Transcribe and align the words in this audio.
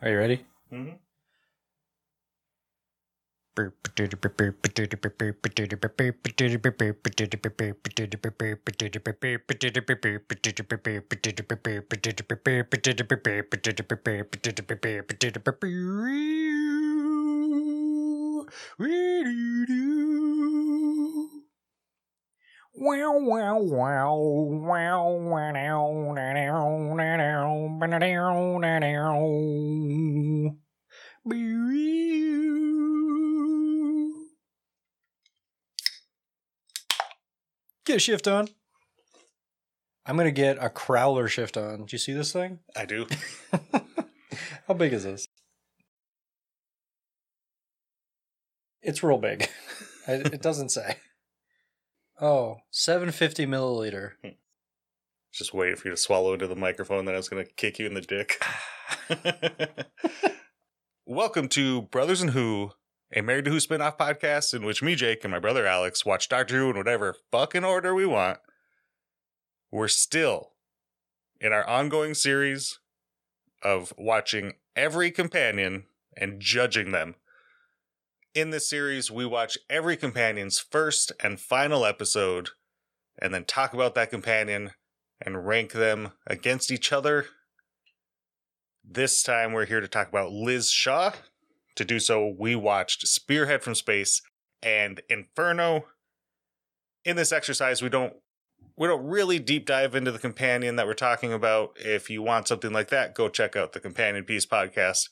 Are 0.00 0.08
you 0.10 0.16
ready? 0.18 0.46
Mm-hmm. 0.72 0.96
Wow, 22.78 23.18
wow, 23.18 23.58
wow, 23.58 24.14
wow, 24.14 25.08
wow. 25.08 25.96
Get 37.84 37.96
a 37.96 37.98
shift 37.98 38.28
on. 38.28 38.48
I'm 40.04 40.16
gonna 40.16 40.30
get 40.30 40.58
a 40.58 40.68
crowler 40.68 41.28
shift 41.28 41.56
on. 41.56 41.86
Do 41.86 41.94
you 41.94 41.98
see 41.98 42.12
this 42.12 42.32
thing? 42.32 42.60
I 42.76 42.84
do. 42.84 43.06
How 44.68 44.74
big 44.74 44.92
is 44.92 45.04
this? 45.04 45.26
It's 48.82 49.02
real 49.02 49.18
big. 49.18 49.48
I- 50.08 50.12
it 50.12 50.42
doesn't 50.42 50.70
say. 50.70 50.96
Oh, 52.18 52.60
750 52.70 53.44
milliliter. 53.44 54.12
Just 55.34 55.52
waiting 55.52 55.76
for 55.76 55.88
you 55.88 55.94
to 55.94 56.00
swallow 56.00 56.32
into 56.32 56.46
the 56.46 56.56
microphone, 56.56 57.04
then 57.04 57.14
I 57.14 57.18
was 57.18 57.28
going 57.28 57.44
to 57.44 57.52
kick 57.52 57.78
you 57.78 57.84
in 57.84 57.92
the 57.92 58.00
dick. 58.00 58.42
Welcome 61.06 61.48
to 61.50 61.82
Brothers 61.82 62.22
and 62.22 62.30
Who, 62.30 62.70
a 63.14 63.20
Married 63.20 63.44
to 63.44 63.50
Who 63.50 63.60
spin-off 63.60 63.98
podcast 63.98 64.54
in 64.54 64.64
which 64.64 64.82
me, 64.82 64.94
Jake, 64.94 65.24
and 65.24 65.30
my 65.30 65.38
brother 65.38 65.66
Alex 65.66 66.06
watch 66.06 66.30
Doctor 66.30 66.56
Who 66.56 66.70
in 66.70 66.78
whatever 66.78 67.16
fucking 67.30 67.64
order 67.64 67.94
we 67.94 68.06
want. 68.06 68.38
We're 69.70 69.88
still 69.88 70.52
in 71.38 71.52
our 71.52 71.68
ongoing 71.68 72.14
series 72.14 72.78
of 73.62 73.92
watching 73.98 74.54
every 74.74 75.10
companion 75.10 75.84
and 76.16 76.40
judging 76.40 76.92
them. 76.92 77.16
In 78.36 78.50
this 78.50 78.68
series, 78.68 79.10
we 79.10 79.24
watch 79.24 79.56
every 79.70 79.96
companion's 79.96 80.58
first 80.58 81.10
and 81.22 81.40
final 81.40 81.86
episode 81.86 82.50
and 83.18 83.32
then 83.32 83.46
talk 83.46 83.72
about 83.72 83.94
that 83.94 84.10
companion 84.10 84.72
and 85.22 85.46
rank 85.46 85.72
them 85.72 86.12
against 86.26 86.70
each 86.70 86.92
other. 86.92 87.28
This 88.84 89.22
time, 89.22 89.54
we're 89.54 89.64
here 89.64 89.80
to 89.80 89.88
talk 89.88 90.10
about 90.10 90.32
Liz 90.32 90.70
Shaw. 90.70 91.12
To 91.76 91.84
do 91.86 91.98
so, 91.98 92.34
we 92.38 92.54
watched 92.54 93.08
Spearhead 93.08 93.62
from 93.62 93.74
Space 93.74 94.20
and 94.62 95.00
Inferno. 95.08 95.86
In 97.06 97.16
this 97.16 97.32
exercise, 97.32 97.80
we 97.80 97.88
don't 97.88 98.12
we 98.76 98.86
don't 98.86 99.06
really 99.06 99.38
deep 99.38 99.64
dive 99.64 99.94
into 99.94 100.12
the 100.12 100.18
companion 100.18 100.76
that 100.76 100.86
we're 100.86 100.92
talking 100.92 101.32
about. 101.32 101.70
If 101.76 102.10
you 102.10 102.20
want 102.20 102.48
something 102.48 102.74
like 102.74 102.88
that, 102.90 103.14
go 103.14 103.30
check 103.30 103.56
out 103.56 103.72
the 103.72 103.80
Companion 103.80 104.24
Piece 104.24 104.44
podcast. 104.44 105.08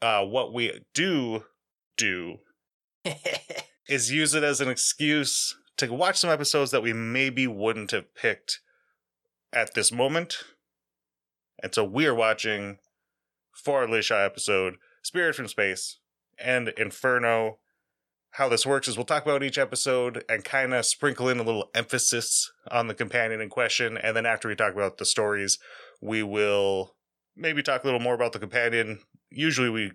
Uh, 0.00 0.24
what 0.24 0.54
we 0.54 0.82
do 0.94 1.42
do 1.98 2.38
is 3.88 4.10
use 4.10 4.34
it 4.34 4.42
as 4.42 4.60
an 4.60 4.68
excuse 4.68 5.54
to 5.76 5.92
watch 5.92 6.18
some 6.18 6.30
episodes 6.30 6.70
that 6.70 6.82
we 6.82 6.92
maybe 6.92 7.46
wouldn't 7.46 7.90
have 7.90 8.14
picked 8.14 8.60
at 9.52 9.74
this 9.74 9.92
moment. 9.92 10.38
And 11.62 11.74
so 11.74 11.84
we 11.84 12.06
are 12.06 12.14
watching 12.14 12.78
for 13.52 13.88
Liz 13.88 14.06
Shaw 14.06 14.24
episode, 14.24 14.76
Spearhead 15.02 15.36
from 15.36 15.48
Space 15.48 15.98
and 16.38 16.68
Inferno. 16.68 17.58
How 18.32 18.48
this 18.48 18.66
works 18.66 18.88
is 18.88 18.96
we'll 18.96 19.06
talk 19.06 19.24
about 19.24 19.42
each 19.42 19.58
episode 19.58 20.24
and 20.28 20.44
kind 20.44 20.74
of 20.74 20.84
sprinkle 20.84 21.28
in 21.28 21.38
a 21.38 21.42
little 21.42 21.70
emphasis 21.74 22.52
on 22.70 22.86
the 22.86 22.94
companion 22.94 23.40
in 23.40 23.48
question. 23.48 23.96
And 23.96 24.16
then 24.16 24.26
after 24.26 24.48
we 24.48 24.54
talk 24.54 24.74
about 24.74 24.98
the 24.98 25.04
stories, 25.04 25.58
we 26.00 26.22
will 26.22 26.94
maybe 27.34 27.62
talk 27.62 27.82
a 27.82 27.86
little 27.86 28.00
more 28.00 28.14
about 28.14 28.32
the 28.32 28.38
companion. 28.38 29.00
Usually 29.30 29.70
we 29.70 29.92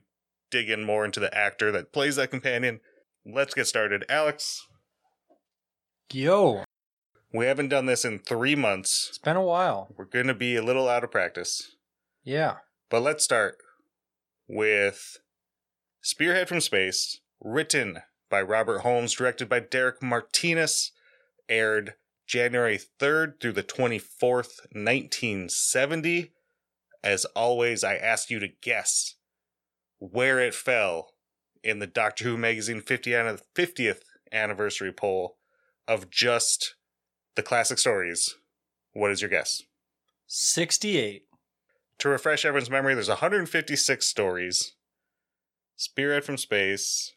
dig 0.53 0.69
in 0.69 0.84
more 0.84 1.03
into 1.03 1.19
the 1.19 1.36
actor 1.36 1.72
that 1.72 1.91
plays 1.91 2.16
that 2.16 2.30
companion. 2.30 2.80
Let's 3.25 3.56
get 3.56 3.66
started. 3.66 4.06
Alex, 4.08 4.62
Yo, 6.12 6.64
we 7.34 7.46
haven't 7.47 7.69
done 7.69 7.88
this 7.88 8.06
in 8.06 8.19
three 8.19 8.56
months. 8.56 9.08
it's 9.09 9.18
been 9.18 9.36
a 9.36 9.42
while. 9.42 9.88
We're 9.97 10.06
going 10.06 10.28
to 10.28 10.36
be 10.36 10.56
a 10.56 10.62
little 10.62 10.88
out 10.88 11.03
of 11.03 11.09
practice. 11.09 11.75
Yeah. 12.24 12.58
But 12.92 13.02
let's 13.02 13.24
start 13.24 13.58
with 14.47 15.18
Spearhead 16.02 16.47
from 16.47 16.62
Space, 16.62 17.19
written 17.42 18.03
by 18.30 18.44
Robert 18.44 18.80
Holmes, 18.81 19.13
directed 19.16 19.50
by 19.50 19.59
Derek 19.59 20.03
Martinus, 20.03 20.92
aired 21.50 21.96
January 22.28 22.80
3rd 23.00 23.42
through 23.42 23.53
the 23.53 23.63
24th, 23.63 24.59
1970. 24.72 26.31
As 27.03 27.25
always, 27.36 27.84
I 27.84 27.96
ask 27.96 28.30
you 28.30 28.38
to 28.40 28.50
guess 28.62 29.16
where 30.00 30.40
it 30.40 30.54
fell 30.54 31.12
in 31.64 31.80
the 31.80 31.88
Doctor 31.88 32.26
Who 32.26 32.38
magazine 32.38 32.81
50 32.81 33.14
an- 33.14 33.40
50th 33.56 34.00
anniversary 34.31 34.92
poll 34.92 35.38
of 35.88 36.09
just 36.09 36.76
the 37.36 37.44
classic 37.44 37.78
stories. 37.78 38.36
What 38.94 39.12
is 39.12 39.22
your 39.22 39.30
guess? 39.30 39.62
68. 40.28 41.24
to 42.00 42.09
refresh 42.09 42.44
everyone's 42.46 42.70
memory, 42.70 42.94
there's 42.96 43.08
156 43.09 44.06
stories. 44.06 44.74
Spearhead 45.76 46.24
from 46.24 46.38
Space. 46.38 47.14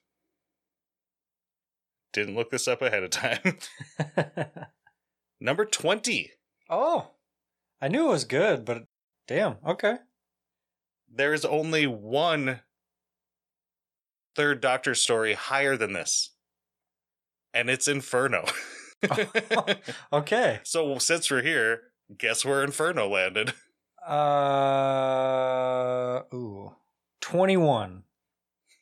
Didn't 2.13 2.35
look 2.35 2.51
this 2.51 2.67
up 2.69 2.83
ahead 2.83 3.03
of 3.03 3.11
time. 3.11 3.59
Number 5.41 5.65
20. 5.65 6.31
oh, 6.71 7.11
I 7.81 7.89
knew 7.89 8.07
it 8.07 8.13
was 8.13 8.25
good, 8.25 8.65
but 8.65 8.85
damn. 9.29 9.57
Okay. 9.67 9.97
There 11.13 11.35
is 11.35 11.45
only 11.45 11.87
one 11.87 12.61
third 14.37 14.61
Doctor 14.61 14.95
story 14.95 15.33
higher 15.35 15.77
than 15.77 15.93
this. 15.95 16.31
And 17.55 17.71
it's 17.71 17.89
Inferno. 17.89 18.45
Okay. 20.13 20.61
so 20.65 20.99
since 20.99 21.31
we're 21.31 21.43
here, 21.43 21.83
guess 22.17 22.45
where 22.45 22.63
Inferno 22.65 23.09
landed? 23.09 23.53
Uh, 24.07 24.13
ooh, 26.35 26.73
21. 27.21 28.05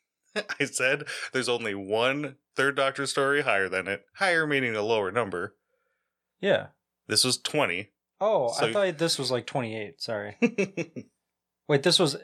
I 0.37 0.65
said 0.65 1.05
there's 1.33 1.49
only 1.49 1.75
one 1.75 2.37
third 2.57 2.77
Doctor 2.77 3.07
story 3.07 3.43
higher 3.43 3.69
than 3.69 3.89
it. 3.89 4.05
Higher 4.17 4.47
meaning 4.47 4.77
a 4.77 4.83
lower 4.83 5.11
number. 5.11 5.57
Yeah. 6.41 6.69
This 7.09 7.25
was 7.25 7.39
20. 7.39 7.91
Oh, 8.21 8.53
So- 8.53 8.67
I 8.67 8.73
thought 8.73 8.99
this 8.99 9.19
was 9.19 9.31
like 9.31 9.47
28. 9.47 10.01
Sorry. 10.01 10.37
Wait, 11.69 11.83
this 11.83 11.99
was 11.99 12.17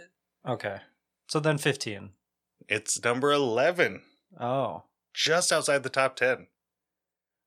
okay. 0.47 0.79
So 1.29 1.41
then 1.41 1.59
15. 1.59 2.11
It's 2.69 3.03
number 3.03 3.33
11, 3.33 4.03
Oh. 4.39 4.85
just 5.15 5.51
outside 5.53 5.83
the 5.83 5.89
top 5.91 6.17
10. 6.17 6.47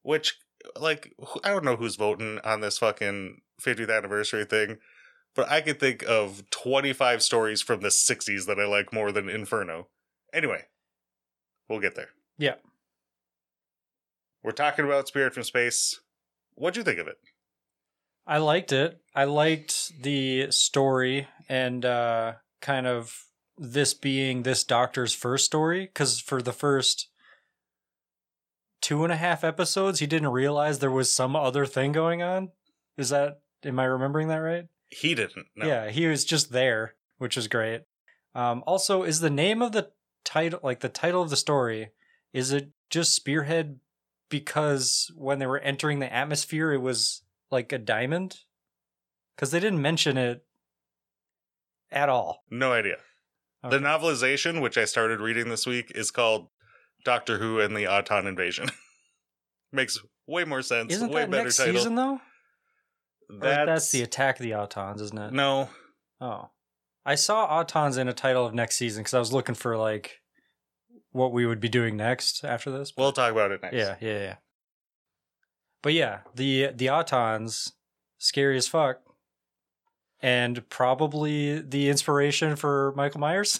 Which, 0.02 0.38
like, 0.76 1.14
I 1.44 1.50
don't 1.50 1.64
know 1.64 1.76
who's 1.78 1.96
voting 1.96 2.40
on 2.44 2.62
this 2.62 2.78
fucking 2.78 3.42
50th 3.62 3.90
anniversary 3.96 4.44
thing, 4.46 4.80
but 5.36 5.50
I 5.50 5.62
could 5.62 5.80
think 5.80 6.04
of 6.04 6.50
25 6.50 7.24
stories 7.24 7.62
from 7.62 7.80
the 7.82 7.90
60s 7.92 8.46
that 8.48 8.60
I 8.60 8.66
like 8.66 8.92
more 8.92 9.12
than 9.12 9.30
Inferno. 9.30 9.88
Anyway, 10.34 10.66
we'll 11.70 11.80
get 11.80 11.96
there. 11.96 12.10
Yeah. 12.38 12.56
We're 14.44 14.52
talking 14.52 14.84
about 14.86 15.08
Spearhead 15.08 15.34
from 15.34 15.44
Space. 15.44 16.00
What'd 16.56 16.76
you 16.78 16.84
think 16.84 17.00
of 17.00 17.08
it? 17.08 17.18
I 18.28 18.38
liked 18.38 18.72
it. 18.72 19.00
I 19.16 19.24
liked 19.26 20.02
the 20.02 20.52
story 20.52 21.28
and 21.50 21.84
uh 21.86 22.34
kind 22.62 22.88
of 22.88 23.26
this 23.58 23.94
being 23.94 24.44
this 24.44 24.64
doctor's 24.64 25.14
first 25.14 25.46
story 25.46 25.86
because 25.86 26.20
for 26.20 26.42
the 26.42 26.54
first 26.54 27.08
two 28.82 29.04
and 29.04 29.14
a 29.14 29.18
half 29.18 29.44
episodes 29.44 30.00
he 30.00 30.08
didn't 30.08 30.30
realize 30.30 30.80
there 30.80 30.92
was 30.92 31.12
some 31.12 31.36
other 31.36 31.66
thing 31.66 31.92
going 31.92 32.22
on. 32.22 32.50
Is 32.98 33.10
that 33.10 33.42
am 33.64 33.80
I 33.80 33.86
remembering 33.86 34.28
that 34.28 34.38
right? 34.38 34.68
He 34.90 35.16
didn't. 35.16 35.48
No. 35.56 35.66
Yeah, 35.66 35.90
he 35.90 36.08
was 36.08 36.26
just 36.26 36.52
there, 36.52 36.96
which 37.18 37.38
is 37.38 37.48
great. 37.48 37.82
Um, 38.36 38.64
also, 38.66 39.04
is 39.04 39.20
the 39.20 39.30
name 39.30 39.62
of 39.62 39.72
the 39.72 39.92
title 40.24 40.60
like 40.64 40.80
the 40.80 40.90
title 40.90 41.22
of 41.22 41.30
the 41.30 41.38
story? 41.38 41.90
Is 42.34 42.52
it 42.52 42.70
just 42.90 43.16
Spearhead 43.16 43.80
because 44.30 45.12
when 45.16 45.40
they 45.40 45.46
were 45.46 45.60
entering 45.60 46.00
the 46.00 46.12
atmosphere, 46.12 46.72
it 46.72 46.80
was 46.80 47.22
like 47.52 47.72
a 47.72 47.78
diamond? 47.78 48.40
Because 49.36 49.52
they 49.52 49.60
didn't 49.60 49.82
mention 49.82 50.18
it 50.18 50.44
at 51.92 52.10
all. 52.10 52.44
No 52.50 52.74
idea. 52.74 52.98
Okay. 53.66 53.78
The 53.78 53.84
novelization, 53.84 54.62
which 54.62 54.78
I 54.78 54.86
started 54.86 55.20
reading 55.22 55.50
this 55.50 55.66
week, 55.66 55.92
is 55.96 56.12
called 56.12 56.50
Doctor 57.06 57.38
Who 57.38 57.60
and 57.60 57.76
the 57.76 57.88
Auton 57.88 58.28
Invasion. 58.28 58.70
Makes 59.72 60.00
way 60.28 60.44
more 60.44 60.62
sense. 60.62 60.94
Isn't 60.94 61.10
way 61.12 61.22
that 61.22 61.32
better 61.32 61.44
next 61.44 61.58
title. 61.58 61.76
season 61.76 61.96
though? 61.96 62.20
That's, 63.30 63.66
that's 63.66 63.92
the 63.92 64.02
Attack 64.04 64.40
of 64.40 64.44
the 64.44 64.52
Autons, 64.52 65.02
isn't 65.02 65.18
it? 65.18 65.34
No, 65.34 65.70
Oh, 66.24 66.52
I 67.06 67.16
saw 67.16 67.62
Autons 67.62 67.98
in 67.98 68.08
a 68.08 68.14
title 68.14 68.46
of 68.46 68.54
next 68.54 68.78
season 68.78 69.02
because 69.04 69.14
I 69.14 69.20
was 69.20 69.34
looking 69.34 69.56
for 69.56 69.76
like 69.76 70.22
what 71.12 71.34
we 71.34 71.46
would 71.46 71.60
be 71.60 71.68
doing 71.68 71.98
next 71.98 72.46
after 72.46 72.72
this. 72.72 72.94
We'll 72.98 73.12
talk 73.12 73.32
about 73.32 73.52
it 73.52 73.62
next. 73.62 73.76
Yeah, 73.76 73.96
yeah, 74.00 74.20
yeah. 74.20 74.36
But 75.82 75.94
yeah, 75.94 76.20
the 76.34 76.70
the 76.74 76.86
Autons, 76.86 77.74
scary 78.20 78.56
as 78.56 78.70
fuck, 78.70 79.02
and 80.24 80.68
probably 80.70 81.60
the 81.60 81.90
inspiration 81.90 82.56
for 82.56 82.94
Michael 82.96 83.20
Myers. 83.20 83.60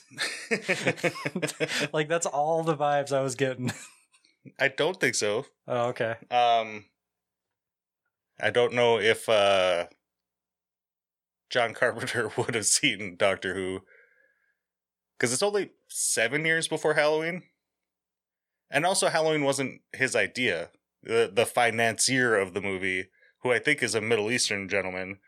like 1.94 2.08
that's 2.08 2.26
all 2.26 2.64
the 2.64 2.76
vibes 2.76 3.12
I 3.12 3.22
was 3.22 3.36
getting. 3.36 3.72
I 4.58 4.70
don't 4.70 5.00
think 5.00 5.16
so. 5.16 5.46
Oh, 5.68 5.88
okay. 5.88 6.16
Um, 6.32 6.86
I 8.40 8.50
don't 8.50 8.74
know 8.74 8.98
if 8.98 9.28
uh, 9.28 9.88
John 11.50 11.74
Carpenter 11.74 12.32
would 12.38 12.56
have 12.56 12.66
seen 12.66 13.18
Doctor 13.18 13.54
Who 13.54 13.82
because 15.18 15.34
it's 15.34 15.44
only 15.44 15.72
seven 15.90 16.46
years 16.46 16.70
before 16.70 16.94
Halloween, 16.94 17.44
and 18.72 18.86
also 18.86 19.10
Halloween 19.10 19.44
wasn't 19.44 19.82
his 19.92 20.16
idea. 20.16 20.70
The 21.04 21.30
the 21.34 21.46
financier 21.46 22.38
of 22.38 22.54
the 22.54 22.62
movie, 22.62 23.08
who 23.42 23.52
I 23.52 23.60
think 23.60 23.84
is 23.84 23.96
a 23.96 24.02
Middle 24.02 24.32
Eastern 24.32 24.70
gentleman, 24.70 25.20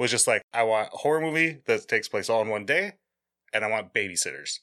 was 0.00 0.10
just 0.10 0.26
like, 0.26 0.42
I 0.52 0.62
want 0.62 0.88
a 0.92 0.96
horror 0.96 1.20
movie 1.20 1.60
that 1.66 1.86
takes 1.86 2.08
place 2.08 2.30
all 2.30 2.40
in 2.40 2.48
one 2.48 2.64
day, 2.64 2.94
and 3.52 3.64
I 3.64 3.68
want 3.68 3.92
babysitters. 3.92 4.60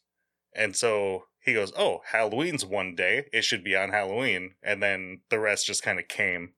And 0.55 0.75
so 0.75 1.25
he 1.39 1.53
goes, 1.53 1.71
Oh, 1.77 2.01
Halloween's 2.11 2.65
one 2.65 2.95
day. 2.95 3.27
It 3.31 3.43
should 3.43 3.63
be 3.63 3.75
on 3.75 3.89
Halloween. 3.89 4.55
And 4.63 4.81
then 4.81 5.21
the 5.29 5.39
rest 5.39 5.67
just 5.67 5.83
kind 5.83 5.99
of 5.99 6.07
came. 6.07 6.53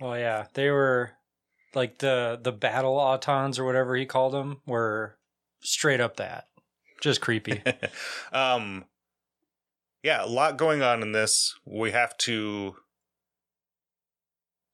Well, 0.00 0.18
yeah, 0.18 0.46
they 0.54 0.68
were 0.70 1.12
like 1.74 1.98
the 1.98 2.38
the 2.42 2.52
battle 2.52 2.96
autons 2.96 3.58
or 3.58 3.64
whatever 3.64 3.94
he 3.94 4.04
called 4.04 4.32
them 4.32 4.60
were 4.66 5.16
straight 5.60 6.00
up 6.00 6.16
that, 6.16 6.46
just 7.00 7.20
creepy. 7.20 7.62
um, 8.32 8.84
yeah, 10.02 10.24
a 10.24 10.26
lot 10.26 10.58
going 10.58 10.82
on 10.82 11.02
in 11.02 11.12
this. 11.12 11.54
We 11.64 11.92
have 11.92 12.16
to 12.18 12.74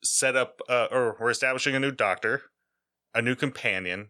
set 0.02 0.34
up, 0.34 0.60
uh, 0.68 0.88
or 0.90 1.16
we're 1.20 1.30
establishing 1.30 1.74
a 1.74 1.80
new 1.80 1.90
doctor, 1.92 2.42
a 3.14 3.22
new 3.22 3.34
companion, 3.34 4.08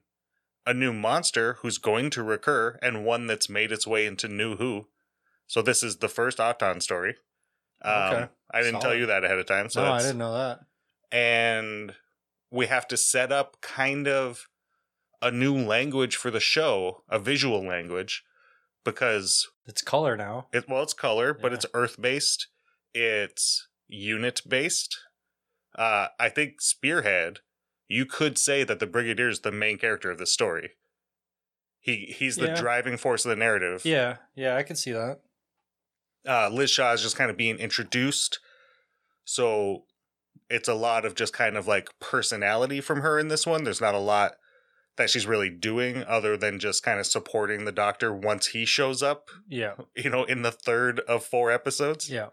a 0.67 0.75
new 0.75 0.93
monster 0.93 1.55
who's 1.61 1.79
going 1.79 2.11
to 2.11 2.23
recur, 2.23 2.79
and 2.83 3.05
one 3.05 3.27
that's 3.27 3.49
made 3.49 3.73
its 3.73 3.87
way 3.87 4.07
into 4.07 4.29
New 4.29 4.57
Who. 4.57 4.89
So 5.47 5.63
this 5.63 5.83
is 5.83 5.97
the 5.99 6.09
first 6.09 6.41
Auton 6.41 6.81
story. 6.81 7.17
Um, 7.83 7.93
Okay. 8.15 8.29
I 8.53 8.63
didn't 8.63 8.81
tell 8.81 8.95
you 8.95 9.07
that 9.07 9.25
ahead 9.25 9.39
of 9.39 9.47
time. 9.47 9.69
So 9.71 9.85
no, 9.85 9.93
I 9.93 10.01
didn't 10.01 10.19
know 10.19 10.33
that. 10.35 10.61
and 11.13 11.95
we 12.51 12.67
have 12.67 12.89
to 12.89 12.97
set 12.97 13.31
up 13.31 13.61
kind 13.61 14.09
of 14.09 14.49
a 15.21 15.31
new 15.31 15.55
language 15.55 16.17
for 16.17 16.31
the 16.31 16.41
show, 16.41 17.03
a 17.11 17.19
visual 17.19 17.63
language, 17.63 18.25
because 18.85 19.49
It's 19.67 19.83
color 19.83 20.17
now. 20.17 20.47
it 20.53 20.67
well, 20.69 20.83
it's 20.83 20.95
color, 20.95 21.35
but 21.35 21.53
it's 21.53 21.67
Earth 21.75 22.01
based, 22.01 22.49
it's 22.95 23.69
unit 23.87 24.41
based. 24.49 24.99
Uh, 25.75 26.09
I 26.19 26.29
think 26.31 26.61
Spearhead, 26.63 27.41
you 27.89 28.05
could 28.07 28.37
say 28.39 28.65
that 28.65 28.79
the 28.81 28.87
Brigadier 28.87 29.29
is 29.29 29.41
the 29.41 29.51
main 29.53 29.79
character 29.79 30.11
of 30.11 30.19
the 30.19 30.27
story. 30.27 30.73
He 31.81 32.15
he's 32.19 32.37
the 32.37 32.49
Yeah. 32.49 32.55
driving 32.61 32.97
force 32.97 33.25
of 33.25 33.31
the 33.31 33.37
narrative. 33.37 33.85
Yeah, 33.85 34.17
yeah, 34.35 34.57
I 34.57 34.63
can 34.63 34.77
see 34.77 34.93
that. 34.93 35.21
uh, 36.27 36.49
Liz 36.51 36.71
Shaw 36.71 36.93
is 36.93 37.01
just 37.03 37.17
kind 37.17 37.31
of 37.31 37.37
being 37.39 37.57
introduced. 37.59 38.39
So 39.25 39.85
it's 40.51 40.69
a 40.69 40.75
lot 40.75 41.05
of 41.07 41.15
just 41.15 41.33
kind 41.33 41.57
of 41.57 41.67
like 41.67 41.89
personality 42.01 42.81
from 42.81 43.01
her 43.01 43.19
in 43.19 43.29
this 43.29 43.47
one. 43.47 43.65
There's 43.65 43.81
not 43.81 43.95
a 43.95 43.99
lot 44.01 44.33
that 44.97 45.09
she's 45.09 45.27
really 45.27 45.49
doing 45.49 46.03
other 46.05 46.37
than 46.37 46.59
just 46.59 46.83
kind 46.83 46.99
of 46.99 47.07
supporting 47.07 47.65
the 47.65 47.73
doctor 47.73 48.13
once 48.13 48.49
he 48.49 48.65
shows 48.67 49.03
up, 49.03 49.29
Yeah, 49.49 49.75
you 49.97 50.11
know, 50.11 50.25
in 50.25 50.43
the 50.43 50.51
third 50.51 51.01
of 51.01 51.25
four 51.25 51.51
episodes. 51.53 52.11
yeah. 52.11 52.29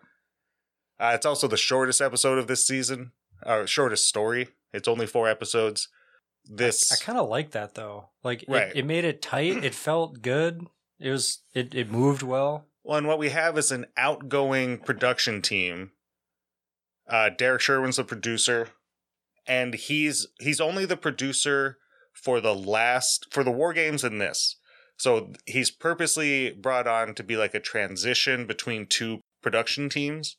Uh, 0.99 1.11
it's 1.13 1.25
also 1.25 1.47
the 1.47 1.57
shortest 1.57 2.01
episode 2.01 2.37
of 2.39 2.47
this 2.47 2.65
season, 2.65 3.11
or 3.45 3.67
shortest 3.67 4.07
story. 4.07 4.47
It's 4.75 4.87
only 4.87 5.07
four 5.07 5.27
episodes. 5.29 5.87
This 6.43 6.91
I 6.91 7.03
kind 7.03 7.17
of 7.17 7.27
like 7.29 7.51
that 7.51 7.73
though. 7.75 8.09
Like, 8.23 8.43
it- 8.43 8.77
it, 8.77 8.85
made 8.85 9.05
it 9.05 9.21
tight. 9.21 9.63
It 9.63 9.73
felt 9.73 10.21
good. 10.21 10.61
It 10.99 11.09
was. 11.09 11.39
It 11.53 11.73
it 11.73 11.89
moved 11.91 12.21
well. 12.21 12.67
Well, 12.83 12.97
and 12.97 13.07
what 13.07 13.17
we 13.19 13.29
have 13.29 13.57
is 13.57 13.71
an 13.71 13.87
outgoing 13.97 14.77
production 14.77 15.41
team. 15.41 15.91
Uh, 17.07 17.29
Derrick 17.29 17.61
Sherwin's 17.61 17.97
the 17.97 18.03
producer, 18.03 18.69
and 19.47 19.73
he's 19.73 20.27
he's 20.39 20.61
only 20.61 20.85
the 20.85 20.97
producer 20.97 21.77
for 22.13 22.39
the 22.39 22.55
last 22.55 23.27
for 23.31 23.43
the 23.43 23.51
war 23.51 23.73
games 23.73 24.03
and 24.03 24.21
this. 24.21 24.55
So 24.97 25.33
he's 25.45 25.71
purposely 25.71 26.51
brought 26.51 26.87
on 26.87 27.13
to 27.15 27.23
be 27.23 27.35
like 27.35 27.53
a 27.53 27.59
transition 27.59 28.45
between 28.47 28.85
two 28.87 29.19
production 29.41 29.89
teams. 29.89 30.37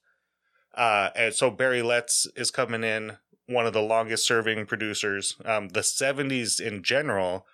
Uh, 0.74 1.10
and 1.14 1.34
so 1.34 1.50
Barry 1.50 1.82
Letts 1.82 2.26
is 2.36 2.50
coming 2.50 2.82
in, 2.84 3.18
one 3.46 3.66
of 3.66 3.72
the 3.72 3.82
longest 3.82 4.26
serving 4.26 4.66
producers. 4.66 5.36
Um, 5.44 5.68
the 5.68 5.80
'70s 5.80 6.60
in 6.60 6.82
general 6.82 7.46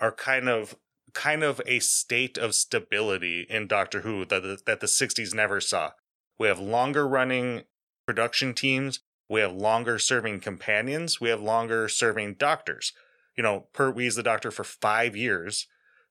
are 0.00 0.12
kind 0.12 0.48
of 0.48 0.76
kind 1.14 1.42
of 1.42 1.60
a 1.66 1.78
state 1.80 2.38
of 2.38 2.54
stability 2.54 3.46
in 3.48 3.66
Doctor 3.66 4.02
Who 4.02 4.24
that 4.26 4.42
the, 4.42 4.58
that 4.66 4.80
the 4.80 4.86
60s 4.86 5.34
never 5.34 5.60
saw. 5.60 5.92
We 6.38 6.48
have 6.48 6.60
longer 6.60 7.08
running 7.08 7.64
production 8.06 8.54
teams, 8.54 9.00
we 9.28 9.40
have 9.40 9.52
longer 9.52 9.98
serving 9.98 10.40
companions, 10.40 11.20
we 11.20 11.28
have 11.28 11.40
longer 11.40 11.88
serving 11.88 12.34
doctors. 12.34 12.92
You 13.36 13.42
know, 13.42 13.66
Pertwee's 13.74 14.16
the 14.16 14.22
doctor 14.22 14.50
for 14.50 14.64
5 14.64 15.16
years, 15.16 15.66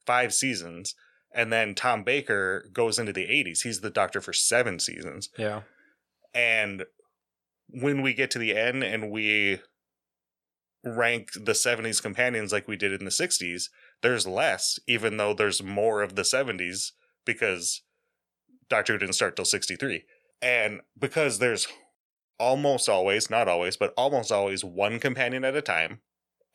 5 0.05 0.33
seasons, 0.33 0.95
and 1.33 1.51
then 1.51 1.75
Tom 1.75 2.03
Baker 2.03 2.69
goes 2.71 2.99
into 2.99 3.13
the 3.13 3.25
80s. 3.25 3.63
He's 3.63 3.81
the 3.81 3.89
doctor 3.89 4.21
for 4.21 4.33
7 4.33 4.79
seasons. 4.79 5.29
Yeah, 5.37 5.61
And 6.33 6.85
when 7.69 8.01
we 8.01 8.13
get 8.13 8.31
to 8.31 8.39
the 8.39 8.55
end 8.55 8.83
and 8.83 9.11
we 9.11 9.59
rank 10.83 11.31
the 11.33 11.53
70s 11.53 12.01
companions 12.01 12.51
like 12.51 12.67
we 12.67 12.77
did 12.77 12.93
in 12.93 13.05
the 13.05 13.11
60s, 13.11 13.69
there's 14.01 14.27
less, 14.27 14.79
even 14.87 15.17
though 15.17 15.33
there's 15.33 15.61
more 15.61 16.01
of 16.01 16.15
the 16.15 16.21
70s 16.21 16.91
because 17.25 17.81
Doctor 18.69 18.93
Who 18.93 18.99
didn't 18.99 19.15
start 19.15 19.35
till 19.35 19.45
63. 19.45 20.03
And 20.41 20.81
because 20.97 21.39
there's 21.39 21.67
almost 22.39 22.87
always, 22.87 23.29
not 23.29 23.47
always, 23.47 23.77
but 23.77 23.93
almost 23.97 24.31
always 24.31 24.63
one 24.63 24.99
companion 24.99 25.43
at 25.43 25.55
a 25.55 25.61
time, 25.61 26.01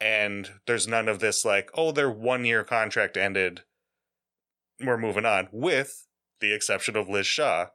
and 0.01 0.51
there's 0.67 0.89
none 0.89 1.09
of 1.09 1.21
this 1.21 1.45
like, 1.45 1.71
oh, 1.75 1.93
their 1.93 2.11
one 2.11 2.45
year 2.45 2.65
contract 2.65 3.17
ended, 3.17 3.63
we're 4.81 4.99
moving 4.99 5.27
on, 5.27 5.49
with 5.53 6.07
the 6.41 6.53
exception 6.53 6.97
of 6.97 7.09
Liz 7.09 7.27
Shaw, 7.27 7.67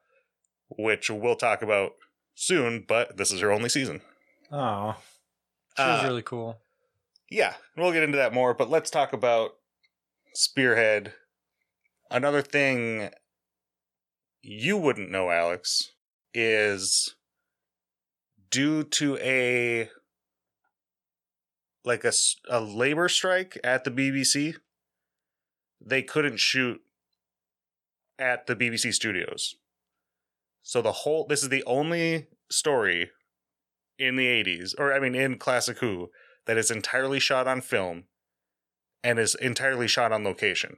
which 0.69 1.09
we'll 1.09 1.35
talk 1.35 1.61
about 1.61 1.91
soon, 2.39 2.85
but 2.87 3.17
this 3.17 3.31
is 3.31 3.41
her 3.41 3.51
only 3.51 3.67
season. 3.67 3.99
oh, 4.51 4.95
she 5.75 5.83
was 5.83 6.03
Uh, 6.03 6.07
really 6.07 6.21
cool. 6.21 6.57
Yeah, 7.29 7.55
we'll 7.75 7.91
get 7.91 8.03
into 8.03 8.17
that 8.17 8.33
more, 8.33 8.53
but 8.53 8.69
let's 8.69 8.89
talk 8.89 9.11
about 9.11 9.51
Spearhead. 10.33 11.13
Another 12.09 12.41
thing 12.41 13.09
you 14.41 14.77
wouldn't 14.77 15.11
know, 15.11 15.29
Alex, 15.29 15.91
is 16.33 17.15
due 18.49 18.83
to 18.83 19.17
a 19.17 19.89
like 21.83 22.03
a, 22.05 22.11
a 22.49 22.59
labor 22.61 23.09
strike 23.09 23.57
at 23.63 23.83
the 23.83 23.91
BBC, 23.91 24.55
they 25.81 26.01
couldn't 26.01 26.37
shoot 26.37 26.81
at 28.19 28.45
the 28.45 28.55
BBC 28.55 28.93
studios. 28.93 29.55
So 30.67 30.81
the 30.81 30.91
whole 30.91 31.25
this 31.25 31.43
is 31.43 31.49
the 31.49 31.63
only 31.63 32.27
story 32.51 33.09
in 33.97 34.17
the 34.17 34.25
80s 34.25 34.73
or 34.77 34.93
I 34.93 34.99
mean 34.99 35.15
in 35.15 35.37
classic 35.37 35.77
Who 35.79 36.09
that 36.45 36.57
is 36.57 36.69
entirely 36.69 37.21
shot 37.21 37.47
on 37.47 37.61
film 37.61 38.03
and 39.01 39.17
is 39.17 39.33
entirely 39.35 39.87
shot 39.87 40.11
on 40.11 40.25
location. 40.25 40.75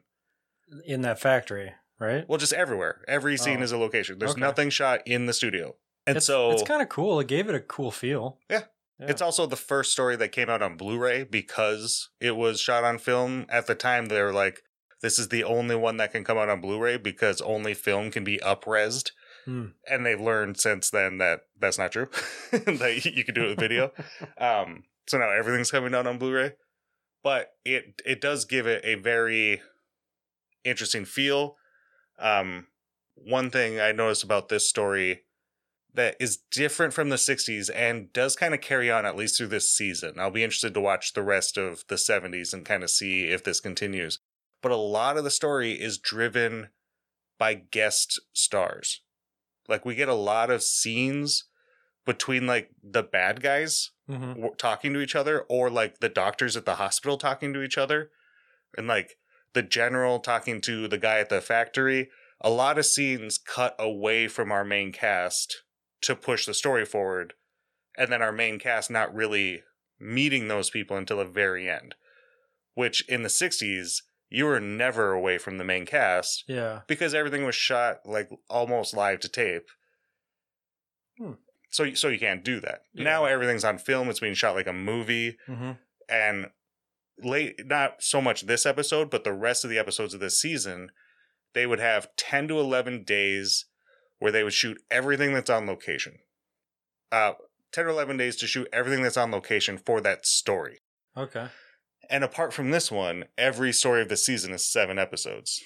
In 0.86 1.01
that 1.01 1.19
factory, 1.19 1.74
right? 2.00 2.24
Well, 2.29 2.38
just 2.38 2.53
everywhere. 2.53 3.01
Every 3.08 3.36
scene 3.36 3.62
Oh. 3.62 3.63
is 3.63 3.72
a 3.72 3.79
location. 3.79 4.19
There's 4.19 4.34
Okay. 4.34 4.41
nothing 4.41 4.69
shot 4.69 5.01
in 5.08 5.25
the 5.25 5.34
studio. 5.34 5.75
And 6.05 6.17
it's, 6.17 6.27
so 6.27 6.51
it's 6.51 6.62
kind 6.62 6.84
of 6.84 6.89
cool. 6.89 7.19
It 7.19 7.27
gave 7.27 7.50
it 7.50 7.55
a 7.55 7.60
cool 7.60 7.89
feel. 7.89 8.38
Yeah. 8.48 8.65
It's 9.00 9.24
also 9.24 9.48
the 9.48 9.55
first 9.55 9.91
story 9.91 10.15
that 10.17 10.31
came 10.34 10.50
out 10.51 10.62
on 10.62 10.77
Blu-ray 10.77 11.24
because 11.24 12.10
it 12.19 12.36
was 12.36 12.60
shot 12.62 12.84
on 12.84 13.00
film. 13.00 13.48
At 13.50 13.65
the 13.65 13.74
time, 13.74 14.05
they 14.05 14.22
were 14.22 14.34
like, 14.34 14.62
"This 15.01 15.17
is 15.17 15.29
the 15.29 15.43
only 15.43 15.75
one 15.75 15.98
that 15.98 16.12
can 16.12 16.24
come 16.24 16.38
out 16.38 16.50
on 16.50 16.62
Blu-ray 16.62 16.98
because 16.98 17.41
only 17.41 17.74
film 17.74 18.12
can 18.12 18.24
be 18.24 18.38
upresed." 18.39 19.12
Hmm. 19.46 19.67
And 19.89 20.05
they've 20.05 20.19
learned 20.19 20.60
since 20.60 20.89
then 20.89 21.17
that 21.19 21.41
that's 21.60 21.77
not 21.77 21.91
true. 21.91 22.10
that 22.51 23.05
you 23.05 23.24
can 23.24 23.36
do 23.36 23.46
it 23.46 23.50
with 23.50 23.60
video. 23.60 23.91
um, 24.38 24.84
so 25.08 25.17
now 25.17 25.31
everything's 25.31 25.72
coming 25.72 25.96
out 25.96 26.08
on 26.08 26.17
Blu-ray, 26.17 26.53
but 27.24 27.53
it 27.65 28.01
it 28.05 28.22
does 28.22 28.46
give 28.46 28.67
it 28.67 28.84
a 28.86 28.96
very 28.96 29.62
interesting 30.63 31.05
feel. 31.05 31.55
Um, 32.19 32.67
one 33.15 33.50
thing 33.50 33.79
I 33.79 33.91
noticed 33.91 34.24
about 34.24 34.50
this 34.50 34.67
story 34.67 35.24
that 35.93 36.15
is 36.19 36.38
different 36.51 36.93
from 36.93 37.10
the 37.10 37.15
60s 37.15 37.69
and 37.74 38.13
does 38.13 38.36
kind 38.36 38.53
of 38.53 38.62
carry 38.62 38.91
on 38.91 39.05
at 39.05 39.15
least 39.15 39.38
through 39.38 39.48
this 39.48 39.72
season. 39.72 40.13
I'll 40.19 40.29
be 40.31 40.43
interested 40.43 40.74
to 40.74 40.81
watch 40.81 41.13
the 41.13 41.24
rest 41.24 41.58
of 41.58 41.84
the 41.88 41.96
70s 41.96 42.53
and 42.53 42.63
kind 42.65 42.84
of 42.84 42.89
see 42.89 43.25
if 43.25 43.43
this 43.43 43.60
continues. 43.60 44.19
but 44.62 44.72
a 44.72 44.75
lot 44.75 45.17
of 45.17 45.24
the 45.24 45.31
story 45.31 45.72
is 45.74 45.98
driven 45.98 46.69
by 47.38 47.53
guest 47.53 48.19
stars. 48.34 49.01
Like 49.69 49.85
we 49.85 49.95
get 49.95 50.09
a 50.09 50.13
lot 50.13 50.49
of 50.49 50.63
scenes 50.63 51.45
between 52.05 52.47
like 52.47 52.71
the 52.83 53.03
bad 53.03 53.41
guys 53.41 53.91
hmm 54.07 54.33
w- 54.33 54.55
talking 54.57 54.93
to 54.93 55.01
each 55.01 55.15
other 55.15 55.41
or 55.41 55.69
like 55.69 55.99
the 55.99 56.09
doctors 56.09 56.57
at 56.57 56.65
the 56.65 56.75
hospital 56.75 57.17
talking 57.17 57.53
to 57.53 57.61
each 57.61 57.77
other. 57.77 58.09
And 58.77 58.88
like 58.88 59.17
the 59.53 59.63
general 59.63 60.19
talking 60.19 60.61
to 60.61 60.88
the 60.88 60.97
guy 60.97 61.19
at 61.19 61.29
the 61.29 61.41
factory. 61.41 62.09
A 62.41 62.49
lot 62.49 62.77
of 62.77 62.85
scenes 62.85 63.38
cut 63.38 63.75
away 63.77 64.27
from 64.27 64.51
our 64.51 64.63
main 64.63 64.91
cast 64.91 65.63
to 66.01 66.15
push 66.15 66.45
the 66.45 66.53
story 66.53 66.85
forward. 66.85 67.33
And 67.97 68.11
then 68.11 68.21
our 68.21 68.31
main 68.31 68.59
cast 68.59 68.89
not 68.89 69.13
really 69.13 69.63
meeting 69.99 70.47
those 70.47 70.69
people 70.69 70.95
until 70.95 71.17
the 71.17 71.25
very 71.25 71.69
end 71.69 71.95
which 72.79 73.05
in 73.09 73.23
the 73.23 73.29
60s 73.29 74.03
you 74.29 74.45
were 74.45 74.59
never 74.59 75.12
away 75.12 75.38
from 75.38 75.57
the 75.57 75.63
main 75.63 75.86
cast 75.86 76.43
Yeah. 76.48 76.81
because 76.88 77.13
everything 77.13 77.45
was 77.45 77.55
shot 77.55 77.98
like 78.05 78.29
almost 78.50 78.93
live 78.95 79.19
to 79.21 79.29
tape. 79.29 79.67
Hmm. 81.17 81.33
So 81.71 81.93
so 81.93 82.07
you 82.07 82.19
can't 82.19 82.43
do 82.43 82.59
that. 82.62 82.81
Yeah. 82.93 83.03
Now 83.03 83.25
everything's 83.25 83.63
on 83.63 83.77
film. 83.77 84.09
It's 84.09 84.19
being 84.19 84.33
shot 84.33 84.55
like 84.55 84.67
a 84.67 84.74
movie, 84.74 85.38
hmm 85.45 85.71
and 86.07 86.48
late 87.21 87.67
not 87.67 88.01
so 88.01 88.19
much 88.21 88.41
this 88.48 88.65
episode, 88.65 89.12
but 89.12 89.24
the 89.24 89.33
rest 89.33 89.63
of 89.63 89.69
the 89.69 89.77
episodes 89.77 90.13
of 90.15 90.19
this 90.19 90.39
season, 90.41 90.89
they 91.53 91.67
would 91.67 91.79
have 91.79 92.07
ten 92.15 92.48
to 92.48 92.59
eleven 92.59 93.03
days 93.03 93.65
where 94.17 94.31
they 94.31 94.43
would 94.43 94.53
shoot 94.53 94.81
everything 94.89 95.33
that's 95.33 95.50
on 95.50 95.67
location. 95.67 96.17
Uh, 97.12 97.33
ten 97.71 97.86
or 97.86 97.89
eleven 97.89 98.17
days 98.17 98.36
to 98.38 98.48
shoot 98.48 98.67
everything 98.74 99.03
that's 99.03 99.17
on 99.17 99.31
location 99.31 99.77
for 99.77 100.01
that 100.01 100.25
story. 100.25 100.79
Okay. 101.15 101.48
And 102.09 102.23
apart 102.23 102.53
from 102.53 102.71
this 102.71 102.91
one, 102.91 103.25
every 103.37 103.71
story 103.71 104.01
of 104.01 104.09
the 104.09 104.17
season 104.17 104.51
is 104.51 104.65
seven 104.65 104.97
episodes. 104.97 105.61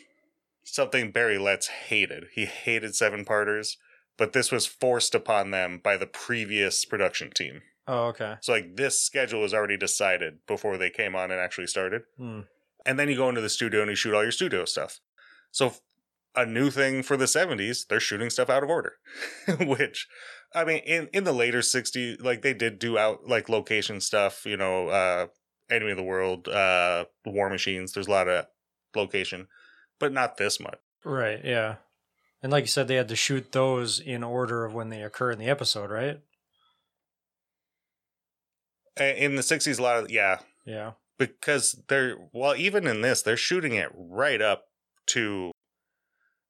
Something 0.65 1.11
Barry 1.11 1.37
Letts 1.37 1.67
hated. 1.67 2.25
He 2.33 2.45
hated 2.45 2.95
seven 2.95 3.23
parters, 3.23 3.77
but 4.17 4.33
this 4.33 4.51
was 4.51 4.65
forced 4.65 5.15
upon 5.15 5.51
them 5.51 5.79
by 5.81 5.95
the 5.97 6.05
previous 6.05 6.83
production 6.83 7.31
team. 7.31 7.61
Oh, 7.87 8.07
okay. 8.07 8.35
So, 8.41 8.53
like, 8.53 8.75
this 8.75 9.01
schedule 9.01 9.41
was 9.41 9.53
already 9.53 9.77
decided 9.77 10.39
before 10.47 10.77
they 10.77 10.89
came 10.89 11.15
on 11.15 11.31
and 11.31 11.39
actually 11.39 11.67
started. 11.67 12.03
Hmm. 12.17 12.41
And 12.85 12.99
then 12.99 13.09
you 13.09 13.15
go 13.15 13.29
into 13.29 13.41
the 13.41 13.49
studio 13.49 13.81
and 13.81 13.89
you 13.89 13.95
shoot 13.95 14.13
all 14.13 14.23
your 14.23 14.31
studio 14.31 14.65
stuff. 14.65 14.99
So, 15.51 15.73
a 16.35 16.45
new 16.45 16.69
thing 16.69 17.03
for 17.03 17.15
the 17.15 17.25
70s, 17.25 17.87
they're 17.87 17.99
shooting 17.99 18.29
stuff 18.29 18.49
out 18.49 18.63
of 18.63 18.69
order, 18.69 18.93
which. 19.59 20.07
I 20.55 20.65
mean, 20.65 20.79
in, 20.85 21.09
in 21.13 21.23
the 21.23 21.33
later 21.33 21.59
60s, 21.59 22.23
like 22.23 22.43
they 22.43 22.53
did 22.53 22.77
do 22.77 22.97
out 22.97 23.27
like 23.27 23.49
location 23.49 23.99
stuff, 23.99 24.45
you 24.45 24.55
know, 24.55 24.89
uh, 24.89 25.27
Enemy 25.69 25.91
of 25.91 25.97
the 25.97 26.03
World, 26.03 26.47
uh, 26.47 27.05
War 27.25 27.49
Machines. 27.49 27.93
There's 27.93 28.07
a 28.07 28.11
lot 28.11 28.27
of 28.27 28.45
location, 28.95 29.47
but 29.99 30.11
not 30.11 30.37
this 30.37 30.59
much. 30.59 30.79
Right. 31.05 31.39
Yeah. 31.43 31.75
And 32.41 32.51
like 32.51 32.63
you 32.63 32.67
said, 32.67 32.87
they 32.87 32.95
had 32.95 33.07
to 33.09 33.15
shoot 33.15 33.51
those 33.53 33.99
in 33.99 34.23
order 34.23 34.65
of 34.65 34.73
when 34.73 34.89
they 34.89 35.01
occur 35.01 35.31
in 35.31 35.39
the 35.39 35.49
episode, 35.49 35.89
right? 35.89 36.19
In 38.99 39.35
the 39.35 39.41
60s, 39.41 39.79
a 39.79 39.81
lot 39.81 39.97
of, 40.03 40.11
yeah, 40.11 40.39
Yeah. 40.65 40.91
because 41.17 41.81
they're, 41.87 42.15
well, 42.31 42.55
even 42.55 42.85
in 42.85 43.01
this, 43.01 43.21
they're 43.23 43.37
shooting 43.37 43.73
it 43.73 43.89
right 43.95 44.41
up 44.41 44.65
to 45.07 45.51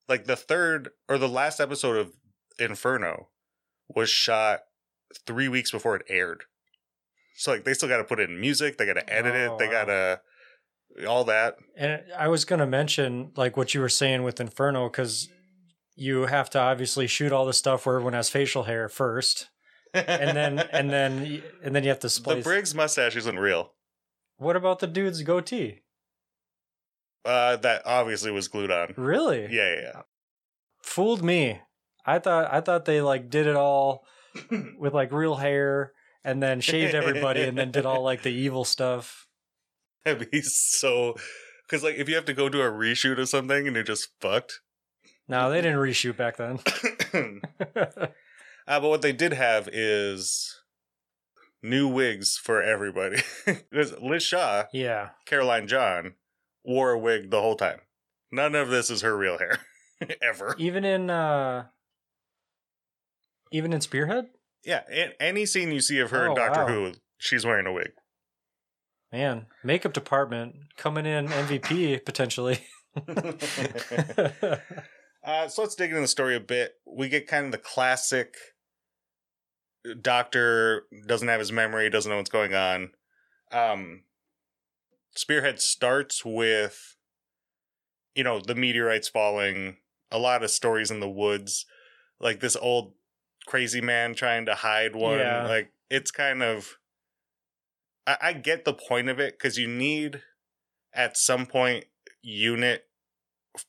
like 0.09 0.25
the 0.25 0.35
third 0.35 0.89
or 1.07 1.17
the 1.17 1.29
last 1.29 1.59
episode 1.61 1.95
of 1.97 2.13
Inferno 2.59 3.29
was 3.87 4.09
shot 4.09 4.61
three 5.25 5.47
weeks 5.47 5.71
before 5.71 5.95
it 5.95 6.05
aired. 6.09 6.43
So, 7.35 7.51
like, 7.51 7.63
they 7.63 7.73
still 7.73 7.89
got 7.89 7.97
to 7.97 8.03
put 8.03 8.19
it 8.19 8.29
in 8.29 8.39
music, 8.39 8.77
they 8.77 8.85
got 8.85 8.93
to 8.93 9.13
edit 9.13 9.33
Oh, 9.35 9.55
it, 9.55 9.59
they 9.59 9.65
wow. 9.67 9.71
got 9.71 9.85
to, 9.85 10.21
all 11.07 11.23
that. 11.25 11.55
And 11.75 12.03
I 12.17 12.27
was 12.27 12.45
going 12.45 12.59
to 12.59 12.67
mention 12.67 13.31
like 13.35 13.57
what 13.57 13.73
you 13.73 13.81
were 13.81 13.89
saying 13.89 14.23
with 14.23 14.39
Inferno 14.39 14.89
because 14.89 15.29
you 15.95 16.27
have 16.27 16.49
to 16.51 16.59
obviously 16.59 17.07
shoot 17.07 17.31
all 17.31 17.45
the 17.45 17.53
stuff 17.53 17.85
where 17.85 17.95
everyone 17.95 18.13
has 18.13 18.29
facial 18.29 18.63
hair 18.63 18.87
first, 18.89 19.49
and 19.93 20.37
then 20.37 20.59
and 20.71 20.89
then 20.91 21.43
and 21.63 21.75
then 21.75 21.83
you 21.83 21.89
have 21.89 21.99
to 21.99 22.07
the. 22.07 22.41
Brig's 22.43 22.75
mustache 22.75 23.15
isn't 23.15 23.39
real. 23.39 23.73
What 24.37 24.55
about 24.55 24.79
the 24.79 24.87
dude's 24.87 25.21
goatee? 25.23 25.79
Uh, 27.25 27.55
that 27.57 27.81
obviously 27.85 28.31
was 28.31 28.47
glued 28.47 28.69
on. 28.71 28.93
Really? 28.97 29.47
Yeah, 29.49 29.75
yeah, 29.81 30.01
Fooled 30.81 31.23
me. 31.23 31.61
I 32.05 32.19
thought 32.19 32.53
I 32.53 32.59
thought 32.59 32.85
they 32.85 33.01
like 33.01 33.29
did 33.29 33.47
it 33.47 33.55
all 33.55 34.03
with 34.77 34.93
like 34.93 35.11
real 35.11 35.35
hair 35.35 35.93
and 36.23 36.41
then 36.41 36.61
shaved 36.61 36.95
everybody 36.95 37.43
and 37.43 37.57
then 37.57 37.71
did 37.71 37.85
all 37.85 38.01
like 38.03 38.23
the 38.23 38.31
evil 38.31 38.65
stuff. 38.65 39.27
That'd 40.05 40.29
be 40.31 40.41
so. 40.41 41.15
Because, 41.65 41.83
like, 41.83 41.95
if 41.95 42.09
you 42.09 42.15
have 42.15 42.25
to 42.25 42.33
go 42.33 42.49
do 42.49 42.61
a 42.61 42.69
reshoot 42.69 43.19
of 43.19 43.29
something 43.29 43.67
and 43.67 43.75
you're 43.75 43.83
just 43.85 44.09
fucked. 44.19 44.59
No, 45.27 45.49
they 45.49 45.61
didn't 45.61 45.79
reshoot 45.79 46.17
back 46.17 46.37
then. 46.37 46.59
uh, 48.67 48.79
but 48.79 48.89
what 48.89 49.01
they 49.01 49.13
did 49.13 49.33
have 49.33 49.69
is 49.71 50.61
new 51.63 51.87
wigs 51.87 52.37
for 52.37 52.61
everybody. 52.61 53.21
Because 53.71 53.93
Liz 53.99 54.21
Shaw, 54.23 54.65
yeah. 54.71 55.09
Caroline 55.25 55.67
John, 55.67 56.13
wore 56.63 56.91
a 56.91 56.99
wig 56.99 57.31
the 57.31 57.41
whole 57.41 57.55
time. 57.55 57.79
None 58.31 58.55
of 58.55 58.69
this 58.69 58.91
is 58.91 59.01
her 59.01 59.17
real 59.17 59.37
hair. 59.37 59.59
Ever. 60.21 60.55
Even 60.57 60.83
in 60.83 61.09
uh 61.09 61.65
even 63.51 63.73
in 63.73 63.81
Spearhead? 63.81 64.25
Yeah, 64.65 64.81
any 65.19 65.45
scene 65.45 65.71
you 65.71 65.81
see 65.81 65.99
of 65.99 66.11
her 66.11 66.27
Oh, 66.27 66.31
in 66.31 66.35
Doctor 66.35 66.61
wow. 66.65 66.67
Who, 66.67 66.91
she's 67.17 67.45
wearing 67.45 67.65
a 67.67 67.73
wig. 67.73 67.91
Man, 69.11 69.45
makeup 69.63 69.93
department 69.93 70.55
coming 70.77 71.05
in 71.05 71.27
MVP 71.27 72.03
potentially. 72.05 72.59
Uh, 75.23 75.47
so 75.47 75.61
let's 75.61 75.75
dig 75.75 75.89
into 75.89 76.01
the 76.01 76.07
story 76.07 76.35
a 76.35 76.39
bit. 76.41 76.73
We 76.85 77.07
get 77.07 77.27
kind 77.27 77.45
of 77.45 77.53
the 77.53 77.57
classic 77.57 78.35
doctor 80.01 80.83
doesn't 81.07 81.29
have 81.29 81.39
his 81.39 81.51
memory, 81.51 81.89
doesn't 81.89 82.09
know 82.09 82.17
what's 82.17 82.29
going 82.29 82.53
on. 82.53 82.89
Um, 83.51 84.03
Spearhead 85.15 85.61
starts 85.61 86.25
with, 86.25 86.97
you 88.15 88.23
know, 88.25 88.41
the 88.41 88.55
meteorites 88.55 89.07
falling, 89.07 89.77
a 90.11 90.19
lot 90.19 90.43
of 90.43 90.51
stories 90.51 90.91
in 90.91 90.99
the 90.99 91.09
woods, 91.09 91.65
like 92.19 92.41
this 92.41 92.57
old 92.57 92.93
crazy 93.45 93.81
man 93.81 94.13
trying 94.15 94.45
to 94.45 94.55
hide 94.55 94.95
one. 94.95 95.19
Yeah. 95.19 95.45
Like 95.47 95.71
it's 95.89 96.11
kind 96.11 96.41
of, 96.43 96.77
I, 98.07 98.17
I 98.21 98.33
get 98.33 98.65
the 98.65 98.73
point 98.73 99.09
of 99.09 99.19
it 99.19 99.37
because 99.37 99.57
you 99.57 99.67
need 99.67 100.21
at 100.93 101.17
some 101.17 101.45
point 101.45 101.85
unit 102.21 102.85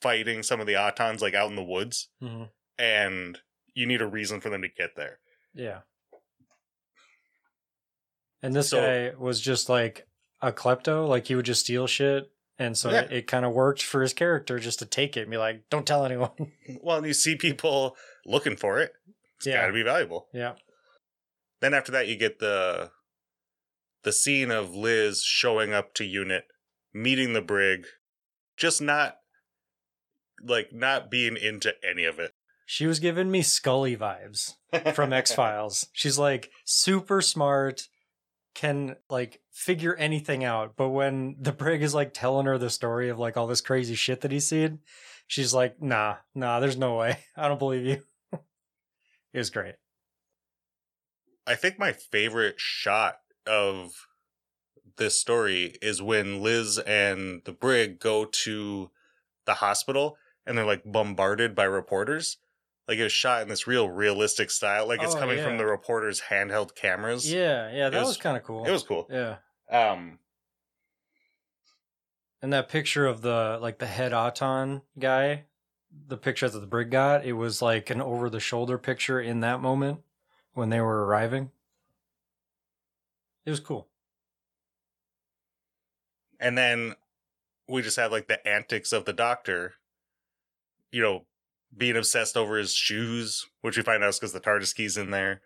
fighting 0.01 0.43
some 0.43 0.61
of 0.61 0.67
the 0.67 0.75
autons 0.75 1.21
like 1.21 1.35
out 1.35 1.51
in 1.51 1.57
the 1.57 1.63
woods 1.63 2.09
Mhm. 2.23 2.49
and 2.79 3.39
you 3.75 3.87
need 3.87 4.01
a 4.01 4.07
reason 4.07 4.41
for 4.41 4.49
them 4.51 4.63
to 4.63 4.69
get 4.69 4.97
there 4.97 5.19
Yeah. 5.55 5.81
And 8.43 8.55
this 8.55 8.71
So- 8.71 8.81
guy 8.81 9.17
was 9.17 9.41
just 9.41 9.69
like 9.69 10.07
a 10.43 10.53
klepto, 10.53 11.09
like 11.09 11.27
he 11.27 11.35
would 11.35 11.47
just 11.47 11.63
steal 11.63 11.87
shit. 11.87 12.31
And 12.59 12.77
so 12.79 12.91
Yeah. 12.91 13.01
it, 13.03 13.13
it 13.13 13.27
kind 13.27 13.45
of 13.45 13.53
worked 13.53 13.83
for 13.83 14.03
his 14.03 14.13
character 14.13 14.59
just 14.59 14.79
to 14.81 14.87
take 14.87 15.17
it 15.17 15.23
and 15.23 15.31
be 15.31 15.37
like, 15.37 15.69
don't 15.71 15.87
tell 15.87 16.05
anyone. 16.05 16.53
well 16.83 16.99
and 16.99 17.07
you 17.07 17.15
see 17.15 17.37
people 17.37 17.97
looking 18.27 18.57
for 18.57 18.81
it 18.81 18.93
it's 19.37 19.47
Yeah. 19.47 19.63
got 19.63 19.67
to 19.69 19.73
be 19.73 19.83
valuable 19.83 20.29
yeah. 20.33 20.55
then 21.61 21.75
after 21.75 21.93
that 21.93 22.09
you 22.09 22.17
get 22.17 22.39
the 22.39 22.91
the 24.03 24.13
scene 24.13 24.51
of 24.51 24.75
liz 24.75 25.23
showing 25.23 25.73
up 25.73 25.95
to 25.95 26.05
unit 26.05 26.45
meeting 26.93 27.33
the 27.33 27.43
brig 27.43 27.87
just 28.57 28.81
not 28.83 29.17
like 30.43 30.73
not 30.73 31.11
being 31.11 31.37
into 31.37 31.75
any 31.89 32.05
of 32.05 32.19
it 32.19 32.33
She 32.67 32.87
was 32.87 32.99
giving 32.99 33.31
me 33.31 33.43
Scully 33.43 33.97
vibes 33.97 34.55
from 34.95 35.13
X 35.23 35.33
Files. 35.35 35.87
She's 35.93 36.19
like 36.19 36.51
super 36.65 37.21
smart, 37.21 37.89
can 38.55 38.97
like 39.11 39.41
figure 39.53 39.95
anything 39.97 40.45
out. 40.45 40.75
But 40.77 40.89
when 40.89 41.37
the 41.39 41.53
brig 41.53 41.83
is 41.83 41.95
like 41.95 42.13
telling 42.15 42.47
her 42.47 42.57
the 42.59 42.71
story 42.71 43.11
of 43.11 43.19
like 43.19 43.37
all 43.37 43.47
this 43.47 43.61
crazy 43.61 43.95
shit 43.95 44.23
that 44.23 44.33
he's 44.33 44.49
seen, 44.49 44.79
she's 45.27 45.53
like, 45.53 45.81
nah, 45.83 46.17
nah, 46.35 46.59
there's 46.61 46.77
no 46.79 46.97
way. 46.97 47.19
I 47.37 47.49
don't 47.49 47.59
believe 47.59 47.85
you. 47.85 48.03
It 49.35 49.39
was 49.39 49.51
great. 49.51 49.75
I 51.47 51.55
think 51.57 51.79
my 51.79 51.93
favorite 51.93 52.55
shot 52.59 53.17
of 53.47 53.93
this 54.97 55.21
story 55.21 55.77
is 55.83 56.01
when 56.01 56.41
Liz 56.41 56.79
and 56.79 57.43
the 57.45 57.53
brig 57.53 57.99
go 58.01 58.25
to 58.25 58.91
the 59.45 59.55
hospital 59.55 60.17
and 60.47 60.57
they're 60.57 60.65
like 60.65 60.83
bombarded 60.87 61.55
by 61.55 61.65
reporters. 61.65 62.39
Like 62.89 62.99
it 62.99 63.03
was 63.03 63.13
shot 63.13 63.43
in 63.43 63.49
this 63.49 63.67
real 63.67 63.89
realistic 63.91 64.51
style. 64.51 64.87
Like 64.87 65.03
it's 65.03 65.15
Oh, 65.15 65.19
coming 65.19 65.43
from 65.43 65.59
the 65.59 65.67
reporters' 65.67 66.23
handheld 66.31 66.75
cameras. 66.75 67.31
Yeah, 67.31 67.71
yeah, 67.73 67.91
that 67.91 67.99
was- 67.99 68.09
was, 68.09 68.17
kind 68.19 68.37
of 68.37 68.43
cool. 68.43 68.65
It 68.65 68.71
was 68.71 68.83
cool. 68.83 69.07
yeah. 69.11 69.37
Um 69.71 70.19
And 72.43 72.53
that 72.53 72.69
picture 72.69 73.07
of 73.07 73.23
the 73.23 73.59
like 73.61 73.79
the 73.79 73.87
head 73.87 74.13
Auton 74.13 74.83
guy, 74.99 75.45
the 76.07 76.17
picture 76.17 76.49
that 76.49 76.59
the 76.59 76.67
brig 76.67 76.91
got, 76.91 77.25
it 77.25 77.33
was 77.35 77.63
like 77.63 77.91
an 77.91 78.01
over 78.01 78.29
the 78.31 78.41
shoulder 78.41 78.79
picture 78.79 79.21
in 79.21 79.41
that 79.41 79.61
moment 79.61 80.01
when 80.53 80.71
they 80.71 80.81
were 80.81 81.05
arriving. 81.05 81.51
It 83.47 83.51
was 83.51 83.61
cool. 83.61 83.89
and 86.45 86.59
then 86.59 86.95
we 87.69 87.81
just 87.81 87.97
have 87.97 88.13
like 88.13 88.29
the 88.29 88.47
antics 88.47 88.93
of 88.93 89.07
the 89.07 89.15
doctor, 89.15 89.75
you 90.93 91.03
know, 91.03 91.25
being 91.77 91.97
obsessed 91.97 92.37
over 92.37 92.59
his 92.59 92.75
shoes, 92.75 93.47
which 93.63 93.79
we 93.79 93.83
find 93.83 94.05
out 94.05 94.11
is 94.11 94.19
because 94.19 94.35
the 94.35 94.41
TARDIS 94.41 94.75
key's 94.75 94.99
in 94.99 95.11
there. 95.11 95.41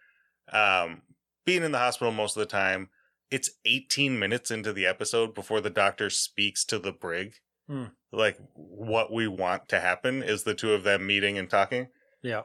Um, 0.53 1.03
being 1.47 1.63
in 1.63 1.71
the 1.71 1.79
hospital 1.79 2.13
most 2.13 2.37
of 2.37 2.41
the 2.41 2.47
time. 2.47 2.91
It's 3.31 3.51
18 3.65 4.19
minutes 4.19 4.51
into 4.51 4.73
the 4.73 4.87
episode 4.87 5.35
before 5.35 5.61
the 5.61 5.71
doctor 5.71 6.11
speaks 6.11 6.65
to 6.65 6.79
the 6.79 6.93
brig. 6.93 7.35
Hmm. 7.69 7.85
Like, 8.13 8.39
what 8.55 9.13
we 9.13 9.29
want 9.29 9.69
to 9.69 9.81
happen 9.81 10.23
is 10.23 10.43
the 10.43 10.55
two 10.55 10.73
of 10.73 10.83
them 10.85 11.07
meeting 11.07 11.37
and 11.39 11.49
talking. 11.51 11.89
Yeah. 12.23 12.43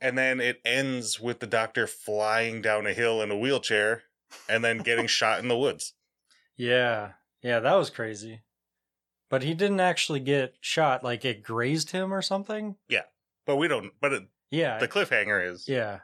And 0.00 0.18
then 0.18 0.40
it 0.40 0.60
ends 0.64 1.20
with 1.20 1.38
the 1.40 1.46
doctor 1.46 1.86
flying 1.86 2.60
down 2.60 2.86
a 2.86 2.92
hill 2.92 3.22
in 3.22 3.30
a 3.30 3.38
wheelchair 3.38 4.02
and 4.48 4.64
then 4.64 4.78
getting 4.78 5.06
shot 5.08 5.38
in 5.40 5.48
the 5.48 5.56
woods. 5.56 5.94
Yeah. 6.56 7.12
Yeah, 7.42 7.60
that 7.60 7.74
was 7.74 7.90
crazy. 7.90 8.42
But 9.30 9.42
he 9.44 9.54
didn't 9.54 9.80
actually 9.80 10.20
get 10.20 10.54
shot. 10.60 11.04
Like 11.04 11.24
it 11.24 11.42
grazed 11.44 11.90
him 11.92 12.12
or 12.12 12.22
something. 12.22 12.76
Yeah. 12.88 13.02
But 13.46 13.56
we 13.56 13.68
don't, 13.68 13.92
but 14.00 14.12
it, 14.12 14.22
Yeah. 14.50 14.78
the 14.78 14.88
cliffhanger 14.88 15.52
is. 15.52 15.68
yeah. 15.68 16.00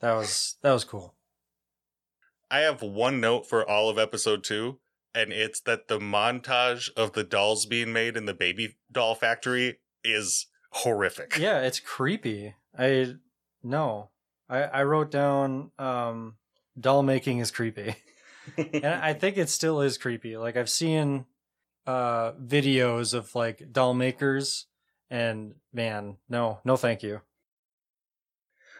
That 0.00 0.12
was 0.14 0.56
that 0.62 0.72
was 0.72 0.84
cool. 0.84 1.14
I 2.50 2.60
have 2.60 2.82
one 2.82 3.20
note 3.20 3.46
for 3.48 3.68
all 3.68 3.90
of 3.90 3.98
episode 3.98 4.44
two, 4.44 4.78
and 5.14 5.32
it's 5.32 5.60
that 5.60 5.88
the 5.88 5.98
montage 5.98 6.90
of 6.96 7.12
the 7.12 7.24
dolls 7.24 7.66
being 7.66 7.92
made 7.92 8.16
in 8.16 8.26
the 8.26 8.34
baby 8.34 8.76
doll 8.90 9.14
factory 9.14 9.78
is 10.04 10.46
horrific. 10.70 11.36
Yeah, 11.38 11.60
it's 11.60 11.80
creepy. 11.80 12.54
I 12.78 13.14
no. 13.62 14.10
I 14.48 14.62
I 14.62 14.82
wrote 14.84 15.10
down 15.10 15.70
um 15.78 16.36
doll 16.78 17.02
making 17.02 17.38
is 17.38 17.50
creepy. 17.50 17.96
and 18.56 18.86
I 18.86 19.12
think 19.14 19.36
it 19.36 19.48
still 19.48 19.80
is 19.80 19.98
creepy. 19.98 20.36
Like 20.36 20.56
I've 20.56 20.70
seen 20.70 21.26
uh 21.86 22.32
videos 22.32 23.14
of 23.14 23.34
like 23.34 23.72
doll 23.72 23.94
makers 23.94 24.66
and 25.10 25.54
man, 25.72 26.18
no, 26.28 26.60
no 26.64 26.76
thank 26.76 27.02
you. 27.02 27.22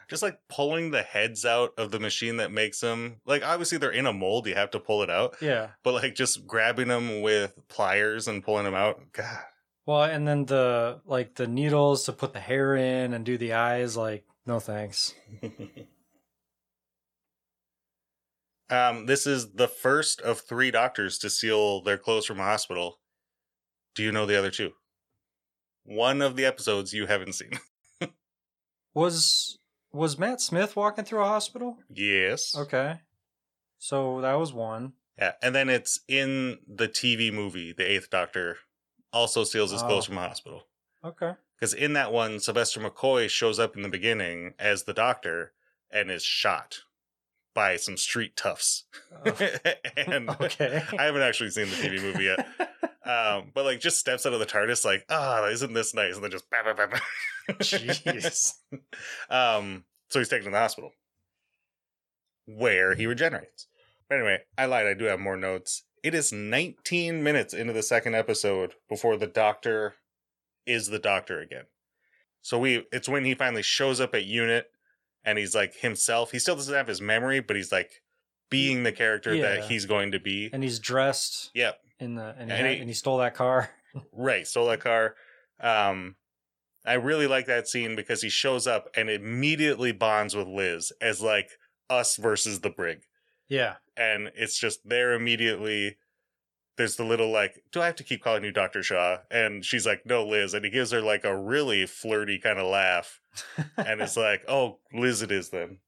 Just 0.09 0.23
like 0.23 0.39
pulling 0.49 0.91
the 0.91 1.03
heads 1.03 1.45
out 1.45 1.73
of 1.77 1.91
the 1.91 2.01
machine 2.01 2.39
that 2.39 2.51
makes 2.51 2.81
them. 2.81 3.21
Like, 3.27 3.45
obviously, 3.45 3.77
they're 3.77 3.91
in 3.91 4.07
a 4.07 4.13
mold, 4.13 4.47
you 4.47 4.55
have 4.55 4.71
to 4.71 4.81
pull 4.81 5.03
it 5.03 5.11
out. 5.11 5.37
Yeah. 5.43 5.69
But 5.85 5.95
like 5.95 6.15
just 6.15 6.47
grabbing 6.47 6.89
them 6.89 7.21
with 7.21 7.59
pliers 7.69 8.27
and 8.27 8.43
pulling 8.43 8.65
them 8.65 8.75
out. 8.75 9.01
God. 9.13 9.41
Well, 9.89 10.03
and 10.03 10.29
then 10.29 10.45
the 10.45 11.01
like 11.07 11.35
the 11.35 11.47
needles 11.47 12.05
to 12.05 12.13
put 12.13 12.35
the 12.35 12.41
hair 12.41 12.77
in 12.77 13.15
and 13.15 13.25
do 13.25 13.39
the 13.39 13.55
eyes 13.55 13.97
like 13.97 14.25
no 14.45 14.61
thanks. 14.61 15.15
um, 18.71 19.07
this 19.07 19.27
is 19.27 19.53
the 19.53 19.69
first 19.69 20.21
of 20.21 20.41
three 20.41 20.71
doctors 20.71 21.19
to 21.19 21.31
steal 21.31 21.83
their 21.83 21.97
clothes 21.97 22.27
from 22.27 22.39
a 22.39 22.45
hospital. 22.45 22.99
Do 23.95 24.03
you 24.03 24.13
know 24.13 24.27
the 24.27 24.39
other 24.39 24.51
two? 24.51 24.73
One 25.85 26.21
of 26.21 26.37
the 26.37 26.45
episodes 26.45 26.93
you 26.93 27.07
haven't 27.07 27.33
seen. 27.33 27.59
Was 28.95 29.58
was 29.93 30.19
Matt 30.19 30.41
Smith 30.41 30.77
walking 30.77 31.05
through 31.05 31.21
a 31.23 31.27
hospital? 31.27 31.79
yes. 31.93 32.55
Okay. 32.57 33.01
So 33.79 34.21
that 34.23 34.35
was 34.35 34.53
one. 34.53 34.93
Yeah, 35.19 35.33
and 35.43 35.55
then 35.55 35.69
it's 35.69 36.01
in 36.09 36.59
the 36.67 36.89
TV 36.89 37.33
movie, 37.33 37.73
The 37.73 37.91
Eighth 37.91 38.11
Doctor 38.11 38.59
also 39.13 39.45
steals 39.45 39.71
his 39.73 39.83
clothes 39.83 40.05
Oh. 40.05 40.09
from 40.09 40.19
a 40.19 40.23
hospital. 40.29 40.65
Okay. 41.05 41.33
Because 41.57 41.75
in 41.75 41.93
that 41.95 42.13
one, 42.13 42.39
Sylvester 42.41 42.81
McCoy 42.81 43.29
shows 43.29 43.59
up 43.59 43.77
in 43.77 43.83
the 43.83 43.89
beginning 43.89 44.55
as 44.59 44.85
the 44.85 44.93
doctor 44.93 45.53
and 45.91 46.11
is 46.11 46.23
shot 46.25 46.81
by 47.55 47.77
some 47.77 47.97
street 47.97 48.37
toughs. 48.37 48.85
Oh. 49.27 49.33
and 49.97 50.31
okay. 50.41 50.83
I 50.99 51.05
haven't 51.05 51.23
actually 51.23 51.51
seen 51.51 51.67
the 51.67 51.77
TV 51.77 52.01
movie 52.03 52.25
yet. 52.25 52.47
Um, 53.09 53.53
but 53.55 53.65
like 53.65 53.81
just 53.81 53.99
steps 53.99 54.27
out 54.27 54.35
of 54.35 54.39
the 54.41 54.47
TARDIS 54.47 54.85
like, 54.85 55.05
ah, 55.09 55.47
isn't 55.47 55.73
this 55.73 55.95
nice? 55.95 56.15
And 56.15 56.23
then 56.23 56.31
just 56.31 56.45
bah, 56.51 56.59
bah, 56.65 56.87
bah. 56.91 56.99
Jeez. 57.55 58.53
um, 59.31 59.85
so 60.11 60.19
he's 60.19 60.29
taken 60.29 60.45
to 60.45 60.51
the 60.51 60.59
hospital. 60.59 60.93
Where 62.47 62.95
he 62.95 63.07
regenerates. 63.07 63.67
But 64.09 64.17
anyway, 64.17 64.39
I 64.57 64.65
lied, 64.67 64.87
I 64.87 64.95
do 64.95 65.05
have 65.05 65.21
more 65.21 65.37
notes. 65.37 65.85
It 66.03 66.15
is 66.15 66.33
19 66.33 67.23
minutes 67.23 67.53
into 67.53 67.73
the 67.73 67.83
second 67.83 68.15
episode 68.15 68.75
before 68.89 69.17
the 69.17 69.27
doctor 69.27 69.95
is 70.67 70.89
the 70.89 70.99
doctor 70.99 71.41
again. 71.41 71.65
So 72.41 72.59
we 72.59 72.87
it's 72.93 73.09
when 73.09 73.25
he 73.25 73.35
finally 73.35 73.63
shows 73.63 74.01
up 74.01 74.15
at 74.15 74.25
unit 74.25 74.67
and 75.25 75.39
he's 75.39 75.55
like 75.55 75.75
himself. 75.77 76.31
He 76.31 76.39
still 76.39 76.55
doesn't 76.55 76.73
have 76.75 76.87
his 76.87 77.01
memory, 77.01 77.41
but 77.41 77.57
he's 77.57 77.73
like 77.73 78.03
being 78.51 78.83
the 78.85 78.93
character 78.93 79.35
Yeah. 79.35 79.43
that 79.57 79.65
he's 79.65 79.85
going 79.87 80.13
to 80.13 80.21
be. 80.21 80.49
and 80.53 80.63
he's 80.63 80.79
dressed 80.79 81.51
Yep. 81.55 81.79
In 82.01 82.15
the 82.15 82.35
and, 82.39 82.51
he, 82.51 82.57
And 82.57 82.67
had- 82.67 82.75
he- 82.75 82.81
and 82.81 82.89
he 82.91 82.95
stole 82.95 83.19
that 83.19 83.35
car. 83.35 83.71
Right, 84.13 84.47
stole 84.47 84.67
that 84.69 84.81
car. 84.81 85.15
Um, 85.61 86.17
I 86.85 86.93
really 86.95 87.27
like 87.27 87.47
that 87.47 87.67
scene 87.69 87.97
because 87.97 88.21
he 88.23 88.29
shows 88.29 88.67
up 88.67 88.89
and 88.95 89.09
immediately 89.11 89.93
bonds 89.93 90.37
with 90.37 90.47
Liz 90.47 90.93
as 91.01 91.21
like 91.23 91.51
us 91.91 92.17
versus 92.17 92.61
the 92.61 92.71
brig, 92.71 93.01
Yeah. 93.49 93.77
and 93.97 94.31
it's 94.37 94.59
just 94.59 94.87
there 94.89 95.15
immediately. 95.15 95.97
There's 96.77 96.97
the 96.97 97.05
little 97.05 97.31
like, 97.33 97.63
do 97.73 97.81
I 97.81 97.87
have 97.87 97.97
to 97.97 98.05
keep 98.05 98.23
calling 98.23 98.45
you 98.45 98.53
Doctor 98.53 98.83
Shaw? 98.85 99.19
And 99.31 99.65
she's 99.65 99.87
like, 99.87 100.05
no, 100.07 100.25
Liz, 100.25 100.53
and 100.55 100.65
he 100.65 100.71
gives 100.71 100.93
her 100.93 101.01
like 101.01 101.25
a 101.25 101.37
really 101.37 101.87
flirty 101.87 102.39
kind 102.39 102.59
of 102.59 102.67
laugh, 102.71 103.21
and 103.77 104.01
it's 104.03 104.17
like, 104.29 104.43
oh, 104.49 104.79
Liz, 104.93 105.23
it 105.23 105.33
is 105.33 105.49
then. 105.49 105.79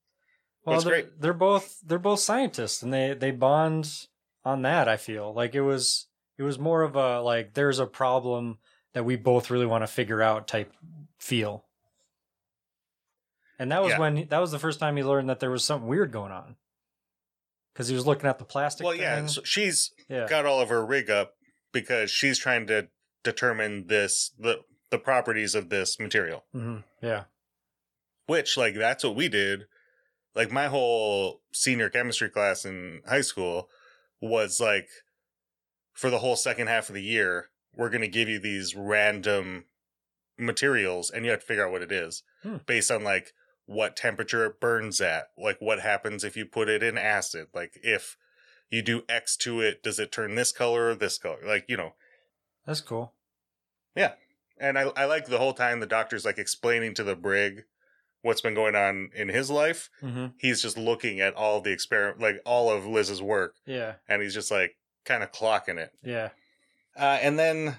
well, 0.64 0.80
they're, 0.80 1.04
they're 1.18 1.32
both 1.34 1.78
they're 1.86 1.98
both 1.98 2.20
scientists, 2.20 2.82
and 2.82 2.92
they 2.92 3.12
they 3.14 3.30
bond 3.30 4.06
on 4.44 4.62
that. 4.62 4.88
I 4.88 4.96
feel 4.96 5.32
like 5.34 5.54
it 5.54 5.60
was 5.62 6.06
it 6.38 6.42
was 6.42 6.58
more 6.58 6.82
of 6.82 6.96
a 6.96 7.20
like 7.20 7.54
there's 7.54 7.78
a 7.78 7.86
problem 7.86 8.58
that 8.92 9.04
we 9.04 9.16
both 9.16 9.50
really 9.50 9.66
want 9.66 9.82
to 9.82 9.86
figure 9.86 10.22
out 10.22 10.48
type 10.48 10.72
feel. 11.18 11.64
And 13.58 13.70
that 13.72 13.82
was 13.82 13.90
Yeah. 13.92 13.98
when 13.98 14.26
that 14.30 14.38
was 14.38 14.50
the 14.50 14.58
first 14.58 14.80
time 14.80 14.96
he 14.96 15.04
learned 15.04 15.28
that 15.28 15.40
there 15.40 15.50
was 15.50 15.64
something 15.64 15.88
weird 15.88 16.12
going 16.12 16.32
on. 16.32 16.56
Because 17.72 17.88
he 17.88 17.94
was 17.94 18.06
looking 18.06 18.28
at 18.28 18.38
the 18.38 18.44
plastic. 18.44 18.84
Well, 18.84 18.94
yeah, 18.94 19.16
thing. 19.16 19.28
so 19.28 19.42
she's 19.44 19.92
yeah, 20.08 20.26
got 20.28 20.44
all 20.46 20.60
of 20.60 20.68
her 20.70 20.84
rig 20.84 21.08
up 21.10 21.34
because 21.72 22.10
she's 22.10 22.38
trying 22.38 22.66
to 22.66 22.88
determine 23.22 23.86
this 23.86 24.32
the 24.38 24.60
the 24.90 24.98
properties 24.98 25.54
of 25.54 25.68
this 25.68 26.00
material. 26.00 26.44
hmm 26.52 26.78
yeah, 27.02 27.24
which 28.26 28.56
like 28.56 28.74
that's 28.74 29.04
what 29.04 29.14
we 29.14 29.28
did 29.28 29.66
like 30.34 30.50
my 30.50 30.66
whole 30.68 31.40
senior 31.52 31.88
chemistry 31.90 32.28
class 32.28 32.64
in 32.64 33.02
high 33.08 33.20
school 33.20 33.68
was 34.20 34.60
like 34.60 34.88
for 35.92 36.10
the 36.10 36.18
whole 36.18 36.36
second 36.36 36.66
half 36.68 36.88
of 36.88 36.94
the 36.94 37.02
year 37.02 37.50
we're 37.74 37.90
going 37.90 38.00
to 38.00 38.08
give 38.08 38.28
you 38.28 38.38
these 38.38 38.74
random 38.74 39.64
materials 40.38 41.10
and 41.10 41.24
you 41.24 41.30
have 41.30 41.40
to 41.40 41.46
figure 41.46 41.66
out 41.66 41.72
what 41.72 41.82
it 41.82 41.92
is 41.92 42.22
Hmm. 42.42 42.56
based 42.66 42.90
on 42.90 43.04
like 43.04 43.32
what 43.66 43.96
temperature 43.96 44.46
it 44.46 44.60
burns 44.60 45.00
at 45.00 45.26
like 45.38 45.58
what 45.60 45.80
happens 45.80 46.24
if 46.24 46.36
you 46.36 46.46
put 46.46 46.68
it 46.68 46.82
in 46.82 46.96
acid 46.96 47.48
like 47.54 47.78
if 47.82 48.16
you 48.70 48.82
do 48.82 49.02
x 49.08 49.36
to 49.36 49.60
it 49.60 49.82
does 49.82 49.98
it 49.98 50.10
turn 50.10 50.34
this 50.34 50.50
color 50.52 50.88
or 50.88 50.94
this 50.94 51.18
color 51.18 51.38
like 51.44 51.66
you 51.68 51.76
know 51.76 51.94
that's 52.66 52.80
cool. 52.82 53.14
Yeah. 53.96 54.12
And 54.58 54.78
I, 54.78 54.82
I 54.96 55.06
like 55.06 55.26
the 55.26 55.38
whole 55.38 55.54
time 55.54 55.80
the 55.80 55.86
doctor's 55.86 56.24
like 56.24 56.38
explaining 56.38 56.94
to 56.94 57.02
the 57.02 57.16
brig 57.16 57.64
what's 58.22 58.40
been 58.40 58.54
going 58.54 58.74
on 58.76 59.10
in 59.14 59.28
his 59.28 59.50
life 59.50 59.88
hmm 60.00 60.26
he's 60.38 60.60
just 60.62 60.76
looking 60.78 61.20
at 61.20 61.34
all 61.34 61.60
the 61.60 61.72
experiment, 61.72 62.20
like 62.20 62.36
all 62.44 62.70
of 62.70 62.86
Liz's 62.86 63.20
work, 63.22 63.54
Yeah, 63.66 63.94
and 64.08 64.22
he's 64.22 64.34
just 64.34 64.50
like 64.50 64.76
kind 65.04 65.22
of 65.22 65.32
clocking 65.32 65.78
it. 65.78 65.92
yeah, 66.02 66.30
Uh, 66.98 67.18
and 67.22 67.38
then, 67.38 67.76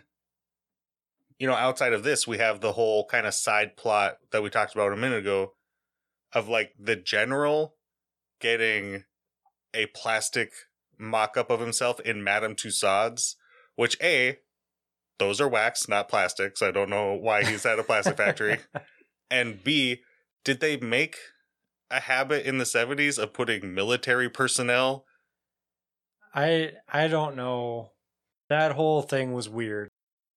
you 1.40 1.48
know, 1.48 1.54
outside 1.56 1.94
of 1.94 2.04
this, 2.04 2.28
we 2.28 2.38
have 2.38 2.62
the 2.62 2.74
whole 2.74 3.06
kind 3.06 3.26
of 3.28 3.34
side 3.34 3.78
plot 3.78 4.18
that 4.32 4.44
we 4.44 4.50
talked 4.50 4.74
about 4.76 4.92
a 4.94 4.98
minute 4.98 5.20
ago 5.20 5.54
of 6.34 6.48
like 6.48 6.74
the 6.80 6.96
general 6.96 7.76
getting 8.40 9.04
a 9.74 9.86
plastic 9.88 10.52
mock 10.98 11.36
up 11.38 11.50
of 11.50 11.60
himself 11.60 12.00
in 12.02 12.24
Madame 12.24 12.56
Tussauds, 12.56 13.36
which 13.76 13.98
A, 14.02 14.38
those 15.20 15.40
are 15.42 15.48
wax, 15.48 15.88
not 15.88 16.10
plastic, 16.10 16.58
so 16.58 16.68
I 16.68 16.72
don't 16.72 16.90
know 16.90 17.14
why 17.14 17.44
he's 17.44 17.66
at 17.66 17.80
a 17.80 17.84
plastic 17.84 18.18
factory. 18.18 18.58
And 19.30 19.64
B, 19.64 20.02
did 20.44 20.60
they 20.60 20.78
make 20.78 21.18
a 21.90 22.00
habit 22.00 22.46
in 22.46 22.58
the 22.58 22.64
70s 22.64 23.22
of 23.22 23.34
putting 23.34 23.74
military 23.74 24.30
personnel? 24.30 25.06
I 26.34 26.74
I 26.92 27.08
don't 27.08 27.36
know. 27.36 27.92
That 28.50 28.74
whole 28.74 29.02
thing 29.02 29.34
was 29.34 29.50
weird. 29.50 29.90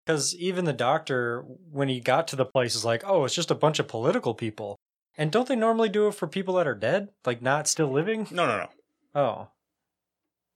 Because 0.05 0.37
even 0.37 0.67
the 0.67 0.73
doctor, 0.73 1.43
when 1.71 1.89
he 1.89 2.01
got 2.01 2.29
to 2.29 2.37
the 2.37 2.45
place, 2.45 2.75
is 2.75 2.85
like, 2.85 3.03
"Oh, 3.07 3.25
it's 3.25 3.35
just 3.35 3.51
a 3.51 3.55
bunch 3.55 3.79
of 3.79 3.89
political 3.89 4.35
people." 4.35 4.77
And 5.17 5.33
don't 5.33 5.49
they 5.49 5.57
normally 5.57 5.89
do 5.89 6.09
it 6.09 6.15
for 6.15 6.27
people 6.27 6.55
that 6.55 6.67
are 6.67 6.75
dead, 6.75 7.11
like 7.25 7.41
not 7.41 7.69
still 7.69 7.91
living? 7.91 8.27
No, 8.31 8.47
no, 8.47 8.59
no. 8.59 8.69
Oh, 9.15 9.49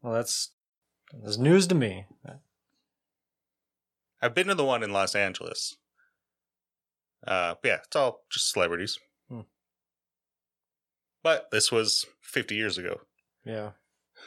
well, 0.02 0.12
that's 0.12 0.50
that's 1.12 1.38
news 1.38 1.66
to 1.68 1.74
me. 1.74 2.06
I've 4.20 4.34
been 4.34 4.48
to 4.48 4.54
the 4.54 4.64
one 4.64 4.82
in 4.82 4.92
Los 4.92 5.14
Angeles. 5.14 5.76
Uh, 7.26 7.54
but 7.62 7.68
yeah, 7.68 7.78
it's 7.84 7.96
all 7.96 8.24
just 8.30 8.50
celebrities. 8.52 8.98
But 11.22 11.50
this 11.50 11.70
was 11.72 12.06
50 12.22 12.54
years 12.54 12.78
ago. 12.78 13.00
Yeah, 13.44 13.70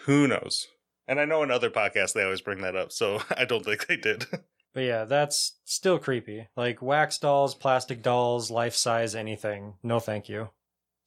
Who 0.05 0.27
knows? 0.27 0.67
And 1.07 1.19
I 1.19 1.25
know 1.25 1.43
in 1.43 1.51
other 1.51 1.69
podcasts 1.69 2.13
they 2.13 2.23
always 2.23 2.41
bring 2.41 2.61
that 2.61 2.75
up, 2.75 2.91
so 2.91 3.21
I 3.37 3.45
don't 3.45 3.63
think 3.65 3.87
they 3.87 3.97
did. 3.97 4.25
But 4.73 4.83
yeah, 4.83 5.03
that's 5.03 5.57
still 5.65 5.99
creepy. 5.99 6.47
Like 6.55 6.81
wax 6.81 7.17
dolls, 7.17 7.53
plastic 7.55 8.01
dolls, 8.01 8.49
life 8.49 8.73
size, 8.73 9.15
anything. 9.15 9.73
No, 9.83 9.99
thank 9.99 10.29
you. 10.29 10.51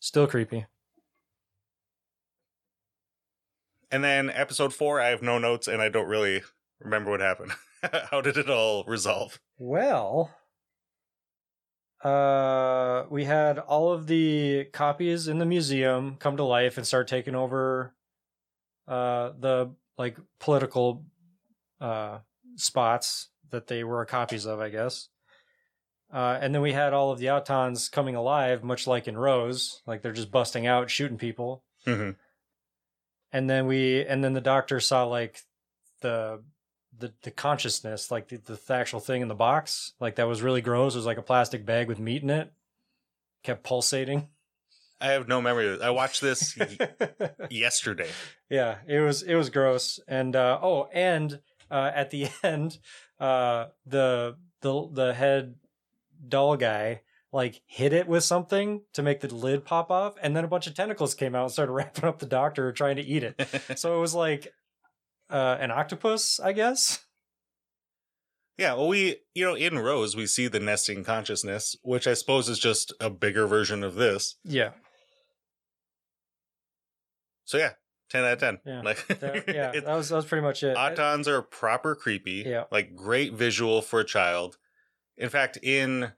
Still 0.00 0.26
creepy. 0.26 0.66
and 3.90 4.04
then 4.04 4.28
episode 4.28 4.74
four, 4.74 5.00
I 5.00 5.08
have 5.08 5.22
no 5.22 5.38
notes 5.38 5.66
and 5.68 5.80
I 5.80 5.88
don't 5.88 6.08
really 6.08 6.42
remember 6.80 7.10
what 7.10 7.20
happened. 7.20 7.52
How 8.10 8.20
did 8.20 8.36
it 8.36 8.50
all 8.50 8.84
resolve? 8.84 9.38
Well, 9.56 10.30
uh, 12.04 13.06
we 13.08 13.24
had 13.24 13.58
all 13.58 13.92
of 13.92 14.06
the 14.06 14.66
copies 14.72 15.26
in 15.26 15.38
the 15.38 15.46
museum 15.46 16.16
come 16.16 16.36
to 16.36 16.44
life 16.44 16.76
and 16.76 16.86
start 16.86 17.08
taking 17.08 17.34
over 17.34 17.94
uh, 18.86 19.30
the 19.40 19.70
like 19.96 20.18
political 20.38 21.04
uh, 21.80 22.18
spots 22.56 23.28
that 23.50 23.68
they 23.68 23.84
were 23.84 24.04
copies 24.04 24.44
of, 24.44 24.60
I 24.60 24.68
guess. 24.68 25.08
Uh, 26.12 26.38
and 26.40 26.54
then 26.54 26.62
we 26.62 26.72
had 26.72 26.92
all 26.92 27.10
of 27.10 27.18
the 27.18 27.26
Autons 27.26 27.90
coming 27.90 28.14
alive, 28.14 28.62
much 28.62 28.86
like 28.86 29.08
in 29.08 29.16
Rose, 29.16 29.82
like 29.86 30.02
they're 30.02 30.12
just 30.12 30.30
busting 30.30 30.66
out, 30.66 30.90
shooting 30.90 31.18
people. 31.18 31.64
hmm 31.84 32.10
And 33.32 33.48
then 33.48 33.66
we, 33.66 34.04
and 34.04 34.22
then 34.22 34.34
the 34.34 34.40
doctor 34.40 34.78
saw 34.78 35.04
like 35.04 35.40
the 36.02 36.42
the 36.98 37.12
the 37.22 37.30
consciousness, 37.30 38.10
like 38.10 38.28
the, 38.28 38.36
the 38.36 38.74
actual 38.74 39.00
thing 39.00 39.22
in 39.22 39.28
the 39.28 39.34
box, 39.34 39.92
like 40.00 40.16
that 40.16 40.28
was 40.28 40.42
really 40.42 40.60
gross. 40.60 40.94
It 40.94 40.98
was 40.98 41.06
like 41.06 41.18
a 41.18 41.22
plastic 41.22 41.64
bag 41.64 41.88
with 41.88 41.98
meat 41.98 42.22
in 42.22 42.30
it, 42.30 42.52
kept 43.42 43.62
pulsating. 43.62 44.28
I 45.00 45.08
have 45.08 45.28
no 45.28 45.42
memory 45.42 45.68
of 45.68 45.74
it. 45.74 45.82
I 45.82 45.90
watched 45.90 46.20
this 46.20 46.56
yesterday. 47.50 48.08
yeah, 48.48 48.76
it 48.86 49.00
was 49.00 49.22
it 49.22 49.34
was 49.34 49.50
gross. 49.50 50.00
And 50.08 50.34
uh, 50.34 50.58
oh, 50.62 50.88
and 50.92 51.40
uh, 51.70 51.90
at 51.94 52.10
the 52.10 52.28
end, 52.42 52.78
uh, 53.18 53.66
the 53.86 54.36
the 54.60 54.88
the 54.92 55.14
head 55.14 55.56
doll 56.26 56.56
guy 56.56 57.02
like 57.32 57.60
hit 57.66 57.92
it 57.92 58.06
with 58.06 58.22
something 58.22 58.82
to 58.92 59.02
make 59.02 59.20
the 59.20 59.34
lid 59.34 59.64
pop 59.64 59.90
off, 59.90 60.14
and 60.22 60.36
then 60.36 60.44
a 60.44 60.48
bunch 60.48 60.68
of 60.68 60.74
tentacles 60.74 61.14
came 61.14 61.34
out 61.34 61.42
and 61.42 61.52
started 61.52 61.72
wrapping 61.74 62.04
up 62.04 62.20
the 62.20 62.26
doctor 62.26 62.70
trying 62.72 62.96
to 62.96 63.02
eat 63.02 63.24
it. 63.24 63.48
so 63.76 63.96
it 63.96 64.00
was 64.00 64.14
like 64.14 64.52
uh, 65.30 65.56
an 65.60 65.70
octopus, 65.70 66.38
I 66.40 66.52
guess. 66.52 67.00
Yeah, 68.56 68.74
well, 68.74 68.86
we, 68.88 69.16
you 69.34 69.44
know, 69.44 69.56
in 69.56 69.78
Rose, 69.78 70.14
we 70.14 70.26
see 70.26 70.46
the 70.46 70.60
nesting 70.60 71.02
consciousness, 71.02 71.74
which 71.82 72.06
I 72.06 72.14
suppose 72.14 72.48
is 72.48 72.58
just 72.60 72.92
a 73.00 73.10
bigger 73.10 73.46
version 73.48 73.82
of 73.82 73.96
this. 73.96 74.36
Yeah, 74.44 74.70
So 77.44 77.58
yeah, 77.58 77.70
10 78.10 78.24
out 78.24 78.32
of 78.34 78.38
10. 78.38 78.58
Yeah. 78.64 78.80
Like, 78.82 79.06
that, 79.08 79.44
yeah, 79.48 79.72
that 79.80 79.86
was 79.96 80.08
that 80.10 80.16
was 80.16 80.24
pretty 80.24 80.42
much 80.42 80.62
it. 80.62 80.76
Autons 80.76 81.26
are 81.26 81.42
proper 81.42 81.96
creepy. 81.96 82.44
Yeah. 82.46 82.64
Like 82.70 82.94
great 82.94 83.32
visual 83.32 83.82
for 83.82 83.98
a 84.00 84.04
child. 84.04 84.56
In 85.16 85.28
fact, 85.30 85.58
in 85.60 86.12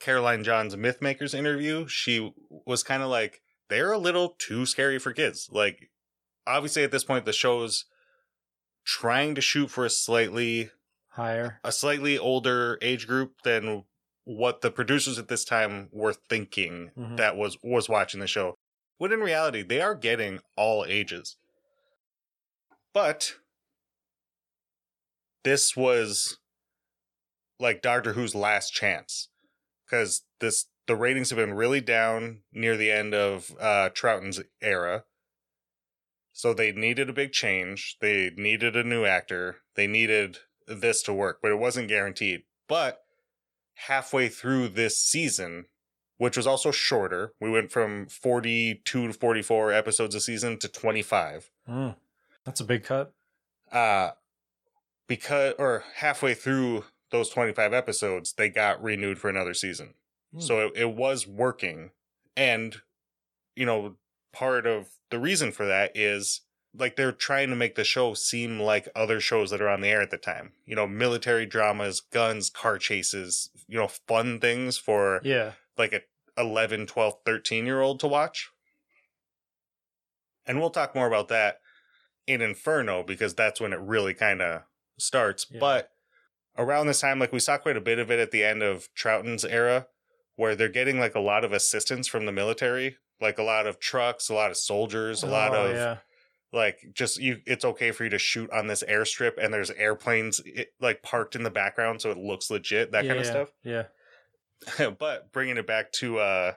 Caroline 0.00 0.44
John's 0.44 0.76
Mythmakers 0.76 1.34
interview, 1.34 1.86
she 1.88 2.32
was 2.66 2.82
kind 2.82 3.02
of 3.02 3.10
like, 3.10 3.42
they're 3.68 3.92
a 3.92 3.98
little 3.98 4.34
too 4.38 4.64
scary 4.64 4.98
for 4.98 5.12
kids. 5.12 5.48
Like, 5.52 5.90
obviously 6.46 6.84
at 6.84 6.90
this 6.90 7.04
point, 7.04 7.26
the 7.26 7.32
show's 7.34 7.84
trying 8.86 9.34
to 9.34 9.40
shoot 9.42 9.68
for 9.70 9.84
a 9.84 9.90
slightly 9.90 10.70
Higher. 11.10 11.60
a 11.64 11.72
slightly 11.72 12.16
older 12.16 12.78
age 12.80 13.06
group 13.06 13.42
than 13.42 13.84
what 14.24 14.60
the 14.62 14.70
producers 14.70 15.18
at 15.18 15.28
this 15.28 15.44
time 15.44 15.88
were 15.92 16.12
thinking 16.14 16.92
Mhm. 16.96 17.16
that 17.18 17.36
was 17.36 17.58
was 17.62 17.88
watching 17.88 18.20
the 18.20 18.26
show. 18.26 18.54
When 18.98 19.12
in 19.12 19.20
reality, 19.20 19.62
they 19.62 19.80
are 19.82 19.94
getting 19.94 20.40
all 20.56 20.84
ages. 20.86 21.36
But 22.94 23.34
this 25.44 25.76
was 25.76 26.38
like 27.58 27.82
Doctor 27.82 28.12
Who's 28.14 28.34
last 28.34 28.70
chance 28.72 29.28
because 29.84 30.24
this 30.40 30.66
the 30.86 30.96
ratings 30.96 31.30
have 31.30 31.36
been 31.36 31.54
really 31.54 31.80
down 31.80 32.42
near 32.52 32.76
the 32.76 32.90
end 32.92 33.12
of 33.14 33.54
uh, 33.58 33.88
Troughton's 33.90 34.40
era. 34.60 35.04
So 36.36 36.52
they 36.52 36.70
needed 36.70 37.08
a 37.08 37.14
big 37.14 37.32
change. 37.32 37.96
They 38.02 38.30
needed 38.36 38.76
a 38.76 38.84
new 38.84 39.06
actor. 39.06 39.62
They 39.74 39.86
needed 39.86 40.36
this 40.66 41.00
to 41.04 41.14
work, 41.14 41.38
but 41.40 41.50
it 41.50 41.58
wasn't 41.58 41.88
guaranteed. 41.88 42.42
But 42.68 43.00
halfway 43.72 44.28
through 44.28 44.68
this 44.68 45.00
season, 45.02 45.64
which 46.18 46.36
was 46.36 46.46
also 46.46 46.70
shorter, 46.70 47.32
we 47.40 47.50
went 47.50 47.72
from 47.72 48.06
42 48.08 49.06
to 49.06 49.12
44 49.14 49.72
episodes 49.72 50.14
a 50.14 50.20
season 50.20 50.58
to 50.58 50.68
25. 50.68 51.50
Mm. 51.66 51.96
That's 52.44 52.60
a 52.60 52.64
big 52.64 52.84
cut. 52.84 53.14
Uh 53.72 54.10
because 55.06 55.54
or 55.58 55.84
halfway 55.94 56.34
through 56.34 56.84
those 57.12 57.30
25 57.30 57.72
episodes, 57.72 58.34
they 58.34 58.50
got 58.50 58.82
renewed 58.82 59.18
for 59.18 59.30
another 59.30 59.54
season. 59.54 59.94
Hmm. 60.34 60.40
So 60.40 60.66
it, 60.66 60.72
it 60.76 60.90
was 60.94 61.26
working. 61.26 61.92
And, 62.36 62.76
you 63.54 63.64
know, 63.64 63.96
part 64.38 64.66
of 64.66 64.88
the 65.10 65.18
reason 65.18 65.50
for 65.52 65.66
that 65.66 65.92
is 65.96 66.42
like 66.74 66.96
they're 66.96 67.12
trying 67.12 67.48
to 67.48 67.56
make 67.56 67.74
the 67.74 67.84
show 67.84 68.12
seem 68.12 68.60
like 68.60 68.86
other 68.94 69.18
shows 69.18 69.50
that 69.50 69.62
are 69.62 69.68
on 69.68 69.80
the 69.80 69.88
air 69.88 70.02
at 70.02 70.10
the 70.10 70.18
time. 70.18 70.52
You 70.66 70.76
know, 70.76 70.86
military 70.86 71.46
dramas, 71.46 72.00
guns, 72.00 72.50
car 72.50 72.76
chases, 72.78 73.50
you 73.66 73.78
know, 73.78 73.88
fun 73.88 74.40
things 74.40 74.76
for 74.76 75.20
Yeah. 75.24 75.52
like 75.78 75.92
a 75.94 76.02
11, 76.38 76.86
12, 76.86 77.14
13 77.24 77.64
year 77.64 77.80
old 77.80 77.98
to 78.00 78.06
watch. 78.06 78.50
And 80.44 80.60
we'll 80.60 80.70
talk 80.70 80.94
more 80.94 81.06
about 81.06 81.28
that 81.28 81.60
in 82.26 82.40
Inferno 82.42 83.02
because 83.02 83.34
that's 83.34 83.60
when 83.60 83.72
it 83.72 83.80
really 83.80 84.14
kind 84.14 84.42
of 84.42 84.62
starts. 84.98 85.46
Yeah. 85.50 85.60
But 85.60 85.90
around 86.58 86.86
this 86.88 87.00
time, 87.00 87.18
like 87.18 87.32
we 87.32 87.40
saw 87.40 87.56
quite 87.58 87.76
a 87.76 87.80
bit 87.80 87.98
of 87.98 88.10
it 88.10 88.18
at 88.20 88.30
the 88.32 88.44
end 88.44 88.62
of 88.62 88.92
Troughton's 88.94 89.44
era, 89.44 89.86
where 90.36 90.54
they're 90.54 90.68
getting 90.68 90.98
like 91.00 91.14
a 91.14 91.20
lot 91.20 91.44
of 91.44 91.52
assistance 91.52 92.06
from 92.06 92.26
the 92.26 92.32
military, 92.32 92.98
like 93.20 93.38
a 93.38 93.42
lot 93.42 93.66
of 93.66 93.78
trucks, 93.78 94.28
a 94.28 94.34
lot 94.34 94.50
of 94.50 94.56
soldiers, 94.56 95.22
a 95.22 95.26
lot 95.26 95.54
Oh, 95.54 95.66
of 95.66 95.74
yeah. 95.76 95.96
like 96.52 96.80
just 96.92 97.18
you. 97.18 97.40
It's 97.46 97.64
okay 97.64 97.90
for 97.92 98.04
you 98.04 98.10
to 98.10 98.18
shoot 98.18 98.50
on 98.50 98.66
this 98.66 98.82
airstrip, 98.88 99.42
and 99.42 99.52
there's 99.52 99.70
airplanes 99.70 100.40
it, 100.44 100.72
like 100.80 101.02
parked 101.02 101.34
in 101.36 101.42
the 101.42 101.50
background, 101.50 102.00
so 102.02 102.10
it 102.10 102.18
looks 102.18 102.50
legit. 102.50 102.92
That 102.92 103.06
kind 103.06 103.18
of 103.18 103.24
Yeah, 103.24 103.30
stuff. 103.30 103.52
Yeah. 103.62 104.90
but 104.98 105.32
bringing 105.32 105.56
it 105.56 105.66
back 105.66 105.92
to 105.92 106.18
uh 106.18 106.52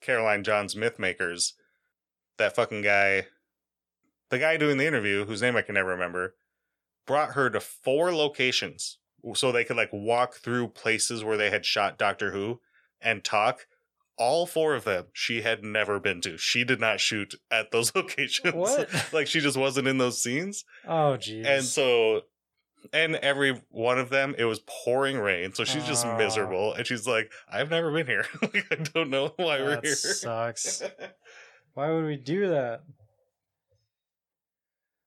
Caroline 0.00 0.44
John's 0.44 0.74
Mythmakers, 0.74 1.52
that 2.38 2.54
fucking 2.54 2.82
guy, 2.82 3.26
the 4.30 4.38
guy 4.38 4.56
doing 4.56 4.76
the 4.78 4.86
interview, 4.86 5.24
whose 5.24 5.42
name 5.42 5.56
I 5.56 5.62
can 5.62 5.74
never 5.74 5.90
remember, 5.90 6.34
brought 7.06 7.32
her 7.32 7.48
to 7.50 7.60
four 7.60 8.14
locations 8.14 8.98
so 9.34 9.50
they 9.50 9.64
could 9.64 9.76
like 9.76 9.92
walk 9.92 10.34
through 10.36 10.68
places 10.68 11.24
where 11.24 11.36
they 11.36 11.50
had 11.50 11.64
shot 11.64 11.98
Doctor 11.98 12.30
Who 12.32 12.60
and 13.00 13.24
talk. 13.24 13.66
All 14.18 14.46
four 14.46 14.74
of 14.74 14.84
them 14.84 15.06
she 15.12 15.42
had 15.42 15.62
never 15.62 16.00
been 16.00 16.20
to. 16.22 16.38
She 16.38 16.64
did 16.64 16.80
not 16.80 17.00
shoot 17.00 17.34
at 17.50 17.70
those 17.70 17.94
locations. 17.94 18.54
What? 18.54 18.88
like 19.12 19.26
she 19.26 19.40
just 19.40 19.56
wasn't 19.56 19.88
in 19.88 19.98
those 19.98 20.22
scenes. 20.22 20.64
Oh, 20.86 21.16
jeez. 21.18 21.44
And 21.44 21.62
so, 21.64 22.22
and 22.92 23.16
every 23.16 23.60
one 23.70 23.98
of 23.98 24.08
them, 24.08 24.34
it 24.38 24.44
was 24.44 24.60
pouring 24.84 25.18
rain. 25.18 25.52
So 25.52 25.64
she's 25.64 25.84
just 25.84 26.06
Aw. 26.06 26.16
miserable. 26.16 26.72
And 26.74 26.86
she's 26.86 27.06
like, 27.06 27.30
I've 27.50 27.68
never 27.70 27.92
been 27.92 28.06
here. 28.06 28.24
Like, 28.42 28.66
I 28.70 28.76
don't 28.76 29.10
know 29.10 29.32
why 29.36 29.60
we're 29.60 29.76
that 29.76 29.84
here. 29.84 29.94
sucks. 29.94 30.82
Why 31.74 31.90
would 31.92 32.06
we 32.06 32.16
do 32.16 32.48
that? 32.48 32.82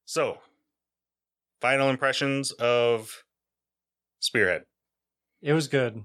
so, 0.06 0.38
final 1.62 1.90
impressions 1.90 2.52
of 2.52 3.24
Spearhead. 4.20 4.64
It 5.42 5.54
was 5.54 5.68
good. 5.68 6.04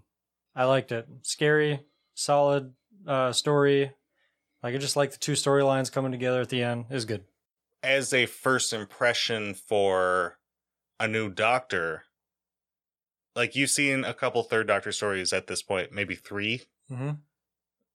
I 0.55 0.64
liked 0.64 0.93
it. 0.93 1.07
Scary, 1.23 1.81
solid 2.14 2.75
uh, 3.07 3.33
story. 3.33 3.93
Like 4.63 4.75
I 4.75 4.79
just 4.79 4.97
like 4.97 5.13
the 5.13 5.19
two 5.19 5.33
storylines 5.33 5.93
coming 5.93 6.13
together 6.13 6.41
at 6.41 6.49
the 6.49 6.63
end. 6.63 6.87
is 6.91 7.05
good. 7.05 7.25
As 7.83 8.15
a 8.15 8.27
first 8.27 8.73
impression 8.73 9.53
for 9.55 10.39
a 10.99 11.07
new 11.07 11.29
doctor, 11.29 12.05
like 13.37 13.55
you've 13.55 13.71
seen 13.71 14.05
a 14.05 14.15
couple 14.15 14.43
third 14.43 14.67
doctor 14.67 14.91
stories 14.93 15.33
at 15.33 15.47
this 15.49 15.63
point, 15.63 15.93
maybe 15.93 16.15
three. 16.15 16.63
Mm-hmm. 16.91 17.13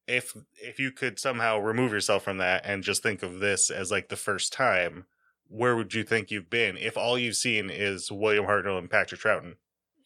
if 0.08 0.36
if 0.56 0.80
you 0.80 0.92
could 0.92 1.20
somehow 1.20 1.60
remove 1.60 1.92
yourself 1.92 2.24
from 2.24 2.40
that 2.40 2.66
and 2.66 2.84
just 2.84 3.04
think 3.04 3.22
of 3.22 3.40
this 3.40 3.70
as 3.70 3.92
like 3.92 4.10
the 4.10 4.16
first 4.16 4.52
time, 4.52 5.06
where 5.48 5.76
would 5.76 5.94
you 5.94 6.04
think 6.04 6.32
you've 6.32 6.50
been 6.50 6.76
if 6.78 6.98
all 6.98 7.18
you've 7.18 7.36
seen 7.36 7.70
is 7.70 8.12
William 8.12 8.46
Hartnell 8.46 8.80
and 8.80 8.90
Patrick 8.90 9.22
Troughton? 9.22 9.56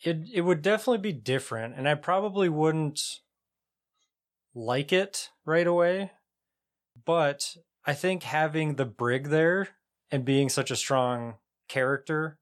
It 0.01 0.27
it 0.33 0.41
would 0.41 0.61
definitely 0.61 0.97
be 0.97 1.13
different, 1.13 1.75
and 1.77 1.87
I 1.87 1.95
probably 1.95 2.49
wouldn't 2.49 3.21
like 4.53 4.91
it 4.93 5.29
right 5.45 5.67
away. 5.67 6.11
But 7.05 7.57
I 7.85 7.93
think 7.93 8.23
having 8.23 8.75
the 8.75 8.85
brig 8.85 9.27
there 9.29 9.69
and 10.11 10.23
being 10.25 10.49
such 10.49 10.71
a 10.71 10.75
strong 10.75 11.35
character 11.67 12.37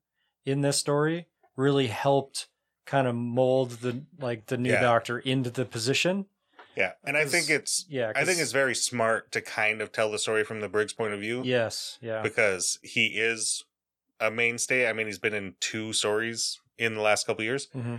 in 0.45 0.62
this 0.62 0.78
story 0.78 1.28
really 1.56 1.88
helped 1.88 2.47
kind 2.86 3.08
of 3.08 3.15
mold 3.15 3.71
the 3.82 4.04
like 4.19 4.47
the 4.47 4.58
new 4.58 4.71
Yeah. 4.71 4.82
doctor 4.82 5.19
into 5.19 5.50
the 5.50 5.65
position. 5.65 6.26
Yeah, 6.76 6.93
and 7.04 7.17
I 7.17 7.26
think 7.26 7.50
it's 7.50 7.86
Yeah, 7.89 8.12
I 8.15 8.24
think 8.26 8.39
it's 8.39 8.52
very 8.52 8.76
smart 8.76 9.32
to 9.34 9.41
kind 9.41 9.82
of 9.82 9.91
tell 9.91 10.10
the 10.12 10.19
story 10.19 10.43
from 10.43 10.62
the 10.62 10.69
Brig's 10.69 10.93
point 10.93 11.13
of 11.13 11.19
view 11.19 11.43
yes, 11.43 11.97
yeah, 12.02 12.21
because 12.21 12.80
he 12.82 13.08
is 13.08 13.63
a 14.19 14.32
mainstay. 14.32 14.88
I 14.88 14.93
mean, 14.93 15.06
he's 15.08 15.19
been 15.19 15.34
in 15.34 15.56
two 15.60 15.93
stories 15.93 16.60
in 16.78 16.95
the 16.95 17.02
last 17.02 17.28
couple 17.28 17.43
years. 17.43 17.67
hmm 17.74 17.97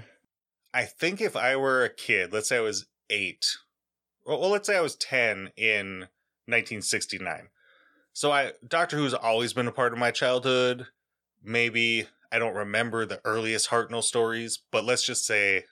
I 0.74 0.84
think 0.86 1.20
if 1.20 1.36
I 1.36 1.54
were 1.56 1.84
a 1.84 1.90
kid, 1.90 2.32
let's 2.32 2.48
say 2.48 2.56
I 2.56 2.60
was 2.60 2.86
eight, 3.10 3.46
well, 4.24 4.40
well, 4.40 4.50
let's 4.50 4.66
say 4.66 4.76
I 4.76 4.80
was 4.82 4.96
10 4.96 5.52
in 5.56 6.08
1969. 6.46 7.48
So 8.12 8.30
I, 8.30 8.52
Doctor 8.66 8.96
Who's 8.96 9.14
always 9.14 9.52
been 9.52 9.68
a 9.68 9.72
part 9.72 9.92
of 9.92 9.98
my 9.98 10.10
childhood. 10.10 10.86
Maybe 11.42 12.06
I 12.30 12.38
don't 12.38 12.54
remember 12.54 13.04
the 13.04 13.20
earliest 13.24 13.70
Hartnell 13.70 14.02
stories, 14.02 14.58
but 14.70 14.84
let's 14.84 15.04
just 15.04 15.26
say 15.26 15.64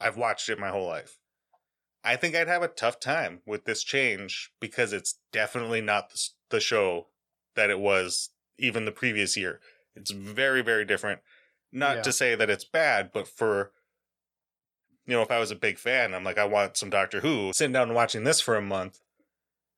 I've 0.00 0.16
watched 0.16 0.48
it 0.48 0.58
my 0.58 0.68
whole 0.70 0.86
life. 0.86 1.18
I 2.04 2.16
think 2.16 2.34
I'd 2.34 2.48
have 2.48 2.62
a 2.62 2.68
tough 2.68 2.98
time 2.98 3.42
with 3.46 3.64
this 3.64 3.84
change 3.84 4.50
because 4.60 4.92
it's 4.92 5.20
definitely 5.32 5.80
not 5.80 6.10
the, 6.10 6.20
the 6.50 6.60
show 6.60 7.06
that 7.54 7.70
it 7.70 7.78
was 7.78 8.30
even 8.58 8.84
the 8.84 8.92
previous 8.92 9.36
year. 9.36 9.60
It's 9.94 10.10
very, 10.10 10.62
very 10.62 10.84
different. 10.84 11.20
Not 11.70 11.96
Yeah. 11.96 12.02
to 12.02 12.12
say 12.12 12.34
that 12.34 12.50
it's 12.50 12.64
bad, 12.64 13.10
but 13.12 13.28
for 13.28 13.72
you 15.06 15.14
know, 15.14 15.22
if 15.22 15.30
I 15.30 15.38
was 15.38 15.50
a 15.50 15.56
big 15.56 15.78
fan, 15.78 16.14
I'm 16.14 16.24
like, 16.24 16.38
I 16.38 16.44
want 16.44 16.76
some 16.76 16.90
Doctor 16.90 17.20
Who. 17.20 17.52
Sitting 17.54 17.72
down 17.72 17.88
and 17.88 17.94
watching 17.94 18.24
this 18.24 18.40
for 18.40 18.56
a 18.56 18.62
month, 18.62 19.00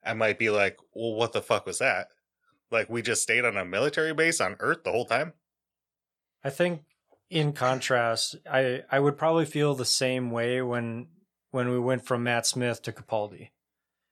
I 0.04 0.14
might 0.14 0.38
be 0.38 0.50
like, 0.50 0.78
well, 0.94 1.14
what 1.14 1.32
the 1.32 1.42
fuck 1.42 1.66
was 1.66 1.78
that? 1.78 2.08
Like, 2.70 2.90
we 2.90 3.02
just 3.02 3.22
stayed 3.22 3.44
on 3.44 3.56
a 3.56 3.64
military 3.64 4.12
base 4.12 4.40
on 4.40 4.56
Earth 4.60 4.84
the 4.84 4.92
whole 4.92 5.06
time? 5.06 5.32
I 6.42 6.50
think 6.50 6.82
in 7.30 7.52
contrast, 7.52 8.36
I 8.50 8.82
I 8.90 9.00
would 9.00 9.16
probably 9.16 9.46
feel 9.46 9.74
the 9.74 9.84
same 9.84 10.30
way 10.30 10.60
when 10.60 11.08
when 11.50 11.70
we 11.70 11.78
went 11.78 12.04
from 12.04 12.24
Matt 12.24 12.46
Smith 12.46 12.82
to 12.82 12.92
Capaldi, 12.92 13.50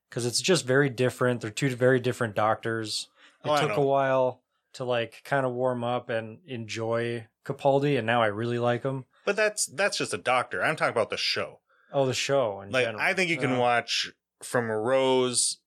because 0.09 0.25
it's 0.25 0.41
just 0.41 0.65
very 0.65 0.89
different. 0.89 1.41
They're 1.41 1.51
two 1.51 1.75
very 1.77 2.01
different 2.01 2.35
doctors. 2.35 3.09
It 3.45 3.51
Oh, 3.51 3.61
took 3.61 3.77
a 3.77 3.83
while 3.83 4.41
to 4.75 4.85
like 4.85 5.23
kind 5.25 5.45
of 5.45 5.53
warm 5.53 5.85
up 5.85 6.09
and 6.09 6.39
enjoy 6.47 7.27
Capaldi, 7.45 7.99
and 7.99 8.07
now 8.07 8.23
I 8.23 8.29
really 8.29 8.59
like 8.59 8.83
him. 8.83 9.05
But 9.25 9.37
that's 9.37 9.67
that's 9.67 9.99
just 9.99 10.13
a 10.15 10.19
doctor. 10.19 10.63
I'm 10.63 10.77
talking 10.77 10.93
about 10.93 11.11
the 11.11 11.17
show. 11.17 11.61
Oh, 11.93 12.07
the 12.07 12.15
show 12.15 12.61
in 12.63 12.71
Like, 12.71 12.87
general. 12.87 13.03
I 13.03 13.13
think 13.15 13.31
you 13.31 13.37
can 13.37 13.53
Uh, 13.55 13.59
watch 13.59 14.11
from 14.43 14.71
Rose 14.71 15.59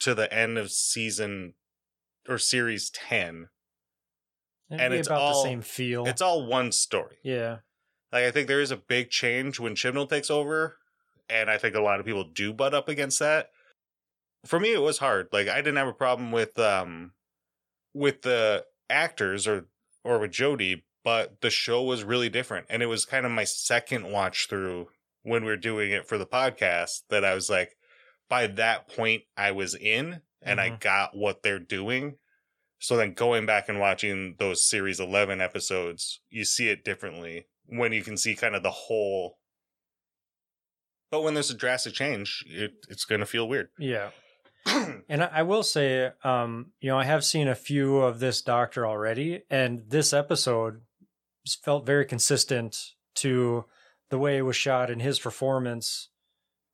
to 0.00 0.14
the 0.14 0.32
end 0.32 0.58
of 0.58 0.70
season 0.70 1.54
or 2.28 2.38
series 2.38 2.90
10. 2.90 3.48
and 4.72 4.94
it's 4.94 5.08
about 5.08 5.20
all- 5.20 5.42
the 5.42 5.48
same 5.48 5.62
feel. 5.62 6.06
It's 6.06 6.20
all 6.22 6.46
one 6.46 6.70
story. 6.72 7.16
yeah, 7.24 7.58
Like 8.12 8.24
I 8.24 8.30
think 8.30 8.46
there 8.48 8.60
is 8.60 8.70
a 8.70 8.76
big 8.76 9.10
change 9.10 9.58
when 9.58 9.74
Chibnall 9.74 10.08
takes 10.08 10.30
over, 10.30 10.78
and 11.28 11.50
I 11.50 11.58
think 11.58 11.74
a 11.74 11.80
lot 11.80 11.98
of 12.00 12.06
people 12.06 12.22
do 12.24 12.52
butt 12.52 12.72
up 12.74 12.88
against 12.88 13.18
that. 13.18 13.50
For 14.44 14.60
me, 14.60 14.72
it 14.72 14.78
was 14.80 14.98
hard. 14.98 15.28
Like 15.32 15.48
I 15.48 15.56
didn't 15.56 15.76
have 15.76 15.88
a 15.88 15.92
problem 15.92 16.30
with 16.32 16.56
um 16.58 17.14
with 17.94 18.22
the 18.22 18.64
actors 18.88 19.46
or 19.48 19.66
or 20.04 20.18
with 20.20 20.30
Jodie, 20.30 20.82
but 21.04 21.40
the 21.40 21.50
show 21.50 21.82
was 21.82 22.04
really 22.04 22.28
different, 22.28 22.66
and 22.70 22.82
it 22.82 22.86
was 22.86 23.04
kind 23.04 23.24
of 23.26 23.32
my 23.32 23.44
second 23.44 24.10
watch 24.10 24.46
through 24.48 24.88
when 25.22 25.44
we 25.44 25.50
are 25.52 25.56
doing 25.56 25.90
it 25.92 26.06
for 26.06 26.18
the 26.18 26.26
podcast. 26.26 27.02
That 27.10 27.24
I 27.24 27.34
was 27.34 27.48
like, 27.50 27.76
by 28.28 28.46
that 28.46 28.88
point, 28.88 29.22
I 29.36 29.52
was 29.52 29.74
in, 29.74 30.22
and 30.42 30.60
I 30.60 30.70
Mhm. 30.70 30.80
got 30.80 31.16
what 31.16 31.42
they're 31.42 31.58
doing. 31.58 32.18
So 32.78 32.96
then 32.96 33.12
going 33.12 33.44
back 33.44 33.68
and 33.68 33.78
watching 33.78 34.36
those 34.38 34.64
series 34.64 35.00
11 35.00 35.40
episodes, 35.40 36.20
you 36.30 36.44
see 36.44 36.68
it 36.70 36.84
differently 36.84 37.46
when 37.66 37.92
you 37.92 38.02
can 38.02 38.16
see 38.16 38.34
kind 38.34 38.54
of 38.54 38.62
the 38.62 38.70
whole. 38.70 39.38
But 41.10 41.22
when 41.22 41.34
there's 41.34 41.50
a 41.50 41.54
drastic 41.56 41.92
change, 41.94 42.44
it, 42.46 42.72
it's 42.88 43.04
going 43.04 43.20
to 43.20 43.26
feel 43.26 43.48
weird. 43.48 43.70
yeah. 43.78 44.10
And 45.08 45.24
I 45.24 45.30
I 45.36 45.42
will 45.42 45.62
say, 45.62 46.12
um, 46.22 46.72
you 46.80 46.88
know, 46.90 46.98
I 46.98 47.04
have 47.04 47.24
seen 47.24 47.48
a 47.48 47.54
few 47.54 47.96
of 47.98 48.20
this 48.20 48.42
Doctor 48.42 48.86
already, 48.86 49.42
and 49.50 49.82
this 49.88 50.12
episode 50.12 50.82
felt 51.62 51.86
very 51.86 52.04
consistent 52.04 52.92
to 53.16 53.64
the 54.10 54.18
way 54.18 54.38
it 54.38 54.42
was 54.42 54.56
shot 54.56 54.90
and 54.90 55.00
his 55.00 55.18
performance 55.18 56.08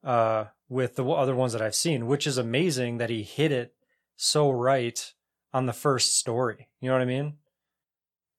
uh, 0.05 0.47
with 0.69 0.97
the 0.97 1.05
other 1.05 1.35
ones 1.35 1.53
that 1.53 1.63
I've 1.63 1.75
seen, 1.75 2.07
which 2.07 2.27
is 2.27 2.39
amazing 2.39 2.99
that 2.99 3.11
he 3.11 3.23
hit 3.23 3.53
it 3.53 3.75
so 4.17 4.51
right 4.51 5.13
on 5.53 5.67
the 5.67 5.73
first 5.73 6.19
story. 6.19 6.69
You 6.81 6.89
know 6.89 6.95
what 6.95 7.03
I 7.03 7.07
mean? 7.07 7.35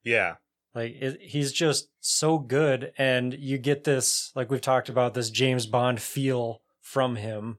yeah. 0.04 0.36
Like 0.74 0.96
it, 1.00 1.22
he's 1.22 1.52
just 1.52 1.90
so 2.00 2.38
good, 2.38 2.94
and 2.98 3.34
you 3.34 3.58
get 3.58 3.84
this, 3.84 4.32
like 4.36 4.52
we've 4.52 4.62
talked 4.62 4.90
about, 4.90 5.16
this 5.16 5.32
James 5.32 5.66
Bond 5.66 6.00
feel 6.00 6.62
from 6.82 7.16
him, 7.16 7.58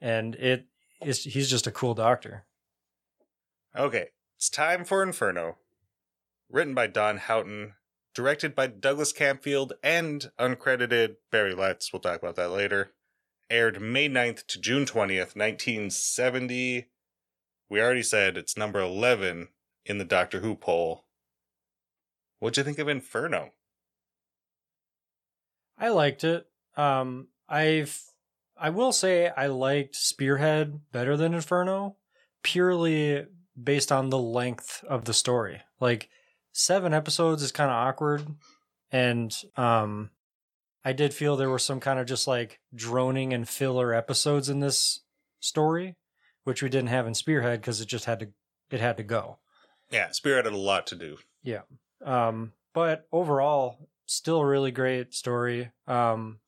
and 0.00 0.36
it 0.36 0.66
is 1.02 1.24
he's 1.24 1.50
just 1.50 1.66
a 1.66 1.72
cool 1.72 1.94
doctor. 1.94 2.44
Okay. 3.76 4.08
It's 4.36 4.48
time 4.48 4.84
for 4.84 5.02
Inferno. 5.02 5.56
Written 6.48 6.74
by 6.74 6.86
Don 6.86 7.18
Houghton, 7.18 7.74
directed 8.14 8.54
by 8.54 8.66
Douglas 8.66 9.12
Camfield, 9.12 9.72
and 9.82 10.30
uncredited 10.38 11.16
Barry 11.30 11.54
Letts. 11.54 11.92
We'll 11.92 12.00
talk 12.00 12.20
about 12.22 12.36
that 12.36 12.50
later. 12.50 12.92
Aired 13.50 13.80
May 13.80 14.08
9th 14.08 14.46
to 14.48 14.60
June 14.60 14.84
20th, 14.84 15.36
1970. 15.36 16.88
We 17.68 17.80
already 17.80 18.02
said 18.02 18.36
it's 18.36 18.56
number 18.56 18.80
11 18.80 19.48
in 19.84 19.98
the 19.98 20.04
Doctor 20.04 20.40
Who 20.40 20.54
poll. 20.54 21.04
What'd 22.38 22.56
you 22.56 22.64
think 22.64 22.78
of 22.78 22.88
Inferno? 22.88 23.50
I 25.78 25.88
liked 25.88 26.24
it. 26.24 26.46
Um, 26.76 27.28
I've 27.48 28.02
I 28.56 28.70
will 28.70 28.92
say 28.92 29.28
I 29.28 29.46
liked 29.46 29.96
Spearhead 29.96 30.80
better 30.92 31.16
than 31.16 31.32
Inferno, 31.32 31.96
purely 32.42 33.26
based 33.60 33.90
on 33.90 34.10
the 34.10 34.18
length 34.18 34.84
of 34.86 35.06
the 35.06 35.14
story. 35.14 35.62
Like 35.80 36.10
seven 36.52 36.92
episodes 36.94 37.42
is 37.42 37.52
kind 37.52 37.70
of 37.70 37.76
awkward, 37.76 38.26
and 38.90 39.36
um, 39.56 40.10
I 40.84 40.92
did 40.92 41.14
feel 41.14 41.36
there 41.36 41.50
were 41.50 41.58
some 41.58 41.80
kind 41.80 41.98
of 41.98 42.06
just 42.06 42.26
like 42.26 42.60
droning 42.74 43.32
and 43.32 43.48
filler 43.48 43.94
episodes 43.94 44.48
in 44.48 44.60
this 44.60 45.00
story, 45.40 45.96
which 46.44 46.62
we 46.62 46.68
didn't 46.68 46.88
have 46.88 47.06
in 47.06 47.14
Spearhead 47.14 47.60
because 47.60 47.80
it 47.80 47.88
just 47.88 48.06
had 48.06 48.20
to 48.20 48.28
it 48.70 48.80
had 48.80 48.96
to 48.96 49.02
go. 49.02 49.38
Yeah, 49.90 50.10
Spearhead 50.10 50.44
had 50.44 50.54
a 50.54 50.58
lot 50.58 50.86
to 50.88 50.96
do. 50.96 51.18
Yeah, 51.42 51.62
um, 52.04 52.52
but 52.72 53.06
overall, 53.12 53.88
still 54.06 54.40
a 54.40 54.46
really 54.46 54.70
great 54.70 55.14
story. 55.14 55.70
Um, 55.86 56.38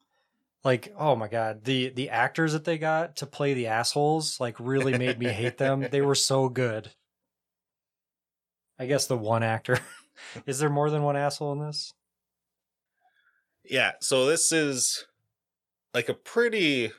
like, 0.64 0.94
oh 0.96 1.16
my 1.16 1.28
god, 1.28 1.64
the 1.64 1.90
the 1.90 2.10
actors 2.10 2.52
that 2.52 2.64
they 2.64 2.78
got 2.78 3.16
to 3.16 3.26
play 3.26 3.54
the 3.54 3.66
assholes 3.66 4.38
like 4.40 4.56
really 4.58 4.96
made 4.96 5.18
me 5.18 5.26
hate 5.28 5.58
them. 5.58 5.86
They 5.90 6.00
were 6.02 6.14
so 6.14 6.48
good. 6.48 6.90
I 8.82 8.86
guess 8.86 9.06
the 9.06 9.16
one 9.16 9.44
actor. 9.44 9.78
Is 10.46 10.58
there 10.58 10.68
more 10.68 10.90
than 10.90 11.04
one 11.04 11.16
asshole 11.16 11.52
in 11.52 11.60
this? 11.60 11.94
Yeah, 13.64 13.92
so 14.00 14.26
this 14.26 14.50
is 14.50 15.06
like 15.94 16.08
a 16.08 16.14
pretty 16.14 16.90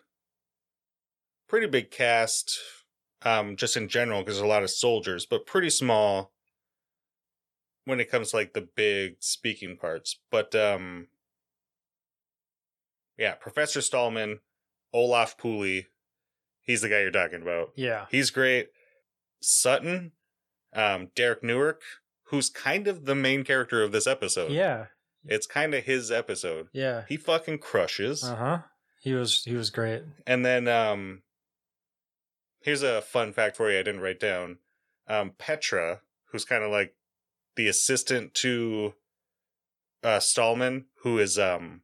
pretty 1.50 1.68
big 1.68 1.92
cast 1.92 2.58
um 3.24 3.58
just 3.58 3.76
in 3.76 3.90
general 3.90 4.22
because 4.22 4.36
there's 4.36 4.46
a 4.46 4.48
lot 4.48 4.64
of 4.64 4.70
soldiers, 4.70 5.26
but 5.26 5.46
pretty 5.46 5.70
small 5.70 6.32
when 7.84 8.00
it 8.00 8.10
comes 8.10 8.32
to 8.32 8.38
like 8.38 8.54
the 8.54 8.70
big 8.78 9.18
speaking 9.20 9.76
parts. 9.76 10.18
But 10.32 10.56
um 10.56 11.08
yeah, 13.18 13.34
Professor 13.34 13.82
Stallman, 13.82 14.40
Olaf 14.94 15.38
Pooley, 15.38 15.88
he's 16.62 16.80
the 16.80 16.88
guy 16.88 17.02
you're 17.02 17.12
talking 17.12 17.42
about. 17.42 17.72
Yeah. 17.76 18.06
He's 18.10 18.32
great. 18.32 18.70
Sutton, 19.42 20.14
um 20.76 21.10
Derek 21.16 21.44
Newark, 21.44 21.82
who's 22.26 22.50
kind 22.50 22.88
of 22.88 23.06
the 23.06 23.16
main 23.16 23.44
character 23.44 23.84
of 23.84 23.92
this 23.92 24.08
episode. 24.08 24.52
Yeah. 24.52 24.88
It's 25.26 25.48
kind 25.48 25.74
of 25.74 25.86
his 25.86 26.12
episode. 26.12 26.68
Yeah. 26.74 27.04
He 27.08 27.18
fucking 27.18 27.60
crushes. 27.60 28.24
Uh 28.24 28.36
huh. 28.36 28.58
He 29.02 29.14
was 29.14 29.44
he 29.44 29.56
was 29.56 29.70
great. 29.70 30.04
And 30.26 30.46
then 30.46 30.68
um 30.68 31.24
here's 32.62 32.84
a 32.84 33.02
fun 33.02 33.34
fact 33.34 33.58
for 33.58 33.72
you 33.72 33.80
I 33.80 33.84
didn't 33.84 34.02
write 34.02 34.20
down. 34.20 34.58
Um 35.08 35.32
Petra, 35.38 36.02
who's 36.32 36.46
kind 36.46 36.64
of 36.64 36.72
like 36.72 36.96
the 37.56 37.68
assistant 37.68 38.34
to 38.36 38.94
uh 40.04 40.20
Stallman, 40.20 40.86
who 41.04 41.20
is 41.20 41.38
um 41.40 41.82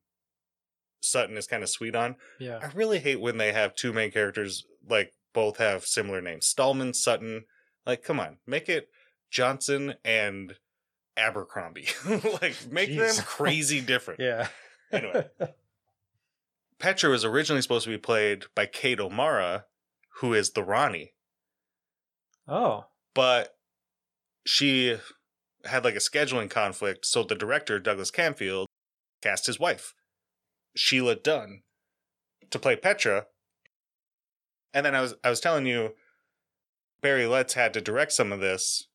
Sutton 1.01 1.37
is 1.37 1.47
kind 1.47 1.63
of 1.63 1.69
sweet 1.69 1.95
on. 1.95 2.15
Yeah. 2.39 2.59
I 2.61 2.71
really 2.73 2.99
hate 2.99 3.21
when 3.21 3.37
they 3.37 3.53
have 3.53 3.75
two 3.75 3.93
main 3.93 4.11
characters 4.11 4.65
like 4.87 5.13
both 5.33 5.57
have 5.57 5.85
similar 5.85 6.21
names. 6.21 6.45
Stallman, 6.45 6.93
Sutton. 6.93 7.45
Like 7.89 8.03
come 8.03 8.19
on, 8.19 8.37
make 8.45 8.69
it 8.69 8.87
Johnson 9.31 9.95
and 10.05 10.53
Abercrombie. 11.17 11.87
like 12.07 12.55
make 12.69 12.87
Jeez. 12.87 13.15
them 13.15 13.25
crazy 13.25 13.81
different. 13.81 14.19
Yeah. 14.19 14.47
Anyway. 14.91 15.25
Petra 16.79 17.09
was 17.09 17.25
originally 17.25 17.63
supposed 17.63 17.85
to 17.85 17.89
be 17.89 17.97
played 17.97 18.45
by 18.53 18.67
Kate 18.67 18.99
O'Mara, 18.99 19.65
who 20.19 20.35
is 20.35 20.51
the 20.51 20.63
Rani, 20.63 21.13
oh. 22.47 22.85
but 23.15 23.55
she 24.45 24.97
had 25.65 25.83
like 25.83 25.95
a 25.95 25.97
scheduling 25.97 26.47
conflict, 26.47 27.07
so 27.07 27.23
the 27.23 27.33
director, 27.33 27.79
Douglas 27.79 28.11
Camfield, 28.11 28.67
cast 29.23 29.47
his 29.47 29.59
wife, 29.59 29.95
Sheila 30.75 31.15
Dunn, 31.15 31.63
to 32.51 32.59
play 32.59 32.75
Petra. 32.75 33.25
And 34.75 34.85
then 34.85 34.93
I 34.93 35.01
was 35.01 35.15
I 35.23 35.31
was 35.31 35.39
telling 35.39 35.65
you 35.65 35.95
Barry 37.01 37.25
Letts 37.27 37.53
had 37.53 37.73
to 37.73 37.81
direct 37.81 38.11
some 38.11 38.31
of 38.31 38.39
this 38.39 38.87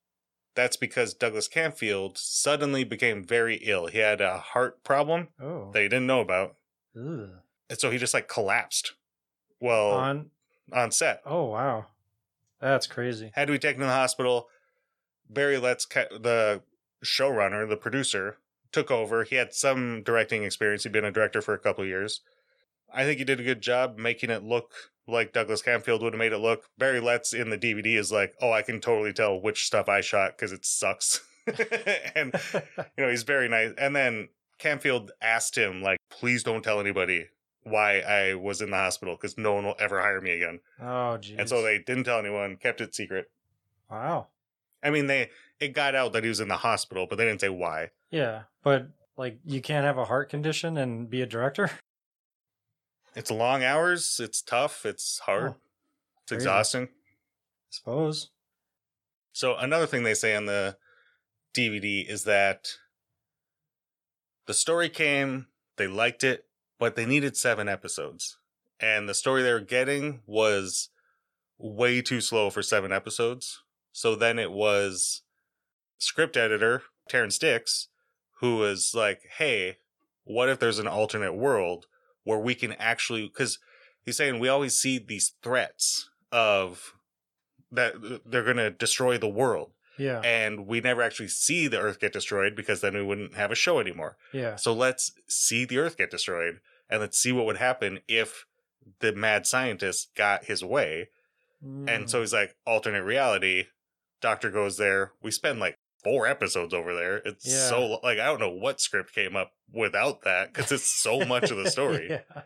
that's 0.54 0.76
because 0.76 1.14
Douglas 1.14 1.48
Camfield 1.48 2.16
suddenly 2.16 2.84
became 2.84 3.24
very 3.24 3.56
ill. 3.56 3.86
He 3.88 3.98
had 3.98 4.20
a 4.20 4.38
heart 4.38 4.84
problem 4.84 5.28
Oh. 5.40 5.70
that 5.72 5.82
he 5.82 5.88
didn't 5.88 6.06
know 6.06 6.20
about. 6.20 6.54
Ugh. 6.96 7.30
And 7.68 7.78
so 7.78 7.90
he 7.90 7.98
just 7.98 8.14
like 8.14 8.28
collapsed. 8.28 8.92
Well, 9.58 9.90
on, 9.92 10.30
On. 10.72 10.90
set. 10.92 11.22
Oh 11.26 11.44
wow, 11.46 11.86
that's 12.60 12.86
crazy. 12.86 13.32
Had 13.34 13.46
to 13.46 13.52
be 13.52 13.58
taken 13.58 13.80
to 13.80 13.86
the 13.86 13.92
hospital. 13.92 14.48
Barry 15.28 15.58
Letts, 15.58 15.86
the 15.86 16.62
showrunner, 17.04 17.68
the 17.68 17.76
producer, 17.76 18.36
took 18.70 18.90
over. 18.90 19.24
He 19.24 19.36
had 19.36 19.54
some 19.54 20.02
directing 20.02 20.44
experience. 20.44 20.82
He'd 20.84 20.92
been 20.92 21.04
a 21.04 21.10
director 21.10 21.40
for 21.40 21.54
a 21.54 21.58
couple 21.58 21.82
of 21.82 21.88
years. 21.88 22.20
I 22.92 23.04
think 23.04 23.18
he 23.18 23.24
did 23.24 23.40
a 23.40 23.44
good 23.44 23.62
job 23.62 23.96
making 23.98 24.30
it 24.30 24.44
look 24.44 24.92
like 25.06 25.32
Douglas 25.32 25.62
Camfield 25.62 26.02
would 26.02 26.12
have 26.12 26.18
made 26.18 26.32
it 26.32 26.38
look. 26.38 26.64
Barry 26.78 27.00
Letts 27.00 27.32
in 27.32 27.50
the 27.50 27.58
DVD 27.58 27.96
is 27.98 28.10
like, 28.12 28.34
oh, 28.40 28.52
I 28.52 28.62
can 28.62 28.80
totally 28.80 29.12
tell 29.12 29.40
which 29.40 29.66
stuff 29.66 29.88
I 29.88 30.00
shot 30.00 30.36
because 30.36 30.52
it 30.52 30.64
sucks. 30.64 31.20
and 32.14 32.34
you 32.54 33.04
know 33.04 33.10
he's 33.10 33.22
very 33.22 33.48
nice. 33.48 33.72
And 33.76 33.94
then 33.94 34.28
Camfield 34.58 35.10
asked 35.20 35.56
him 35.56 35.82
like, 35.82 35.98
please 36.10 36.42
don't 36.42 36.62
tell 36.62 36.80
anybody 36.80 37.26
why 37.64 38.00
I 38.00 38.34
was 38.34 38.60
in 38.60 38.70
the 38.70 38.76
hospital 38.76 39.16
because 39.16 39.38
no 39.38 39.54
one 39.54 39.64
will 39.64 39.76
ever 39.78 40.00
hire 40.00 40.20
me 40.20 40.32
again. 40.32 40.60
oh 40.80 41.16
geez. 41.18 41.36
And 41.38 41.48
so 41.48 41.62
they 41.62 41.78
didn't 41.78 42.04
tell 42.04 42.18
anyone, 42.18 42.56
kept 42.56 42.80
it 42.80 42.94
secret. 42.94 43.30
Wow. 43.90 44.28
I 44.82 44.90
mean, 44.90 45.06
they 45.06 45.30
it 45.60 45.68
got 45.68 45.94
out 45.94 46.12
that 46.12 46.22
he 46.22 46.28
was 46.28 46.40
in 46.40 46.48
the 46.48 46.58
hospital, 46.58 47.06
but 47.08 47.16
they 47.16 47.24
didn't 47.24 47.40
say 47.40 47.48
why. 47.48 47.90
Yeah, 48.10 48.42
but 48.62 48.88
like 49.16 49.38
you 49.44 49.60
can't 49.60 49.84
have 49.84 49.98
a 49.98 50.04
heart 50.04 50.28
condition 50.28 50.76
and 50.76 51.08
be 51.08 51.22
a 51.22 51.26
director. 51.26 51.70
It's 53.14 53.30
long 53.30 53.62
hours. 53.62 54.20
It's 54.22 54.42
tough. 54.42 54.84
It's 54.84 55.20
hard. 55.20 55.52
Oh, 55.52 55.56
it's 56.22 56.30
crazy. 56.30 56.36
exhausting. 56.36 56.82
I 56.84 57.70
suppose. 57.70 58.30
So 59.32 59.56
another 59.56 59.86
thing 59.86 60.02
they 60.02 60.14
say 60.14 60.34
on 60.34 60.46
the 60.46 60.76
DVD 61.54 62.08
is 62.08 62.24
that 62.24 62.68
the 64.46 64.54
story 64.54 64.88
came, 64.88 65.46
they 65.76 65.86
liked 65.86 66.22
it, 66.22 66.46
but 66.78 66.96
they 66.96 67.06
needed 67.06 67.36
seven 67.36 67.68
episodes. 67.68 68.38
And 68.80 69.08
the 69.08 69.14
story 69.14 69.42
they 69.42 69.52
were 69.52 69.60
getting 69.60 70.20
was 70.26 70.90
way 71.58 72.02
too 72.02 72.20
slow 72.20 72.50
for 72.50 72.62
seven 72.62 72.92
episodes. 72.92 73.62
So 73.92 74.14
then 74.14 74.38
it 74.38 74.50
was 74.50 75.22
script 75.98 76.36
editor, 76.36 76.82
Terrance 77.08 77.38
Dicks, 77.38 77.88
who 78.40 78.56
was 78.56 78.92
like, 78.94 79.20
hey, 79.38 79.78
what 80.24 80.48
if 80.48 80.58
there's 80.58 80.78
an 80.78 80.88
alternate 80.88 81.34
world 81.34 81.86
where 82.24 82.38
we 82.38 82.54
can 82.54 82.72
actually, 82.72 83.22
because 83.28 83.58
he's 84.04 84.16
saying 84.16 84.38
we 84.38 84.48
always 84.48 84.78
see 84.78 84.98
these 84.98 85.32
threats 85.42 86.10
of 86.32 86.94
that 87.70 87.94
they're 88.26 88.42
going 88.44 88.56
to 88.56 88.70
destroy 88.70 89.18
the 89.18 89.28
world 89.28 89.72
Yeah. 89.98 90.20
and 90.20 90.66
we 90.66 90.80
never 90.80 91.02
actually 91.02 91.28
see 91.28 91.66
the 91.68 91.80
earth 91.80 92.00
get 92.00 92.12
destroyed 92.12 92.54
because 92.54 92.80
then 92.80 92.94
we 92.94 93.02
wouldn't 93.02 93.34
have 93.34 93.50
a 93.50 93.56
show 93.56 93.78
anymore 93.80 94.16
Yeah. 94.32 94.56
so 94.56 94.72
let's 94.72 95.12
see 95.28 95.64
the 95.64 95.78
earth 95.78 95.96
get 95.96 96.10
destroyed 96.10 96.60
and 96.90 97.00
let's 97.00 97.18
see 97.18 97.32
what 97.32 97.46
would 97.46 97.56
happen 97.56 98.00
if 98.08 98.46
the 99.00 99.12
mad 99.12 99.46
scientist 99.46 100.14
got 100.14 100.44
his 100.44 100.62
way 100.64 101.08
and 101.62 101.88
Mm. 101.88 102.10
so 102.10 102.20
he's 102.20 102.32
like 102.34 102.54
alternate 102.66 103.02
reality 103.04 103.64
doctor 104.20 104.50
goes 104.50 104.76
there 104.76 105.12
we 105.22 105.30
spend 105.30 105.58
like 105.60 105.78
four 106.04 106.26
episodes 106.26 106.72
over 106.74 106.94
there 106.94 107.16
it's 107.24 107.46
Yeah. 107.46 107.68
so 107.68 107.98
like 108.04 108.18
i 108.20 108.26
don't 108.26 108.38
know 108.40 108.50
what 108.50 108.80
script 108.80 109.14
came 109.14 109.34
up 109.34 109.52
without 109.72 110.22
that 110.22 110.52
because 110.52 110.70
it's 110.70 110.88
so 110.88 111.24
much 111.24 111.50
of 111.50 111.56
the 111.56 111.70
story 111.70 112.08
yeah. 112.10 112.42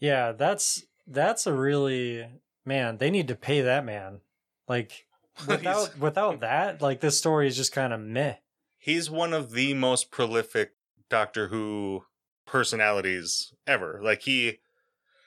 Yeah, 0.00 0.32
that's 0.32 0.84
that's 1.06 1.46
a 1.46 1.52
really 1.52 2.26
man, 2.64 2.98
they 2.98 3.10
need 3.10 3.28
to 3.28 3.34
pay 3.34 3.60
that 3.62 3.84
man. 3.84 4.20
Like 4.68 5.06
without 5.46 5.98
without 5.98 6.40
that, 6.40 6.80
like 6.80 7.00
this 7.00 7.18
story 7.18 7.46
is 7.48 7.56
just 7.56 7.72
kind 7.72 7.92
of 7.92 8.00
meh. 8.00 8.36
he's 8.78 9.10
one 9.10 9.32
of 9.32 9.52
the 9.52 9.74
most 9.74 10.10
prolific 10.10 10.72
Doctor 11.08 11.48
Who 11.48 12.04
personalities 12.46 13.52
ever. 13.66 14.00
Like 14.02 14.22
he, 14.22 14.60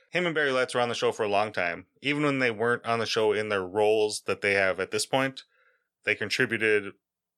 him 0.10 0.26
and 0.26 0.34
Barry 0.36 0.52
Letts 0.52 0.74
were 0.74 0.82
on 0.82 0.90
the 0.90 0.96
show 0.96 1.12
for 1.12 1.24
a 1.24 1.28
long 1.30 1.52
time. 1.52 1.86
Even 2.02 2.24
when 2.24 2.40
they 2.40 2.52
weren't 2.52 2.86
on 2.86 3.00
the 3.00 3.06
show 3.06 3.32
in 3.32 3.50
their 3.50 3.64
roles 3.66 4.22
that 4.26 4.42
they 4.42 4.54
have 4.54 4.80
at 4.80 4.92
this 4.92 5.06
point, 5.06 5.44
they 6.06 6.16
contributed 6.16 6.94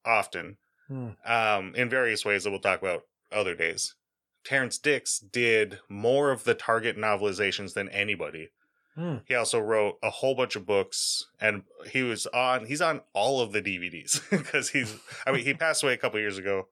often 0.05 0.57
Hmm. 0.87 1.09
um, 1.25 1.73
in 1.73 1.89
various 1.89 2.23
ways 2.23 2.43
that 2.43 2.51
we'll 2.51 2.59
talk 2.59 2.79
about 2.79 3.03
other 3.31 3.55
days. 3.55 3.95
Terrance 4.43 4.77
Dicks 4.77 5.17
did 5.17 5.79
more 5.89 6.29
of 6.29 6.43
the 6.43 6.53
Target 6.53 6.95
novelizations 6.95 7.73
than 7.73 7.89
anybody. 7.89 8.49
Hmm. 8.93 9.17
He 9.25 9.33
also 9.33 9.59
wrote 9.59 9.97
a 10.03 10.11
whole 10.11 10.35
bunch 10.35 10.55
of 10.55 10.67
books, 10.67 11.25
and 11.39 11.63
he 11.89 12.03
was 12.03 12.27
on. 12.27 12.67
He's 12.67 12.81
on 12.81 13.01
all 13.13 13.41
of 13.41 13.51
the 13.51 13.61
DVDs 13.63 14.21
because 14.29 14.69
he's. 14.75 14.95
I 15.25 15.31
mean, 15.31 15.43
he 15.43 15.53
passed 15.55 15.81
away 15.81 15.93
a 15.93 15.97
couple 15.97 16.19
years 16.19 16.37
ago, 16.37 16.67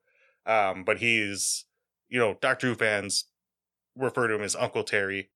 um, 0.46 0.84
but 0.84 1.00
he's. 1.00 1.66
You 2.08 2.20
know, 2.20 2.38
Doctor 2.40 2.68
Who 2.68 2.76
fans 2.76 3.26
refer 3.96 4.28
to 4.28 4.36
him 4.36 4.44
as 4.44 4.56
Uncle 4.56 4.84
Terry. 4.84 5.32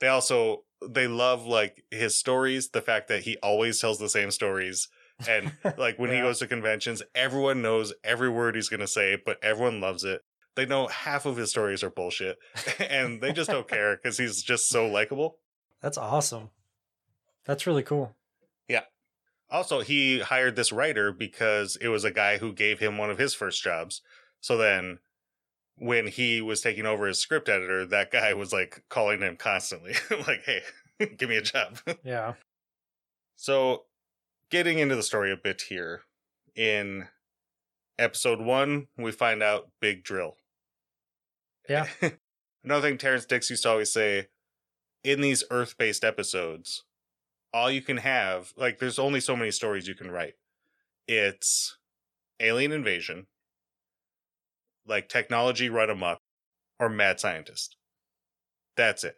They 0.00 0.08
also 0.08 0.64
they 0.86 1.06
love 1.06 1.46
like 1.46 1.84
his 1.92 2.18
stories. 2.18 2.70
The 2.70 2.82
fact 2.82 3.06
that 3.08 3.22
he 3.22 3.36
always 3.38 3.80
tells 3.80 4.00
the 4.00 4.08
same 4.08 4.32
stories, 4.32 4.88
and 5.26 5.52
like 5.76 5.98
when 5.98 6.10
he 6.10 6.20
goes 6.20 6.38
to 6.40 6.46
conventions, 6.46 7.02
everyone 7.14 7.62
knows 7.62 7.92
every 8.04 8.28
word 8.28 8.54
he's 8.54 8.68
gonna 8.68 8.86
say, 8.86 9.16
but 9.24 9.42
everyone 9.42 9.80
loves 9.80 10.04
it. 10.04 10.22
They 10.54 10.66
know 10.66 10.88
half 10.88 11.24
of 11.24 11.36
his 11.36 11.50
stories 11.50 11.82
are 11.82 11.90
bullshit, 11.90 12.38
and 12.78 13.20
they 13.20 13.32
just 13.32 13.50
don't 13.50 13.68
care 13.68 13.96
because 13.96 14.18
he's 14.18 14.42
just 14.42 14.68
so 14.68 14.86
likable. 14.86 15.38
That's 15.80 15.98
awesome. 15.98 16.50
That's 17.44 17.66
really 17.66 17.82
cool. 17.82 18.14
Yeah. 18.68 18.82
Also, 19.50 19.80
he 19.80 20.18
hired 20.20 20.56
this 20.56 20.72
writer 20.72 21.12
because 21.12 21.76
it 21.80 21.88
was 21.88 22.04
a 22.04 22.10
guy 22.10 22.38
who 22.38 22.52
gave 22.52 22.78
him 22.78 22.98
one 22.98 23.10
of 23.10 23.18
his 23.18 23.34
first 23.34 23.62
jobs. 23.62 24.02
So 24.40 24.56
then 24.56 24.98
when 25.76 26.08
he 26.08 26.40
was 26.40 26.60
taking 26.60 26.86
over 26.86 27.06
as 27.06 27.18
script 27.18 27.48
editor, 27.48 27.86
that 27.86 28.10
guy 28.10 28.34
was 28.34 28.52
like 28.52 28.82
calling 28.88 29.20
him 29.20 29.36
constantly, 29.36 29.94
like, 30.26 30.44
hey, 30.44 30.62
give 31.16 31.28
me 31.28 31.36
a 31.36 31.42
job. 31.42 31.78
Yeah. 32.04 32.34
so, 33.36 33.84
getting 34.50 34.78
into 34.78 34.96
the 34.96 35.02
story 35.02 35.32
a 35.32 35.36
bit 35.36 35.62
here, 35.68 36.02
in 36.54 37.08
episode 37.98 38.40
one, 38.40 38.88
we 38.96 39.12
find 39.12 39.42
out 39.42 39.70
Big 39.80 40.02
Drill. 40.02 40.36
Yeah. 41.68 41.86
Another 42.64 42.88
thing 42.88 42.98
Terrance 42.98 43.24
Dicks 43.24 43.50
used 43.50 43.62
to 43.62 43.70
always 43.70 43.92
say 43.92 44.28
in 45.04 45.20
these 45.20 45.44
Earth 45.50 45.76
based 45.78 46.04
episodes, 46.04 46.84
all 47.52 47.70
you 47.70 47.80
can 47.80 47.98
have, 47.98 48.52
like, 48.56 48.78
there's 48.78 48.98
only 48.98 49.20
so 49.20 49.36
many 49.36 49.50
stories 49.50 49.88
you 49.88 49.94
can 49.94 50.10
write. 50.10 50.34
It's 51.06 51.78
alien 52.40 52.72
invasion, 52.72 53.26
like 54.86 55.08
technology 55.08 55.68
run 55.68 55.90
amok, 55.90 56.20
or 56.78 56.88
mad 56.88 57.20
scientist. 57.20 57.76
That's 58.76 59.04
it. 59.04 59.16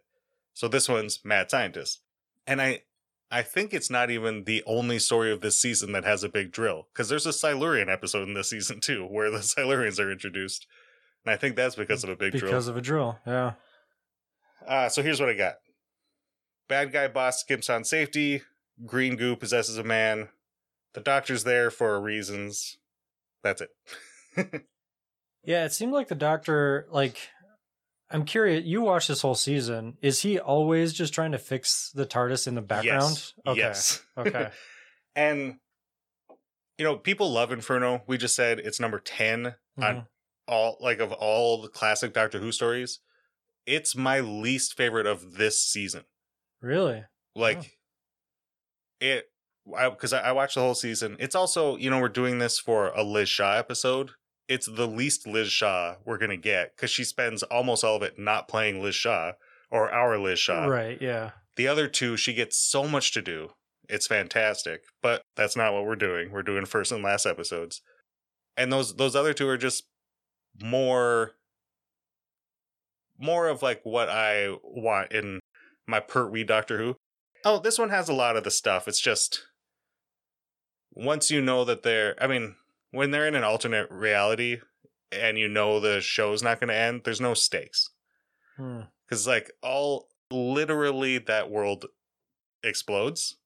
So 0.53 0.67
this 0.67 0.87
one's 0.87 1.19
mad 1.23 1.49
scientist. 1.49 2.01
And 2.47 2.61
I 2.61 2.83
I 3.31 3.41
think 3.43 3.73
it's 3.73 3.89
not 3.89 4.11
even 4.11 4.43
the 4.43 4.61
only 4.65 4.99
story 4.99 5.31
of 5.31 5.41
this 5.41 5.57
season 5.57 5.93
that 5.93 6.03
has 6.03 6.23
a 6.23 6.29
big 6.29 6.51
drill, 6.51 6.87
because 6.93 7.07
there's 7.09 7.25
a 7.25 7.33
Silurian 7.33 7.89
episode 7.89 8.27
in 8.27 8.33
this 8.33 8.49
season 8.49 8.79
too, 8.81 9.05
where 9.05 9.31
the 9.31 9.37
Silurians 9.39 9.99
are 9.99 10.11
introduced. 10.11 10.67
And 11.25 11.33
I 11.33 11.37
think 11.37 11.55
that's 11.55 11.75
because 11.75 12.03
of 12.03 12.09
a 12.09 12.15
big 12.15 12.33
drill. 12.33 12.51
because 12.51 12.67
of 12.67 12.75
a 12.77 12.81
drill. 12.81 13.19
Yeah. 13.25 13.53
Uh, 14.67 14.89
so 14.89 15.01
here's 15.01 15.19
what 15.19 15.29
I 15.29 15.33
got. 15.33 15.55
Bad 16.67 16.91
guy 16.91 17.07
boss 17.07 17.39
skips 17.39 17.69
on 17.69 17.83
safety. 17.83 18.41
Green 18.85 19.15
goo 19.15 19.35
possesses 19.35 19.77
a 19.77 19.83
man. 19.83 20.29
The 20.93 21.01
doctor's 21.01 21.43
there 21.43 21.71
for 21.71 21.99
reasons. 22.01 22.77
That's 23.43 23.61
it. 23.61 24.65
Yeah, 25.43 25.65
it 25.65 25.73
seemed 25.73 25.91
like 25.91 26.07
the 26.07 26.13
doctor 26.15 26.85
like 26.91 27.17
I'm 28.11 28.25
curious, 28.25 28.65
you 28.65 28.81
watched 28.81 29.07
this 29.07 29.21
whole 29.21 29.35
season. 29.35 29.97
Is 30.01 30.19
he 30.21 30.39
always 30.39 30.93
just 30.93 31.13
trying 31.13 31.31
to 31.31 31.37
fix 31.37 31.91
the 31.93 32.05
TARDIS 32.05 32.47
in 32.47 32.55
the 32.55 32.61
background? 32.61 33.03
Yes. 33.13 33.33
Okay. 33.47 33.59
Yes. 33.59 34.01
Okay. 34.17 34.49
and 35.15 35.55
you 36.77 36.85
know, 36.85 36.97
people 36.97 37.31
love 37.31 37.51
Inferno. 37.51 38.01
We 38.07 38.17
just 38.17 38.35
said 38.35 38.59
it's 38.59 38.79
number 38.79 38.99
10 38.99 39.55
on 39.77 39.95
Mhm. 39.95 40.07
all 40.47 40.77
like 40.79 40.99
of 40.99 41.11
all 41.11 41.61
the 41.61 41.67
classic 41.69 42.13
Doctor 42.13 42.39
Who 42.39 42.51
stories. 42.51 42.99
It's 43.65 43.95
my 43.95 44.19
least 44.19 44.75
favorite 44.75 45.05
of 45.05 45.35
this 45.35 45.61
season. 45.61 46.03
Really? 46.61 47.03
like 47.35 47.57
Oh. 47.57 47.65
it 48.99 49.25
because 49.91 50.11
I, 50.11 50.19
I 50.19 50.31
watched 50.33 50.55
the 50.55 50.61
whole 50.61 50.73
season 50.75 51.15
it's 51.19 51.35
also 51.35 51.77
you 51.77 51.89
know 51.89 51.99
we're 51.99 52.09
doing 52.09 52.39
this 52.39 52.59
for 52.59 52.87
a 52.89 53.03
liz 53.03 53.29
shaw 53.29 53.53
episode 53.55 54.11
it's 54.51 54.67
the 54.67 54.87
least 54.87 55.25
liz 55.25 55.51
shaw 55.51 55.95
we're 56.05 56.17
gonna 56.17 56.37
get 56.37 56.75
because 56.75 56.91
she 56.91 57.03
spends 57.03 57.43
almost 57.43 57.83
all 57.83 57.95
of 57.95 58.03
it 58.03 58.19
not 58.19 58.47
playing 58.47 58.81
liz 58.81 58.95
shaw 58.95 59.31
or 59.69 59.91
our 59.91 60.17
liz 60.17 60.39
shaw 60.39 60.65
right, 60.65 61.01
yeah. 61.01 61.31
the 61.55 61.67
other 61.67 61.87
two 61.87 62.17
she 62.17 62.33
gets 62.33 62.57
so 62.57 62.87
much 62.87 63.13
to 63.13 63.21
do 63.21 63.51
it's 63.87 64.07
fantastic 64.07 64.83
but 65.01 65.21
that's 65.35 65.55
not 65.55 65.73
what 65.73 65.85
we're 65.85 65.95
doing 65.95 66.31
we're 66.31 66.43
doing 66.43 66.65
first 66.65 66.91
and 66.91 67.03
last 67.03 67.25
episodes 67.25 67.81
and 68.57 68.71
those 68.71 68.95
those 68.95 69.15
other 69.15 69.33
two 69.33 69.47
are 69.47 69.57
just 69.57 69.83
more 70.61 71.31
more 73.17 73.47
of 73.47 73.61
like 73.61 73.79
what 73.83 74.09
i 74.09 74.53
want 74.63 75.11
in 75.11 75.39
my 75.87 75.99
Pertwee 75.99 76.43
Doctor 76.43 76.77
Who. 76.77 76.95
Oh, 77.43 77.59
this 77.59 77.77
one 77.77 77.89
has 77.89 78.09
a 78.09 78.13
lot 78.13 78.37
of 78.37 78.43
the 78.43 78.51
stuff. 78.51 78.87
It's 78.87 78.99
just 78.99 79.45
once 80.93 81.31
you 81.31 81.41
know 81.41 81.65
that 81.65 81.83
they're, 81.83 82.15
I 82.21 82.27
mean, 82.27 82.55
when 82.91 83.11
they're 83.11 83.27
in 83.27 83.35
an 83.35 83.43
alternate 83.43 83.89
reality 83.91 84.59
and 85.11 85.37
you 85.37 85.47
know 85.47 85.79
the 85.79 86.01
show's 86.01 86.43
not 86.43 86.59
going 86.59 86.69
to 86.69 86.75
end, 86.75 87.01
there's 87.03 87.21
no 87.21 87.33
stakes. 87.33 87.89
Hmm. 88.57 88.81
Because, 89.05 89.27
like, 89.27 89.51
all 89.61 90.07
literally 90.29 91.17
that 91.17 91.49
world 91.49 91.85
explodes. 92.63 93.37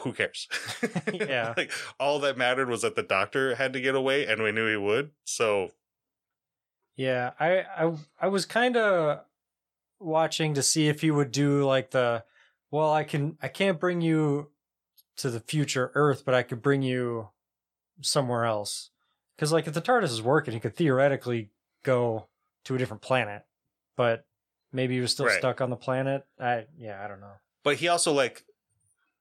Who 0.00 0.12
cares? 0.12 0.48
Yeah. 1.12 1.54
like, 1.56 1.70
all 1.98 2.18
that 2.20 2.36
mattered 2.36 2.68
was 2.68 2.82
that 2.82 2.96
the 2.96 3.02
doctor 3.02 3.54
had 3.54 3.72
to 3.74 3.80
get 3.80 3.94
away 3.94 4.26
and 4.26 4.42
we 4.42 4.52
knew 4.52 4.68
he 4.68 4.76
would. 4.76 5.12
So, 5.24 5.70
Yeah, 6.96 7.32
I 7.38 7.60
I 7.60 7.92
I 8.22 8.28
was 8.28 8.46
kind 8.46 8.76
of 8.76 9.20
watching 9.98 10.54
to 10.54 10.62
see 10.62 10.88
if 10.88 11.00
he 11.00 11.10
would 11.10 11.30
do 11.30 11.64
like 11.64 11.90
the 11.90 12.24
well, 12.70 12.92
I 12.92 13.04
can 13.04 13.38
I 13.40 13.48
can't 13.48 13.80
bring 13.80 14.00
you 14.00 14.50
to 15.16 15.30
the 15.30 15.40
future 15.40 15.90
Earth, 15.94 16.24
but 16.24 16.34
I 16.34 16.42
could 16.42 16.60
bring 16.62 16.82
you 16.82 17.28
somewhere 18.00 18.44
else. 18.44 18.90
Cuz 19.38 19.52
like 19.52 19.66
if 19.66 19.74
the 19.74 19.82
TARDIS 19.82 20.10
is 20.12 20.22
working, 20.22 20.54
he 20.54 20.60
could 20.60 20.76
theoretically 20.76 21.50
go 21.82 22.28
to 22.64 22.74
a 22.74 22.78
different 22.78 23.02
planet. 23.02 23.44
But 23.96 24.26
maybe 24.72 24.94
he 24.94 25.00
was 25.00 25.12
still 25.12 25.26
Right. 25.26 25.38
stuck 25.38 25.60
on 25.60 25.70
the 25.70 25.76
planet. 25.76 26.26
I 26.38 26.66
yeah, 26.76 27.02
I 27.04 27.08
don't 27.08 27.20
know. 27.20 27.34
but 27.62 27.76
he 27.76 27.88
also, 27.88 28.12
like, 28.12 28.44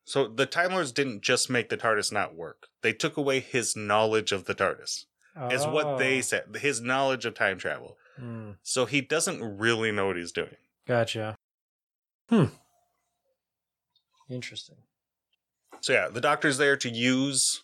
so 0.03 0.27
the 0.27 0.45
Time 0.45 0.71
Lords 0.73 0.91
didn't 0.91 1.21
just 1.21 1.49
make 1.49 1.69
the 1.69 1.77
TARDIS 1.77 2.11
not 2.11 2.35
work, 2.35 2.67
they 2.81 2.93
took 2.93 3.17
away 3.17 3.39
his 3.39 3.75
knowledge 3.75 4.31
of 4.31 4.45
the 4.45 4.53
TARDIS, 4.53 5.05
is 5.51 5.65
what 5.65 5.97
they 5.97 6.19
Oh. 6.19 6.21
said, 6.21 6.55
his 6.57 6.79
knowledge 6.81 7.25
of 7.25 7.33
time 7.33 7.57
travel. 7.57 7.97
Hmm, 8.17 8.51
So 8.61 8.85
he 8.85 9.01
doesn't 9.01 9.57
really 9.57 9.91
know 9.91 10.07
what 10.07 10.15
he's 10.17 10.31
doing. 10.31 10.57
gotcha. 10.85 11.37
Hmm. 12.29 12.45
Interesting. 14.29 14.77
So 15.81 15.93
yeah, 15.93 16.07
the 16.07 16.21
doctor's 16.21 16.57
there 16.57 16.77
to 16.77 16.89
use 16.89 17.63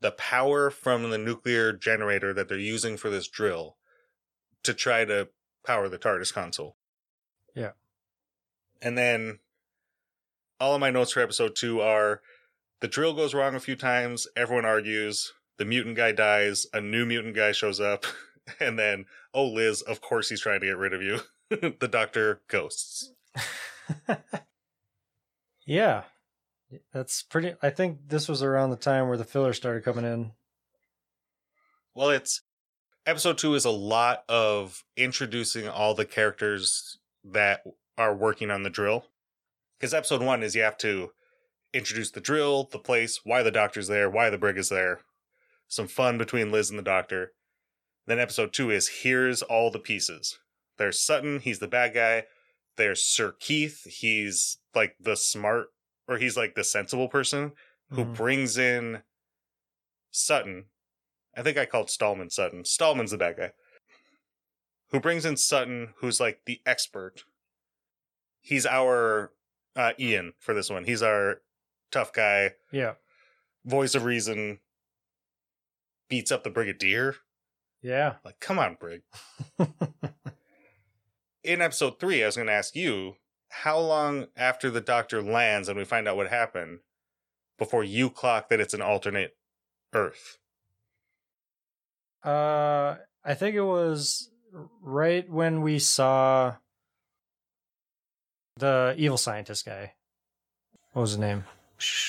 the 0.00 0.12
power 0.12 0.70
from 0.70 1.10
the 1.10 1.18
nuclear 1.18 1.72
generator 1.72 2.32
that 2.32 2.48
they're 2.48 2.58
using 2.58 2.96
for 2.96 3.10
this 3.10 3.28
drill 3.28 3.76
to 4.62 4.74
try 4.74 5.04
to 5.04 5.28
power 5.64 5.88
the 5.88 5.98
TARDIS 5.98 6.32
console. 6.32 6.76
Yeah. 7.54 7.72
And 8.80 8.96
then 8.96 9.40
all 10.58 10.74
of 10.74 10.80
my 10.80 10.90
notes 10.90 11.12
for 11.12 11.20
episode 11.20 11.56
2 11.56 11.80
are 11.80 12.20
the 12.80 12.88
drill 12.88 13.14
goes 13.14 13.34
wrong 13.34 13.54
a 13.54 13.60
few 13.60 13.76
times, 13.76 14.26
everyone 14.36 14.64
argues, 14.64 15.32
the 15.58 15.64
mutant 15.64 15.96
guy 15.96 16.12
dies, 16.12 16.66
a 16.72 16.80
new 16.80 17.04
mutant 17.04 17.34
guy 17.34 17.52
shows 17.52 17.80
up, 17.80 18.04
and 18.60 18.78
then 18.78 19.04
oh 19.34 19.46
Liz, 19.46 19.82
of 19.82 20.00
course 20.00 20.28
he's 20.28 20.40
trying 20.40 20.60
to 20.60 20.66
get 20.66 20.78
rid 20.78 20.94
of 20.94 21.02
you. 21.02 21.20
the 21.50 21.88
doctor 21.90 22.40
ghosts. 22.48 23.12
yeah. 25.66 26.04
That's 26.92 27.22
pretty 27.22 27.54
I 27.62 27.70
think 27.70 28.08
this 28.08 28.28
was 28.28 28.42
around 28.42 28.70
the 28.70 28.76
time 28.76 29.08
where 29.08 29.16
the 29.16 29.24
filler 29.24 29.52
started 29.52 29.84
coming 29.84 30.04
in. 30.04 30.32
Well, 31.94 32.10
it's 32.10 32.42
episode 33.06 33.38
two 33.38 33.54
is 33.54 33.64
a 33.64 33.70
lot 33.70 34.24
of 34.28 34.84
introducing 34.96 35.68
all 35.68 35.94
the 35.94 36.04
characters 36.04 36.98
that 37.24 37.62
are 37.98 38.14
working 38.14 38.50
on 38.50 38.62
the 38.62 38.70
drill. 38.70 39.06
Because 39.78 39.94
episode 39.94 40.22
one 40.22 40.42
is 40.42 40.54
you 40.54 40.62
have 40.62 40.78
to 40.78 41.10
introduce 41.72 42.10
the 42.10 42.20
drill, 42.20 42.68
the 42.70 42.78
place, 42.78 43.20
why 43.24 43.42
the 43.42 43.50
doctor's 43.50 43.88
there, 43.88 44.10
why 44.10 44.30
the 44.30 44.38
brig 44.38 44.58
is 44.58 44.68
there, 44.68 45.00
some 45.68 45.88
fun 45.88 46.18
between 46.18 46.52
Liz 46.52 46.70
and 46.70 46.78
the 46.78 46.82
doctor. 46.82 47.32
Then 48.06 48.18
episode 48.18 48.52
two 48.52 48.70
is 48.70 49.00
here's 49.02 49.42
all 49.42 49.70
the 49.70 49.78
pieces. 49.78 50.38
There's 50.78 51.00
Sutton, 51.00 51.40
he's 51.40 51.58
the 51.58 51.68
bad 51.68 51.94
guy. 51.94 52.24
There's 52.76 53.04
Sir 53.04 53.34
Keith, 53.38 53.84
he's 53.84 54.58
like 54.74 54.96
the 55.00 55.16
smart, 55.16 55.68
or 56.10 56.18
he's 56.18 56.36
like 56.36 56.54
the 56.54 56.64
sensible 56.64 57.08
person 57.08 57.52
who 57.90 58.04
Mhm. 58.04 58.16
brings 58.16 58.58
in 58.58 59.02
Sutton. 60.10 60.66
I 61.36 61.42
think 61.42 61.56
I 61.56 61.64
called 61.66 61.86
Stahlman 61.88 62.30
Sutton. 62.32 62.64
Stahlman's 62.64 63.12
the 63.12 63.16
bad 63.18 63.36
guy. 63.36 63.52
Who 64.88 64.98
brings 65.00 65.24
in 65.24 65.36
Sutton, 65.36 65.94
who's 65.98 66.18
like 66.20 66.44
the 66.44 66.60
expert. 66.66 67.24
He's 68.40 68.66
our 68.66 69.32
uh, 69.76 69.92
Ian 70.00 70.34
for 70.40 70.52
this 70.52 70.68
one. 70.68 70.84
He's 70.84 71.00
our 71.02 71.42
tough 71.92 72.12
guy, 72.12 72.54
Yeah. 72.72 72.94
voice 73.64 73.94
of 73.94 74.04
reason, 74.04 74.60
beats 76.08 76.32
up 76.32 76.42
the 76.42 76.50
Brigadier. 76.50 77.14
Yeah. 77.80 78.16
Like, 78.24 78.40
come 78.40 78.58
on, 78.58 78.74
Brig. 78.74 79.02
In 81.44 81.62
episode 81.62 81.98
three, 82.00 82.22
I 82.22 82.26
was 82.26 82.34
going 82.36 82.48
to 82.48 82.52
ask 82.52 82.74
you 82.74 83.16
how 83.50 83.78
long 83.78 84.28
after 84.36 84.70
the 84.70 84.80
doctor 84.80 85.22
lands 85.22 85.68
and 85.68 85.76
we 85.76 85.84
find 85.84 86.08
out 86.08 86.16
what 86.16 86.28
happened 86.28 86.80
before 87.58 87.84
you 87.84 88.08
clock 88.08 88.48
that 88.48 88.60
it's 88.60 88.74
an 88.74 88.80
alternate 88.80 89.36
Earth. 89.92 90.38
Uh, 92.24 92.96
I 93.24 93.34
think 93.34 93.56
it 93.56 93.62
was 93.62 94.30
right 94.80 95.28
when 95.28 95.62
we 95.62 95.78
saw 95.78 96.56
the 98.56 98.94
evil 98.96 99.18
scientist 99.18 99.66
guy. 99.66 99.94
What 100.92 101.02
was 101.02 101.10
his 101.10 101.18
name? 101.18 101.44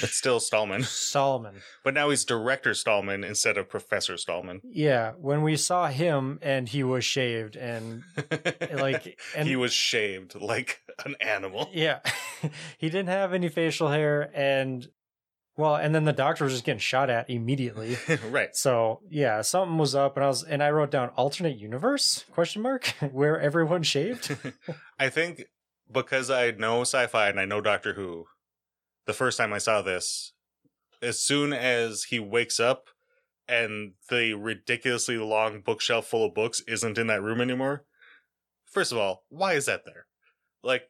It's 0.01 0.15
still 0.15 0.39
Stahlman, 0.39 0.83
Solomon. 0.85 1.61
but 1.83 1.93
now 1.93 2.09
he's 2.09 2.25
Director 2.25 2.71
Stahlman 2.71 3.25
instead 3.25 3.57
of 3.57 3.69
Professor 3.69 4.13
Stahlman. 4.15 4.61
Yeah, 4.63 5.13
when 5.17 5.41
we 5.41 5.55
saw 5.57 5.87
him 5.87 6.39
and 6.41 6.67
he 6.69 6.83
was 6.83 7.03
shaved 7.05 7.55
and 7.55 8.03
like 8.73 9.19
and 9.35 9.47
he 9.47 9.55
was 9.55 9.73
shaved 9.73 10.35
like 10.35 10.81
an 11.05 11.15
animal. 11.21 11.69
yeah, 11.73 11.99
he 12.77 12.89
didn't 12.89 13.09
have 13.09 13.33
any 13.33 13.49
facial 13.49 13.89
hair 13.89 14.29
and 14.33 14.87
well, 15.57 15.75
and 15.75 15.93
then 15.93 16.05
the 16.05 16.13
doctor 16.13 16.45
was 16.45 16.53
just 16.53 16.63
getting 16.63 16.79
shot 16.79 17.09
at 17.09 17.29
immediately. 17.29 17.97
right. 18.29 18.55
So 18.55 19.01
yeah, 19.09 19.41
something 19.41 19.77
was 19.77 19.93
up, 19.95 20.15
and 20.15 20.23
I 20.23 20.27
was 20.27 20.43
and 20.43 20.63
I 20.63 20.71
wrote 20.71 20.91
down 20.91 21.09
alternate 21.09 21.57
universe 21.57 22.25
question 22.31 22.61
mark 22.61 22.87
where 23.11 23.39
everyone 23.39 23.83
shaved. 23.83 24.35
I 24.97 25.09
think 25.09 25.43
because 25.91 26.29
I 26.31 26.51
know 26.51 26.81
sci-fi 26.81 27.27
and 27.29 27.39
I 27.39 27.45
know 27.45 27.59
Doctor 27.61 27.93
Who, 27.93 28.25
the 29.05 29.13
first 29.13 29.37
time 29.37 29.53
I 29.53 29.57
saw 29.57 29.81
this, 29.81 30.33
as 31.01 31.19
soon 31.19 31.53
as 31.53 32.05
he 32.05 32.19
wakes 32.19 32.59
up 32.59 32.89
and 33.47 33.93
the 34.09 34.33
ridiculously 34.33 35.17
long 35.17 35.61
bookshelf 35.61 36.07
full 36.07 36.25
of 36.25 36.33
books 36.33 36.61
isn't 36.67 36.97
in 36.97 37.07
that 37.07 37.21
room 37.23 37.41
anymore. 37.41 37.83
First 38.65 38.91
of 38.91 38.97
all, 38.97 39.23
why 39.29 39.53
is 39.53 39.65
that 39.65 39.83
there? 39.85 40.05
Like 40.63 40.83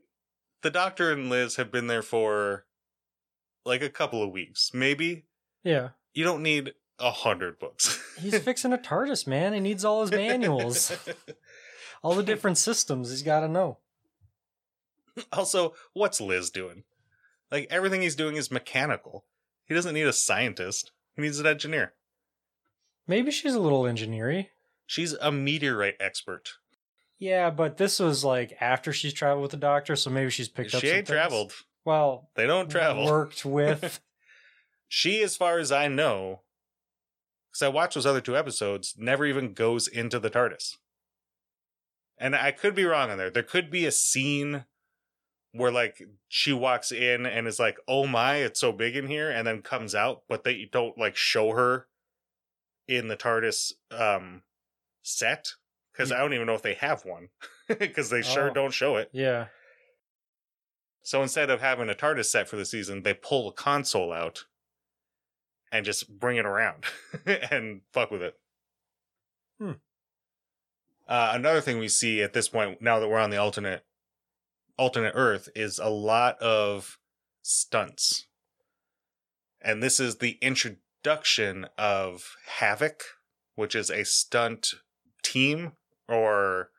the 0.62 0.70
Doctor 0.70 1.12
and 1.12 1.30
Liz 1.30 1.55
have 1.55 1.72
been 1.72 1.88
there 1.88 2.03
for 2.03 2.66
like 3.66 3.82
a 3.82 3.89
couple 3.89 4.22
of 4.22 4.32
weeks, 4.32 4.72
maybe. 4.74 5.26
Yeah, 5.64 5.89
You 6.14 6.24
don't 6.24 6.43
need 6.43 6.74
a 6.99 7.12
hundred 7.12 7.57
books. 7.57 7.99
he's 8.20 8.38
fixing 8.43 8.74
a 8.74 8.78
TARDIS, 8.78 9.26
man. 9.26 9.53
He 9.53 9.59
needs 9.59 9.86
all 9.86 10.01
his 10.01 10.12
manuals, 10.12 10.91
all 12.03 12.14
the 12.16 12.24
different 12.24 12.57
systems. 12.57 13.09
He's 13.09 13.24
got 13.24 13.39
to 13.39 13.47
know. 13.47 13.78
also, 15.32 15.74
what's 15.93 16.22
Liz 16.22 16.49
doing? 16.49 16.84
Like 17.52 17.68
everything 17.70 18.02
he's 18.02 18.16
doing 18.16 18.36
is 18.38 18.49
mechanical. 18.52 19.26
He 19.66 19.74
doesn't 19.74 19.93
need 19.93 20.08
a 20.08 20.14
scientist. 20.14 20.91
He 21.16 21.22
needs 21.22 21.39
an 21.39 21.45
engineer. 21.47 21.93
Maybe 23.08 23.32
she's 23.32 23.54
a 23.54 23.60
little 23.60 23.86
engineery. 23.86 24.49
She's 24.86 25.14
a 25.14 25.32
meteorite 25.32 25.95
expert. 25.99 26.49
Yeah, 27.20 27.49
but 27.49 27.78
this 27.78 27.99
was 27.99 28.24
like 28.24 28.58
after 28.62 28.91
she's 28.93 29.14
traveled 29.14 29.41
with 29.43 29.52
the 29.52 29.58
doctor, 29.58 29.95
so 29.95 30.10
maybe 30.10 30.30
she's 30.32 30.49
picked 30.49 30.74
up. 30.74 30.82
she 30.82 30.89
ain't 30.89 31.08
traveled. 31.08 31.54
Well, 31.86 32.30
They 32.36 32.47
don't 32.47 32.70
travel. 32.70 33.06
Worked 33.06 33.45
with. 33.45 33.99
She, 34.88 35.22
as 35.24 35.36
far 35.36 35.58
as 35.60 35.72
I 35.72 35.88
know, 35.88 36.41
because 37.52 37.62
I 37.62 37.68
watched 37.70 37.95
those 37.95 38.06
other 38.06 38.22
two 38.22 38.38
episodes, 38.38 38.95
never 38.97 39.26
even 39.26 39.54
goes 39.54 39.88
into 39.88 40.20
the 40.20 40.30
TARDIS. 40.30 40.78
And 42.18 42.36
I 42.36 42.52
could 42.52 42.76
be 42.76 42.86
wrong 42.86 43.10
on 43.10 43.18
there. 43.18 43.30
There 43.32 43.41
could 43.43 43.72
be 43.72 43.86
a 43.86 43.91
scene 43.91 44.66
where 45.54 45.72
like 45.72 46.02
she 46.28 46.54
walks 46.54 46.91
in 46.91 47.26
and 47.26 47.47
is 47.47 47.60
like, 47.60 47.78
"Oh 47.88 48.08
my, 48.08 48.38
it's 48.38 48.60
so 48.60 48.72
big 48.72 48.95
in 48.95 49.08
here," 49.08 49.30
and 49.30 49.45
then 49.45 49.62
comes 49.62 49.93
out, 49.95 50.24
but 50.30 50.43
they 50.43 50.70
don't 50.72 50.97
like 50.97 51.16
show 51.16 51.52
her 51.52 51.88
in 52.88 53.08
the 53.08 53.18
TARDIS 53.18 53.74
um 53.91 54.41
set 55.04 55.54
because 55.91 56.12
I 56.12 56.20
don't 56.20 56.34
even 56.34 56.47
know 56.47 56.54
if 56.56 56.62
they 56.62 56.76
have 56.76 57.06
one 57.06 57.30
because 57.68 58.10
they 58.10 58.22
sure 58.22 58.49
Oh. 58.49 58.54
don't 58.54 58.74
show 58.74 58.95
it. 58.97 59.10
yeah. 59.14 59.47
So 61.04 61.22
instead 61.24 61.49
of 61.49 61.62
having 61.62 61.89
a 61.89 61.93
TARDIS 61.95 62.26
set 62.26 62.47
for 62.47 62.58
the 62.58 62.66
season, 62.66 63.02
they 63.04 63.14
pull 63.16 63.49
a 63.49 63.54
console 63.54 64.14
out 64.14 64.45
and 65.72 65.84
just 65.86 66.20
bring 66.20 66.38
it 66.38 66.45
around 66.45 66.86
and 67.26 67.82
fuck 67.91 68.12
with 68.12 68.22
it. 68.22 68.38
Hmm. 69.60 69.72
Uh, 71.08 71.32
another 71.34 71.60
thing 71.62 71.80
we 71.80 71.88
see 71.88 72.22
at 72.22 72.34
this 72.34 72.47
point, 72.49 72.82
now 72.82 72.99
that 72.99 73.08
we're 73.08 73.18
on 73.20 73.32
the 73.32 73.38
alternate 73.38 73.84
alternate 74.82 75.13
Earth, 75.15 75.47
is 75.55 75.77
a 75.77 75.89
lot 75.89 76.41
of 76.41 76.97
stunts, 77.43 78.25
and 79.61 79.84
this 79.84 79.99
is 79.99 80.17
the 80.17 80.39
introduction 80.41 81.67
of 81.77 82.23
Havoc, 82.47 83.03
which 83.55 83.75
is 83.75 83.91
a 83.91 84.03
stunt 84.03 84.69
team 85.23 85.73
or 86.09 86.69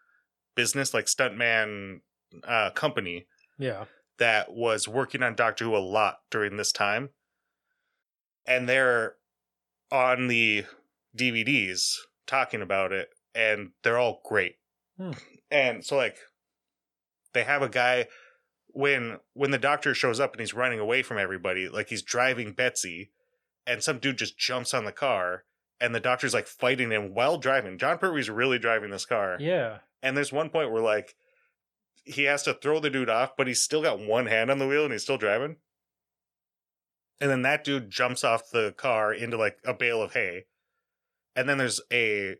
business, 0.56 0.92
like 0.92 1.04
stuntman 1.06 2.00
uh, 2.46 2.70
company 2.70 3.26
Yeah. 3.56 3.84
that 4.18 4.52
was 4.52 4.88
working 4.88 5.22
on 5.22 5.36
Doctor 5.36 5.64
Who 5.66 5.76
a 5.76 5.78
lot 5.78 6.18
during 6.30 6.56
this 6.56 6.72
time. 6.72 7.10
and 8.44 8.68
they're 8.68 9.14
on 9.92 10.26
the 10.26 10.64
DVDs 11.16 11.94
talking 12.26 12.60
about 12.62 12.90
it, 12.90 13.10
and 13.36 13.70
they're 13.84 13.98
all 13.98 14.20
great. 14.24 14.56
Hmm. 14.96 15.12
And 15.52 15.84
so, 15.84 15.96
like, 15.96 16.16
they 17.34 17.44
have 17.44 17.62
a 17.62 17.68
guy 17.68 18.06
when 18.68 19.18
when 19.34 19.50
the 19.50 19.58
doctor 19.58 19.94
shows 19.94 20.18
up 20.20 20.32
and 20.32 20.40
he's 20.40 20.54
running 20.54 20.78
away 20.80 21.02
from 21.02 21.18
everybody, 21.18 21.68
like 21.68 21.88
he's 21.88 22.02
driving 22.02 22.52
Betsy, 22.52 23.10
and 23.66 23.82
some 23.82 23.98
dude 23.98 24.18
just 24.18 24.38
jumps 24.38 24.72
on 24.74 24.84
the 24.84 24.92
car, 24.92 25.44
and 25.80 25.94
the 25.94 26.00
doctor's 26.00 26.34
like 26.34 26.46
fighting 26.46 26.90
him 26.90 27.14
while 27.14 27.36
driving. 27.38 27.78
Jon 27.78 27.98
Pertwee's 27.98 28.30
really 28.30 28.58
driving 28.58 28.90
this 28.90 29.04
car, 29.06 29.36
Yeah. 29.40 29.78
and 30.02 30.16
there's 30.16 30.32
one 30.32 30.48
point 30.50 30.70
where 30.70 30.82
like 30.82 31.14
he 32.04 32.24
has 32.24 32.42
to 32.44 32.54
throw 32.54 32.80
the 32.80 32.90
dude 32.90 33.10
off, 33.10 33.36
but 33.36 33.46
he's 33.46 33.60
still 33.62 33.82
got 33.82 34.00
one 34.00 34.26
hand 34.26 34.50
on 34.50 34.58
the 34.58 34.66
wheel 34.66 34.84
and 34.84 34.92
he's 34.92 35.02
still 35.04 35.18
driving. 35.18 35.56
And 37.20 37.30
then 37.30 37.42
that 37.42 37.62
dude 37.62 37.90
jumps 37.90 38.24
off 38.24 38.50
the 38.50 38.74
car 38.76 39.12
into 39.14 39.36
like 39.36 39.58
a 39.64 39.72
bale 39.72 40.02
of 40.02 40.12
hay. 40.14 40.46
And 41.36 41.48
then 41.48 41.58
there's 41.58 41.80
a 41.92 42.36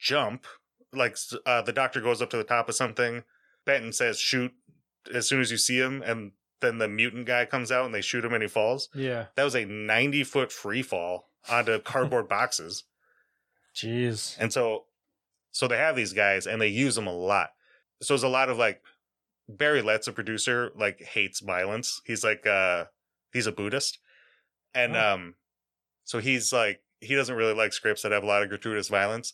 jump. 0.00 0.46
Like 0.92 1.16
uh, 1.46 1.62
the 1.62 1.72
doctor 1.72 2.00
goes 2.00 2.20
up 2.20 2.30
to 2.30 2.36
the 2.36 2.42
top 2.42 2.68
of 2.68 2.74
something. 2.74 3.22
Benton 3.66 3.92
says, 3.92 4.18
shoot 4.18 4.52
as 5.12 5.28
soon 5.28 5.40
as 5.40 5.50
you 5.50 5.56
see 5.56 5.78
him. 5.78 6.02
And 6.02 6.32
then 6.60 6.78
the 6.78 6.88
mutant 6.88 7.26
guy 7.26 7.44
comes 7.44 7.70
out 7.72 7.84
and 7.86 7.94
they 7.94 8.00
shoot 8.00 8.24
him 8.24 8.32
and 8.32 8.42
he 8.42 8.48
falls. 8.48 8.88
Yeah. 8.94 9.26
That 9.36 9.44
was 9.44 9.54
a 9.54 9.64
90 9.64 10.24
foot 10.24 10.52
free 10.52 10.82
fall 10.82 11.30
onto 11.50 11.78
cardboard 11.82 12.28
boxes. 12.28 12.84
Jeez. 13.74 14.36
And 14.38 14.52
so, 14.52 14.84
so 15.50 15.66
they 15.68 15.76
have 15.76 15.96
these 15.96 16.12
guys 16.12 16.46
and 16.46 16.60
they 16.60 16.68
use 16.68 16.94
them 16.94 17.06
a 17.06 17.12
lot. 17.12 17.50
So 18.02 18.14
it's 18.14 18.24
a 18.24 18.28
lot 18.28 18.48
of 18.48 18.58
like 18.58 18.82
Barry 19.48 19.82
Letts, 19.82 20.08
a 20.08 20.12
producer, 20.12 20.72
like 20.76 21.00
hates 21.02 21.40
violence. 21.40 22.00
He's 22.04 22.24
like, 22.24 22.46
uh, 22.46 22.84
he's 23.32 23.46
a 23.46 23.52
Buddhist. 23.52 23.98
And, 24.74 24.96
Oh. 24.96 25.14
um, 25.14 25.34
so 26.04 26.18
he's 26.18 26.52
like, 26.52 26.80
he 27.00 27.14
doesn't 27.14 27.34
really 27.36 27.54
like 27.54 27.72
scripts 27.72 28.02
that 28.02 28.12
have 28.12 28.22
a 28.22 28.26
lot 28.26 28.42
of 28.42 28.48
gratuitous 28.48 28.88
violence. 28.88 29.32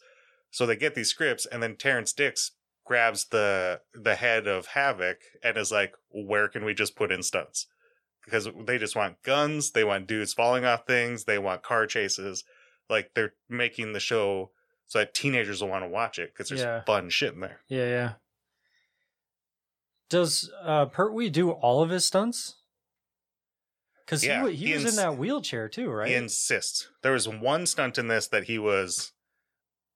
So 0.51 0.67
they 0.67 0.77
get 0.77 0.95
these 0.95 1.09
scripts 1.11 1.47
and 1.47 1.63
then 1.63 1.77
Terrance 1.77 2.13
Dicks 2.13 2.53
grabs 2.91 3.27
the, 3.27 3.81
the 3.95 4.17
head 4.17 4.49
of 4.49 4.67
Havoc 4.67 5.19
and 5.45 5.57
is 5.57 5.71
like, 5.71 5.95
where 6.11 6.49
can 6.49 6.65
we 6.65 6.75
just 6.75 6.97
put 6.97 7.13
in 7.13 7.23
stunts? 7.23 7.69
Because 8.25 8.49
they 8.67 8.79
just 8.79 8.97
want 8.97 9.23
guns. 9.23 9.71
They 9.71 9.85
want 9.85 10.09
dudes 10.09 10.35
falling 10.35 10.65
off 10.65 10.89
things. 10.89 11.23
They 11.23 11.39
want 11.39 11.63
car 11.63 11.87
chases. 11.87 12.43
Like 12.89 13.13
they're 13.15 13.35
making 13.49 13.93
the 13.93 14.01
show 14.01 14.51
so 14.89 14.99
that 14.99 15.15
teenagers 15.15 15.63
will 15.63 15.69
want 15.69 15.85
to 15.85 15.89
watch 15.89 16.19
it 16.19 16.33
because 16.35 16.49
there's 16.49 16.63
Yeah. 16.63 16.83
fun 16.83 17.11
shit 17.11 17.33
in 17.35 17.39
there. 17.41 17.61
Yeah, 17.69 17.87
yeah. 17.87 18.13
Does 20.09 20.51
uh 20.65 20.87
Pertwee 20.87 21.31
do 21.31 21.53
all 21.53 21.85
of 21.85 21.91
his 21.91 22.05
stunts? 22.05 22.57
Because 24.05 24.25
Yeah, 24.25 24.49
he, 24.49 24.57
he, 24.57 24.67
he 24.67 24.73
was 24.75 24.85
ins- 24.85 24.99
in 24.99 25.05
that 25.05 25.17
wheelchair 25.17 25.69
too, 25.69 25.91
right? 25.91 26.09
He 26.09 26.15
insists. 26.17 26.89
There 27.05 27.13
was 27.13 27.29
one 27.29 27.67
stunt 27.67 27.99
in 27.99 28.09
this 28.09 28.27
that 28.27 28.45
he 28.45 28.59
was 28.59 29.13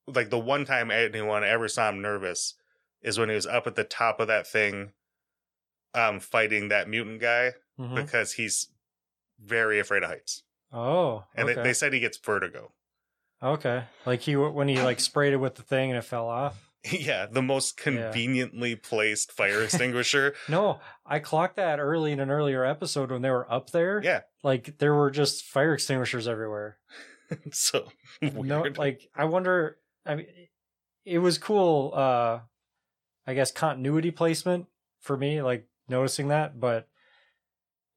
like 0.06 0.30
the 0.30 0.38
one 0.38 0.64
time 0.64 0.92
anyone 0.92 1.42
ever 1.42 1.66
saw 1.66 1.88
him 1.88 2.00
nervous 2.00 2.54
is 3.04 3.18
when 3.18 3.28
he 3.28 3.34
was 3.36 3.46
up 3.46 3.66
at 3.68 3.76
the 3.76 3.84
top 3.84 4.18
of 4.18 4.26
that 4.28 4.46
thing 4.46 4.92
um 5.94 6.18
fighting 6.18 6.68
that 6.68 6.88
mutant 6.88 7.20
guy 7.20 7.52
Mhm. 7.78 7.94
because 7.94 8.32
he's 8.32 8.68
very 9.38 9.78
afraid 9.78 10.02
of 10.02 10.08
heights. 10.10 10.42
Oh, 10.72 11.24
And 11.36 11.48
okay. 11.48 11.54
they, 11.56 11.62
they 11.68 11.72
said 11.72 11.92
he 11.92 12.00
gets 12.00 12.18
vertigo. 12.18 12.72
okay. 13.42 13.84
Like 14.06 14.20
he 14.22 14.34
when 14.36 14.68
he 14.68 14.80
like 14.80 14.98
sprayed 15.00 15.32
it 15.32 15.36
with 15.38 15.54
the 15.56 15.62
thing 15.62 15.90
and 15.90 15.98
it 15.98 16.02
fell 16.02 16.28
off. 16.28 16.70
yeah, 16.92 17.26
the 17.26 17.42
most 17.42 17.76
conveniently 17.76 18.76
placed 18.76 19.32
fire 19.32 19.62
extinguisher. 19.64 20.34
No, 20.48 20.80
I 21.06 21.18
clocked 21.18 21.56
that 21.56 21.78
early 21.80 22.12
in 22.12 22.20
an 22.20 22.30
earlier 22.30 22.64
episode 22.64 23.10
when 23.10 23.22
they 23.22 23.30
were 23.30 23.50
up 23.52 23.70
there. 23.70 24.00
Yeah. 24.04 24.20
Like 24.42 24.78
there 24.78 24.94
were 24.94 25.10
just 25.10 25.44
fire 25.44 25.74
extinguishers 25.74 26.26
everywhere. 26.28 26.78
so 27.52 27.88
No, 28.20 28.60
weird. 28.62 28.78
like 28.78 29.08
I 29.14 29.24
wonder. 29.26 29.78
I 30.06 30.16
mean, 30.16 30.26
it 31.04 31.18
was 31.18 31.38
cool. 31.38 31.92
uh 31.94 32.40
I 33.26 33.34
guess 33.34 33.50
continuity 33.50 34.10
placement 34.10 34.66
for 35.00 35.16
me, 35.16 35.42
like 35.42 35.66
noticing 35.88 36.28
that. 36.28 36.60
But 36.60 36.88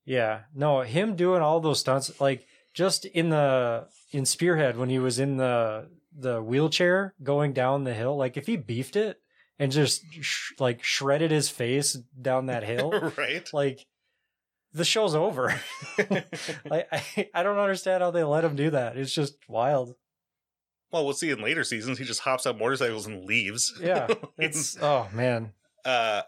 yeah, 0.06 0.42
no, 0.54 0.82
him 0.82 1.16
doing 1.16 1.42
all 1.42 1.60
those 1.60 1.80
stunts, 1.80 2.20
like 2.22 2.48
just 2.74 3.06
in 3.06 3.30
the 3.30 3.88
in 4.12 4.26
Spearhead 4.26 4.78
when 4.78 4.90
he 4.90 5.00
was 5.00 5.20
in 5.20 5.38
the 5.38 5.90
the 6.18 6.42
wheelchair 6.42 7.14
going 7.22 7.54
down 7.54 7.84
the 7.84 7.94
hill, 7.94 8.16
like 8.16 8.38
if 8.38 8.48
he 8.48 8.56
beefed 8.56 8.96
it 8.96 9.20
and 9.60 9.72
just 9.72 10.04
sh- 10.22 10.54
like 10.60 10.84
shredded 10.84 11.32
his 11.32 11.50
face 11.50 11.94
down 12.20 12.48
that 12.48 12.64
hill, 12.64 12.92
right? 13.18 13.50
like 13.54 13.86
the 14.74 14.86
show's 14.86 15.16
over. 15.16 15.54
like 16.70 16.88
I, 16.92 17.30
I 17.34 17.44
don't 17.44 17.58
understand 17.58 18.04
how 18.04 18.12
they 18.12 18.24
let 18.24 18.44
him 18.44 18.56
do 18.56 18.70
that. 18.72 18.98
It's 18.98 19.14
just 19.14 19.38
wild. 19.48 19.96
Well, 20.92 21.04
we'll 21.04 21.14
see 21.14 21.32
in 21.32 21.42
later 21.42 21.64
seasons. 21.64 21.98
He 22.00 22.06
just 22.06 22.22
hops 22.22 22.46
on 22.46 22.58
motorcycles 22.58 23.06
and 23.08 23.26
leaves. 23.26 23.74
Yeah, 23.82 24.08
It's 24.38 24.78
oh 24.82 25.08
man. 25.14 25.54
uh 25.86 26.22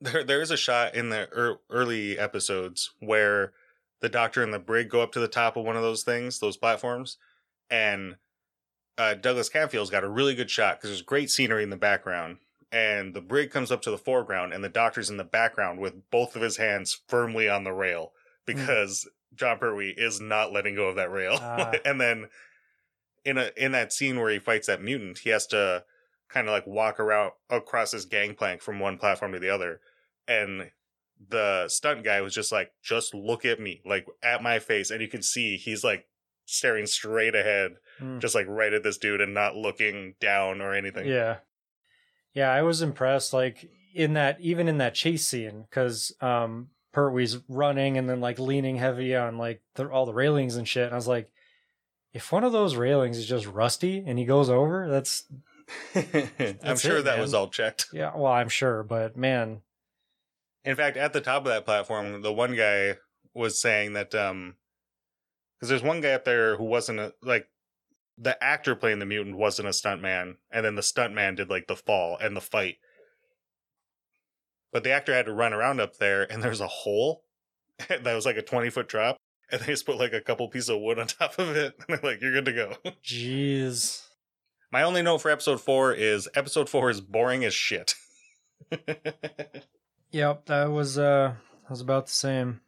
there 0.00 0.24
there 0.24 0.42
is 0.42 0.50
a 0.50 0.56
shot 0.56 0.94
in 0.94 1.08
the 1.10 1.28
er, 1.36 1.58
early 1.70 2.18
episodes 2.18 2.90
where 3.00 3.52
the 4.00 4.08
doctor 4.08 4.42
and 4.42 4.52
the 4.52 4.58
brig 4.58 4.90
go 4.90 5.00
up 5.00 5.12
to 5.12 5.20
the 5.20 5.28
top 5.28 5.56
of 5.56 5.64
one 5.64 5.76
of 5.76 5.82
those 5.82 6.02
things, 6.02 6.38
those 6.40 6.56
platforms, 6.56 7.16
and 7.70 8.16
uh, 8.98 9.14
Douglas 9.14 9.48
Camfield's 9.48 9.90
got 9.90 10.04
a 10.04 10.08
really 10.08 10.34
good 10.34 10.50
shot 10.50 10.76
because 10.76 10.90
there's 10.90 11.02
great 11.02 11.30
scenery 11.30 11.62
in 11.62 11.70
the 11.70 11.76
background, 11.76 12.36
and 12.70 13.14
the 13.14 13.20
brig 13.22 13.50
comes 13.50 13.72
up 13.72 13.80
to 13.82 13.90
the 13.90 13.96
foreground, 13.98 14.52
and 14.52 14.62
the 14.62 14.68
doctor's 14.68 15.08
in 15.08 15.16
the 15.16 15.24
background 15.24 15.80
with 15.80 16.10
both 16.10 16.36
of 16.36 16.42
his 16.42 16.58
hands 16.58 17.00
firmly 17.08 17.48
on 17.48 17.64
the 17.64 17.72
rail 17.72 18.12
because 18.44 19.08
Jon 19.34 19.58
Pertwee 19.58 19.94
is 19.96 20.20
not 20.20 20.52
letting 20.52 20.74
go 20.74 20.88
of 20.88 20.96
that 20.96 21.10
rail, 21.10 21.38
Ah. 21.40 21.72
and 21.84 21.98
then 22.00 22.26
in 23.24 23.38
a 23.38 23.50
in 23.56 23.72
that 23.72 23.92
scene 23.92 24.20
where 24.20 24.30
he 24.30 24.38
fights 24.38 24.66
that 24.66 24.82
mutant, 24.82 25.18
he 25.18 25.30
has 25.30 25.46
to 25.48 25.84
kind 26.28 26.46
of 26.48 26.52
like 26.52 26.66
walk 26.66 26.98
around 27.00 27.32
across 27.50 27.90
this 27.92 28.04
gangplank 28.04 28.60
from 28.62 28.80
one 28.80 28.98
platform 28.98 29.32
to 29.32 29.38
the 29.38 29.50
other. 29.50 29.80
And 30.26 30.70
the 31.28 31.68
stunt 31.68 32.02
guy 32.04 32.20
was 32.20 32.34
just 32.34 32.50
like, 32.52 32.72
just 32.82 33.14
look 33.14 33.44
at 33.44 33.60
me, 33.60 33.80
like 33.86 34.06
at 34.22 34.42
my 34.42 34.58
face. 34.58 34.90
And 34.90 35.00
you 35.00 35.08
can 35.08 35.22
see 35.22 35.56
he's 35.56 35.84
like 35.84 36.06
staring 36.46 36.86
straight 36.86 37.34
ahead, 37.34 37.72
Mm. 38.00 38.18
just 38.20 38.34
like 38.34 38.46
right 38.48 38.72
at 38.72 38.82
this 38.82 38.98
dude 38.98 39.20
and 39.20 39.32
not 39.32 39.54
looking 39.54 40.16
down 40.20 40.60
or 40.60 40.74
anything. 40.74 41.06
Yeah. 41.06 41.36
Yeah, 42.32 42.50
I 42.50 42.62
was 42.62 42.82
impressed 42.82 43.32
like 43.32 43.70
in 43.94 44.14
that 44.14 44.40
even 44.40 44.66
in 44.68 44.78
that 44.78 44.94
chase 44.94 45.24
scene 45.28 45.66
cuz 45.70 46.12
um 46.20 46.70
Pertwee's 46.92 47.38
running 47.48 47.96
and 47.96 48.08
then 48.10 48.20
like 48.20 48.40
leaning 48.40 48.76
heavy 48.76 49.14
on 49.14 49.38
like 49.38 49.62
the, 49.76 49.88
all 49.88 50.06
the 50.06 50.12
railings 50.12 50.56
and 50.56 50.66
shit 50.66 50.84
and 50.86 50.92
I 50.92 50.96
was 50.96 51.06
like 51.06 51.30
if 52.14 52.32
one 52.32 52.44
of 52.44 52.52
those 52.52 52.76
railings 52.76 53.18
is 53.18 53.26
just 53.26 53.46
rusty 53.46 54.02
and 54.06 54.18
he 54.18 54.24
goes 54.24 54.48
over, 54.48 54.88
that's 54.88 55.24
I'm 55.94 56.76
sure 56.78 56.98
it, 56.98 57.04
that 57.04 57.16
man. 57.16 57.20
was 57.20 57.34
all 57.34 57.48
checked. 57.48 57.88
yeah, 57.92 58.12
well, 58.16 58.32
I'm 58.32 58.48
sure, 58.48 58.82
but 58.82 59.16
man, 59.16 59.60
In 60.64 60.76
fact, 60.76 60.96
at 60.96 61.12
the 61.12 61.20
top 61.20 61.42
of 61.42 61.48
that 61.48 61.64
platform, 61.66 62.22
the 62.22 62.32
one 62.32 62.54
guy 62.54 62.96
was 63.34 63.60
saying 63.60 63.92
that 63.94 64.14
um 64.14 64.54
because 65.58 65.68
there's 65.68 65.82
one 65.82 66.00
guy 66.00 66.12
up 66.12 66.24
there 66.24 66.56
who 66.56 66.64
wasn't 66.64 67.00
a, 67.00 67.12
like 67.22 67.48
the 68.16 68.42
actor 68.42 68.74
playing 68.76 69.00
the 69.00 69.06
mutant 69.06 69.36
wasn't 69.36 69.66
a 69.66 69.72
stuntman, 69.72 70.36
and 70.52 70.64
then 70.64 70.76
the 70.76 70.82
stuntman 70.82 71.34
did 71.36 71.50
like 71.50 71.66
the 71.66 71.76
fall 71.76 72.16
and 72.20 72.36
the 72.36 72.40
fight. 72.40 72.76
But 74.72 74.84
the 74.84 74.92
actor 74.92 75.12
had 75.14 75.26
to 75.26 75.32
run 75.32 75.52
around 75.52 75.80
up 75.80 75.96
there, 75.98 76.30
and 76.30 76.42
there's 76.42 76.60
a 76.60 76.66
hole 76.68 77.24
that 77.88 78.04
was 78.04 78.26
like 78.26 78.36
a 78.36 78.42
20 78.42 78.70
foot 78.70 78.88
drop, 78.88 79.16
and 79.54 79.62
they 79.62 79.66
just 79.72 79.86
put 79.86 79.98
like 79.98 80.12
a 80.12 80.20
couple 80.20 80.48
pieces 80.48 80.68
of 80.68 80.80
wood 80.80 80.98
on 80.98 81.06
top 81.08 81.38
of 81.38 81.56
it, 81.56 81.74
and 81.78 81.86
they're 81.88 82.10
like, 82.10 82.20
"You're 82.20 82.32
good 82.32 82.44
to 82.46 82.52
go." 82.52 82.72
jeez. 83.04 84.02
My 84.72 84.82
only 84.82 85.02
note 85.02 85.18
for 85.18 85.30
episode 85.30 85.60
four 85.60 85.92
is 85.92 86.28
episode 86.34 86.68
four 86.68 86.90
is 86.90 87.00
boring 87.00 87.44
as 87.44 87.54
shit. 87.54 87.94
Yep, 90.10 90.46
that 90.46 90.70
was 90.70 90.96
uh 90.96 91.34
that 91.62 91.70
was 91.70 91.80
about 91.80 92.06
the 92.06 92.12
same. 92.12 92.60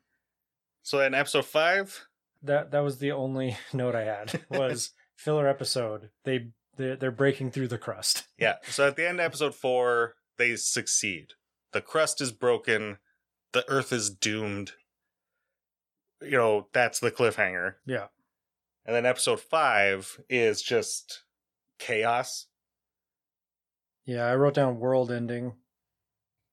so 0.83 1.01
in 1.01 1.15
episode 1.15 1.45
five, 1.47 2.07
That 2.43 2.73
that 2.73 2.81
was 2.81 2.99
the 2.99 3.13
only 3.13 3.57
note 3.73 3.95
I 3.95 4.03
had 4.05 4.41
was 4.51 4.91
filler 5.15 5.47
episode. 5.47 6.11
They 6.25 6.49
they're, 6.77 6.97
they're 6.97 7.11
breaking 7.13 7.53
through 7.53 7.69
the 7.69 7.79
crust. 7.79 8.25
Yeah. 8.37 8.57
So 8.69 8.89
at 8.89 8.97
the 8.97 9.09
end 9.09 9.21
of 9.21 9.27
episode 9.27 9.55
four, 9.55 10.15
they 10.39 10.57
succeed. 10.57 11.35
The 11.73 11.81
crust 11.81 12.21
is 12.21 12.33
broken. 12.33 12.99
The 13.53 13.65
earth 13.71 13.93
is 13.93 14.11
doomed. 14.11 14.73
You 16.23 16.37
know, 16.37 16.67
that's 16.73 17.01
the 17.01 17.11
cliffhanger. 17.11 17.75
Yeah. 17.87 18.07
And 18.85 18.95
then 18.95 19.07
episode 19.07 19.41
five 19.41 20.21
is 20.29 20.63
just 20.63 21.23
chaos. 21.79 22.47
Yeah, 24.05 24.25
I 24.25 24.37
wrote 24.37 24.55
down 24.55 24.79
world 24.79 25.11
ending. 25.11 25.55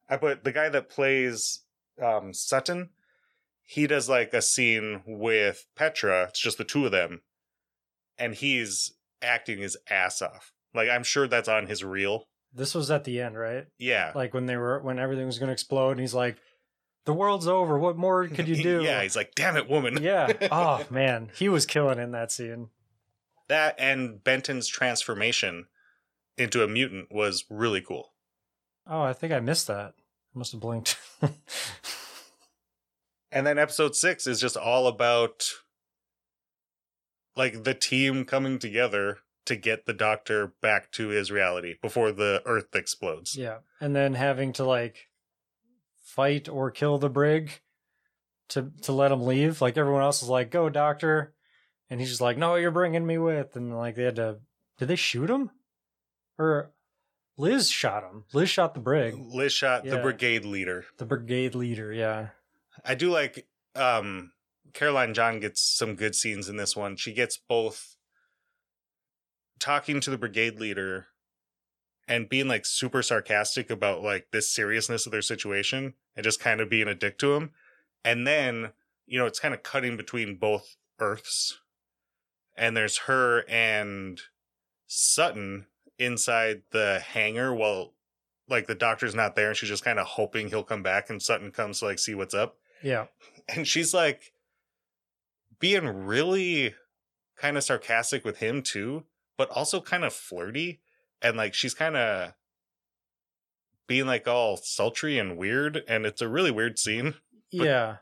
I 0.10 0.18
put 0.18 0.44
the 0.44 0.52
guy 0.52 0.70
that 0.70 0.90
plays 0.90 1.62
um, 2.02 2.34
Sutton, 2.34 2.90
he 3.64 3.88
does 3.88 4.10
like 4.10 4.34
a 4.34 4.42
scene 4.42 5.02
with 5.06 5.66
Petra. 5.76 6.26
It's 6.30 6.40
just 6.40 6.58
the 6.58 6.64
two 6.64 6.86
of 6.86 6.92
them. 6.92 7.22
And 8.18 8.36
he's 8.36 8.94
acting 9.22 9.60
his 9.60 9.78
ass 9.90 10.22
off. 10.22 10.52
Like, 10.74 10.90
I'm 10.90 11.04
sure 11.04 11.28
that's 11.28 11.50
on 11.50 11.68
his 11.68 11.84
reel. 11.84 12.28
This 12.54 12.76
was 12.76 12.92
at 12.92 13.04
the 13.04 13.22
end, 13.22 13.38
right? 13.38 13.66
Yeah. 13.80 14.12
Like 14.14 14.34
when 14.34 14.46
they 14.46 14.58
were 14.58 14.80
when 14.82 15.00
everything 15.00 15.26
was 15.26 15.40
going 15.40 15.48
to 15.48 15.54
explode 15.54 15.92
and 15.92 16.00
he's 16.00 16.14
like 16.14 16.38
The 17.06 17.14
world's 17.14 17.48
over. 17.48 17.78
What 17.78 17.98
more 17.98 18.28
could 18.28 18.48
you 18.48 18.56
do? 18.64 18.82
yeah, 18.84 19.02
he's 19.04 19.16
like, 19.16 19.36
damn 19.36 19.58
it, 19.58 19.70
woman. 19.70 20.00
yeah. 20.02 20.32
Oh 20.52 20.86
man, 20.90 21.30
he 21.36 21.50
was 21.50 21.66
killing 21.66 22.00
in 22.00 22.12
that 22.12 22.32
scene. 22.32 22.70
That 23.50 23.76
and 23.78 24.24
Benton's 24.24 24.68
transformation 24.68 25.66
into 26.38 26.64
a 26.64 26.68
mutant 26.68 27.12
was 27.12 27.46
really 27.50 27.82
cool. 27.82 28.14
Oh, 28.88 29.02
I 29.02 29.14
think 29.14 29.34
I 29.34 29.40
missed 29.40 29.68
that. 29.68 29.94
I 30.36 30.40
must 30.40 30.52
have 30.54 30.62
blinked. 30.62 30.98
And 33.32 33.48
then 33.48 33.58
episode 33.58 33.96
six 33.96 34.28
is 34.28 34.40
just 34.40 34.56
all 34.56 34.86
about 34.86 35.50
like 37.36 37.64
the 37.64 37.74
team 37.74 38.26
coming 38.26 38.60
together 38.60 39.20
to 39.46 39.56
get 39.56 39.86
the 39.88 39.94
doctor 39.94 40.54
back 40.62 40.92
to 40.92 41.08
his 41.08 41.32
reality 41.32 41.76
before 41.82 42.12
the 42.12 42.44
earth 42.46 42.76
explodes. 42.76 43.36
yeah, 43.36 43.58
and 43.82 43.96
then 43.96 44.14
having 44.14 44.54
to 44.54 44.64
like 44.64 45.08
fight 46.16 46.48
or 46.48 46.72
kill 46.72 46.98
the 46.98 47.10
brig 47.10 47.62
to 48.50 48.72
to 48.82 48.92
let 48.92 49.12
him 49.12 49.22
leave. 49.22 49.62
Like 49.62 49.78
everyone 49.78 50.04
else 50.04 50.22
is 50.22 50.30
like, 50.30 50.52
"Go, 50.52 50.70
doctor," 50.70 51.34
and 51.90 52.00
he's 52.00 52.10
just 52.10 52.22
like, 52.22 52.38
"No, 52.38 52.56
you're 52.56 52.72
bringing 52.72 53.06
me 53.06 53.18
with." 53.18 53.56
And 53.56 53.76
like 53.76 53.96
they 53.96 54.04
had 54.04 54.16
to. 54.18 54.40
Did 54.78 54.88
they 54.88 54.96
shoot 54.96 55.30
him? 55.30 55.52
Or 56.38 56.74
Liz 57.38 57.70
shot 57.70 58.04
him. 58.04 58.26
Liz 58.34 58.50
shot 58.50 58.74
the 58.74 58.80
brig. 58.80 59.16
Liz 59.18 59.54
shot 59.54 59.84
the 59.84 59.98
brigade 59.98 60.46
leader. 60.46 60.86
The 60.98 61.06
brigade 61.06 61.56
leader. 61.56 61.92
Yeah. 61.92 62.30
I 62.84 62.96
do 62.96 63.10
like 63.10 63.48
um 63.76 64.32
Caroline 64.74 65.14
John 65.14 65.40
gets 65.40 65.62
some 65.62 65.96
good 65.96 66.16
scenes 66.16 66.50
in 66.50 66.58
this 66.58 66.76
one. 66.76 66.96
She 66.96 67.14
gets 67.14 67.38
both 67.38 67.96
talking 69.60 70.00
to 70.02 70.10
the 70.10 70.18
brigade 70.18 70.60
leader 70.60 71.08
and 72.08 72.30
being 72.30 72.48
like 72.48 72.66
super 72.66 73.02
sarcastic 73.02 73.70
about 73.70 74.02
like 74.02 74.28
this 74.32 74.50
seriousness 74.54 75.06
of 75.06 75.12
their 75.12 75.22
situation 75.22 75.94
and 76.16 76.24
just 76.24 76.40
kind 76.40 76.60
of 76.62 76.70
being 76.70 76.88
a 76.88 76.96
dick 76.96 77.18
to 77.20 77.34
him. 77.36 77.52
And 78.04 78.28
then, 78.28 78.72
you 79.06 79.18
know, 79.18 79.26
it's 79.26 79.40
kind 79.40 79.54
of 79.54 79.64
cutting 79.64 79.96
between 79.98 80.36
both 80.36 80.76
earths. 81.00 81.60
And 82.58 82.76
there's 82.78 82.98
her 83.00 83.46
and 83.50 84.20
Sutton 84.88 85.68
inside 85.98 86.64
the 86.72 87.00
hangar 87.04 87.54
while 87.54 87.94
like 88.50 88.68
the 88.68 88.76
doctor's 88.76 89.16
not 89.16 89.36
there 89.36 89.48
and 89.50 89.58
she's 89.58 89.70
just 89.70 89.86
kind 89.86 90.00
of 90.00 90.06
hoping 90.06 90.50
he'll 90.50 90.64
come 90.64 90.84
back 90.84 91.10
and 91.10 91.22
Sutton 91.22 91.52
comes 91.52 91.80
to 91.80 91.86
like 91.86 91.98
see 92.00 92.14
what's 92.14 92.34
up 92.34 92.58
Yeah. 92.84 93.06
and 93.48 93.66
she's 93.68 93.94
like 93.94 94.34
being 95.60 95.88
really 95.88 96.76
kind 97.38 97.58
of 97.58 97.64
sarcastic 97.64 98.26
with 98.26 98.38
him 98.38 98.62
too, 98.62 99.06
but 99.38 99.50
also 99.50 99.80
kind 99.80 100.04
of 100.04 100.14
flirty. 100.14 100.82
And 101.24 101.38
like 101.38 101.54
she's 101.54 101.74
kind 101.74 101.96
of 101.96 102.34
being 103.88 104.06
like 104.06 104.28
all 104.28 104.58
sultry 104.58 105.18
and 105.18 105.38
weird. 105.38 105.82
And 105.88 106.06
it's 106.06 106.22
a 106.22 106.28
really 106.28 106.52
weird 106.52 106.78
scene. 106.78 107.16
But- 107.52 107.66
yeah. 107.66 107.96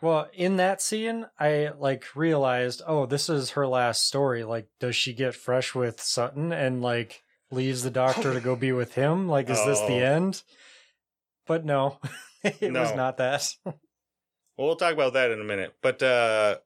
Well, 0.00 0.28
in 0.32 0.58
that 0.58 0.80
scene, 0.80 1.26
I 1.40 1.72
like 1.76 2.14
realized, 2.14 2.82
oh, 2.86 3.04
this 3.06 3.28
is 3.28 3.50
her 3.50 3.66
last 3.66 4.06
story. 4.06 4.44
Like, 4.44 4.68
does 4.78 4.94
she 4.94 5.12
get 5.12 5.34
fresh 5.34 5.74
with 5.74 6.00
Sutton 6.00 6.52
and 6.52 6.80
like 6.82 7.24
leaves 7.50 7.82
the 7.82 7.90
doctor 7.90 8.32
to 8.32 8.40
go 8.40 8.54
be 8.54 8.70
with 8.70 8.94
him? 8.94 9.26
Like, 9.28 9.50
is 9.50 9.58
this 9.66 9.80
the 9.80 9.94
Oh. 10.00 10.14
end? 10.14 10.42
But 11.48 11.64
no, 11.64 11.98
it 12.44 12.72
was 12.72 12.94
not 12.94 13.16
that. 13.16 13.52
Well, 13.64 13.74
we'll 14.56 14.76
talk 14.76 14.92
about 14.92 15.14
that 15.14 15.32
in 15.32 15.40
a 15.40 15.44
minute. 15.44 15.74
But 15.82 16.00
uh 16.02 16.58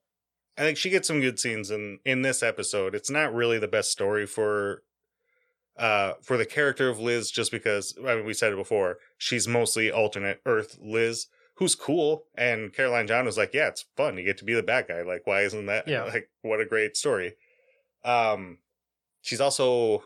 I 0.59 0.61
think 0.61 0.77
she 0.77 0.91
gets 0.91 1.09
some 1.09 1.23
good 1.23 1.39
scenes 1.41 1.71
in 1.71 2.01
in 2.05 2.21
this 2.21 2.43
episode. 2.43 2.95
It's 2.95 3.11
not 3.11 3.33
really 3.33 3.59
the 3.59 3.69
best 3.69 3.91
story 3.93 4.27
for 4.27 4.83
uh 5.77 6.15
for 6.23 6.37
the 6.37 6.45
character 6.47 6.89
of 6.89 6.99
Liz 7.01 7.31
just 7.31 7.51
because 7.51 7.95
I 8.07 8.17
mean 8.17 8.27
we 8.27 8.35
said 8.35 8.53
it 8.53 8.57
before. 8.57 8.99
She's 9.19 9.49
mostly 9.49 9.91
alternate 9.91 10.41
Earth 10.45 10.79
Liz, 10.83 11.27
who's 11.55 11.75
cool 11.75 12.25
and 12.37 12.73
Caroline 12.73 13.07
John 13.07 13.25
was 13.25 13.39
like, 13.39 13.55
"Yeah, 13.55 13.69
it's 13.69 13.85
fun. 13.97 14.19
You 14.19 14.25
get 14.25 14.39
to 14.39 14.45
be 14.45 14.55
the 14.55 14.63
bad 14.63 14.89
guy. 14.89 15.03
Like 15.03 15.27
why 15.27 15.43
isn't 15.43 15.67
that 15.67 15.89
Yeah. 15.89 16.05
like 16.05 16.29
what 16.43 16.61
a 16.61 16.67
great 16.67 16.97
story." 16.97 17.35
Um 18.05 18.59
she's 19.21 19.41
also 19.41 20.05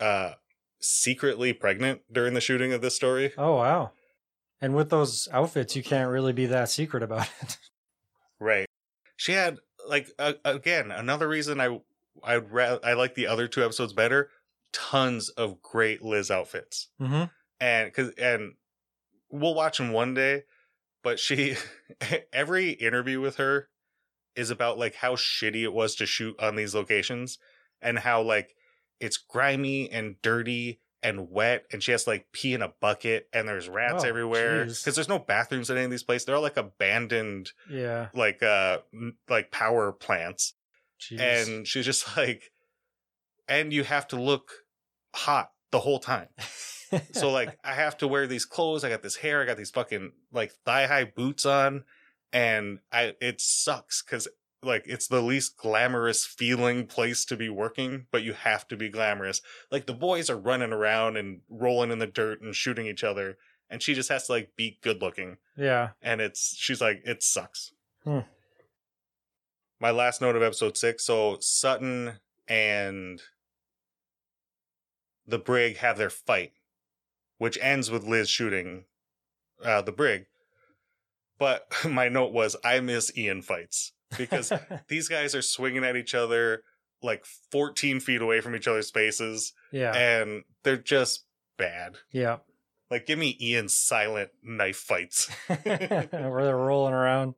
uh 0.00 0.32
secretly 0.80 1.52
pregnant 1.52 2.02
during 2.12 2.34
the 2.34 2.40
shooting 2.40 2.72
of 2.72 2.80
this 2.82 2.96
story. 2.96 3.32
Oh 3.38 3.56
wow! 3.56 3.92
And 4.60 4.74
with 4.74 4.90
those 4.90 5.28
outfits, 5.32 5.74
you 5.76 5.82
can't 5.82 6.10
really 6.10 6.32
be 6.32 6.46
that 6.46 6.68
secret 6.68 7.02
about 7.02 7.28
it. 7.42 7.56
Right. 8.40 8.66
She 9.16 9.32
had 9.32 9.58
like 9.88 10.08
uh, 10.18 10.34
again 10.44 10.90
another 10.90 11.28
reason 11.28 11.60
I 11.60 11.80
I 12.24 12.36
ra- 12.36 12.78
I 12.84 12.92
like 12.94 13.14
the 13.14 13.28
other 13.28 13.46
two 13.48 13.64
episodes 13.64 13.92
better. 13.92 14.30
Tons 14.72 15.28
of 15.30 15.60
great 15.62 16.02
Liz 16.02 16.30
outfits, 16.30 16.88
mm-hmm. 17.00 17.24
and 17.60 17.86
because 17.90 18.10
and 18.18 18.54
we'll 19.30 19.54
watch 19.54 19.78
them 19.78 19.92
one 19.92 20.14
day. 20.14 20.42
But 21.02 21.18
she 21.18 21.56
every 22.32 22.70
interview 22.70 23.20
with 23.20 23.36
her 23.36 23.68
is 24.36 24.50
about 24.50 24.78
like 24.78 24.94
how 24.94 25.14
shitty 25.14 25.62
it 25.62 25.72
was 25.72 25.94
to 25.96 26.06
shoot 26.06 26.38
on 26.40 26.56
these 26.56 26.74
locations 26.74 27.38
and 27.80 27.98
how 27.98 28.22
like 28.22 28.54
it's 29.00 29.16
grimy 29.16 29.90
and 29.90 30.16
dirty 30.22 30.80
and 31.02 31.28
wet 31.30 31.64
and 31.72 31.82
she 31.82 31.90
has 31.90 32.04
to 32.04 32.10
like 32.10 32.26
pee 32.32 32.54
in 32.54 32.62
a 32.62 32.72
bucket 32.80 33.26
and 33.32 33.48
there's 33.48 33.68
rats 33.68 34.04
Oh, 34.04 34.08
everywhere 34.08 34.64
because 34.64 34.94
there's 34.94 35.08
no 35.08 35.18
bathrooms 35.18 35.68
in 35.68 35.76
any 35.76 35.84
of 35.86 35.90
these 35.90 36.04
places 36.04 36.24
they're 36.24 36.36
all 36.36 36.42
like 36.42 36.56
abandoned 36.56 37.50
Yeah. 37.68 38.08
like 38.14 38.42
uh 38.42 38.78
like 39.28 39.50
power 39.50 39.90
plants 39.92 40.54
Jeez. 41.00 41.18
and 41.20 41.66
she's 41.66 41.84
just 41.84 42.16
like 42.16 42.52
and 43.48 43.72
you 43.72 43.82
have 43.82 44.06
to 44.08 44.16
look 44.16 44.52
hot 45.14 45.50
the 45.70 45.80
whole 45.80 45.98
time 45.98 46.28
so 47.12 47.30
like 47.30 47.58
i 47.64 47.72
have 47.72 47.96
to 47.96 48.06
wear 48.06 48.26
these 48.26 48.44
clothes 48.44 48.84
i 48.84 48.88
got 48.90 49.02
this 49.02 49.16
hair 49.16 49.42
i 49.42 49.46
got 49.46 49.56
these 49.56 49.70
fucking 49.70 50.12
like 50.32 50.52
thigh 50.66 50.86
high 50.86 51.04
boots 51.04 51.46
on 51.46 51.84
and 52.32 52.78
i 52.92 53.14
it 53.20 53.40
sucks 53.40 54.02
because 54.02 54.28
like 54.62 54.84
it's 54.86 55.08
the 55.08 55.20
least 55.22 55.56
glamorous 55.56 56.24
feeling 56.24 56.86
place 56.86 57.24
to 57.24 57.36
be 57.36 57.48
working 57.48 58.06
but 58.12 58.22
you 58.22 58.32
have 58.32 58.68
to 58.68 58.76
be 58.76 58.88
glamorous 58.88 59.40
like 59.70 59.86
the 59.86 59.94
boys 59.94 60.30
are 60.30 60.38
running 60.38 60.72
around 60.72 61.16
and 61.16 61.40
rolling 61.48 61.90
in 61.90 61.98
the 61.98 62.06
dirt 62.06 62.40
and 62.42 62.54
shooting 62.54 62.86
each 62.86 63.02
other 63.02 63.36
and 63.70 63.82
she 63.82 63.94
just 63.94 64.10
has 64.10 64.26
to 64.26 64.32
like 64.32 64.50
be 64.54 64.78
good 64.82 65.00
looking 65.00 65.38
yeah. 65.56 65.90
and 66.02 66.20
it's 66.20 66.54
she's 66.56 66.80
like 66.80 67.00
it 67.04 67.22
sucks 67.22 67.72
Hmm. 68.04 68.20
my 69.80 69.90
last 69.90 70.20
note 70.20 70.36
of 70.36 70.42
episode 70.42 70.76
six 70.76 71.06
so 71.06 71.38
sutton 71.40 72.18
and 72.48 73.22
the 75.32 75.38
brig 75.38 75.78
have 75.78 75.96
their 75.96 76.10
fight 76.10 76.52
which 77.38 77.58
ends 77.62 77.90
with 77.90 78.04
liz 78.04 78.28
shooting 78.28 78.84
uh, 79.64 79.80
the 79.80 79.90
brig 79.90 80.26
but 81.38 81.66
my 81.88 82.08
note 82.08 82.32
was 82.32 82.54
i 82.62 82.78
miss 82.80 83.10
ian 83.16 83.40
fights 83.40 83.92
because 84.18 84.52
these 84.88 85.08
guys 85.08 85.34
are 85.34 85.40
swinging 85.40 85.84
at 85.84 85.96
each 85.96 86.14
other 86.14 86.64
like 87.02 87.24
14 87.50 87.98
feet 87.98 88.20
away 88.20 88.42
from 88.42 88.54
each 88.54 88.68
other's 88.68 88.90
faces 88.90 89.54
yeah. 89.72 89.92
and 89.92 90.44
they're 90.64 90.76
just 90.76 91.24
bad 91.56 91.96
yeah. 92.10 92.36
like 92.90 93.06
give 93.06 93.18
me 93.18 93.38
ian's 93.40 93.74
silent 93.74 94.28
knife 94.42 94.76
fights 94.76 95.30
where 95.62 96.08
they're 96.10 96.56
rolling 96.56 96.94
around. 96.94 97.34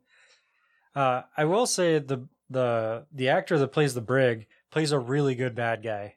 Uh, 0.94 1.22
I 1.36 1.44
will 1.44 1.66
say 1.66 1.98
the 1.98 2.28
the 2.48 3.06
the 3.12 3.28
actor 3.28 3.58
that 3.58 3.68
plays 3.68 3.94
the 3.94 4.00
brig 4.00 4.46
plays 4.70 4.92
a 4.92 4.98
really 4.98 5.34
good 5.34 5.54
bad 5.54 5.82
guy. 5.82 6.16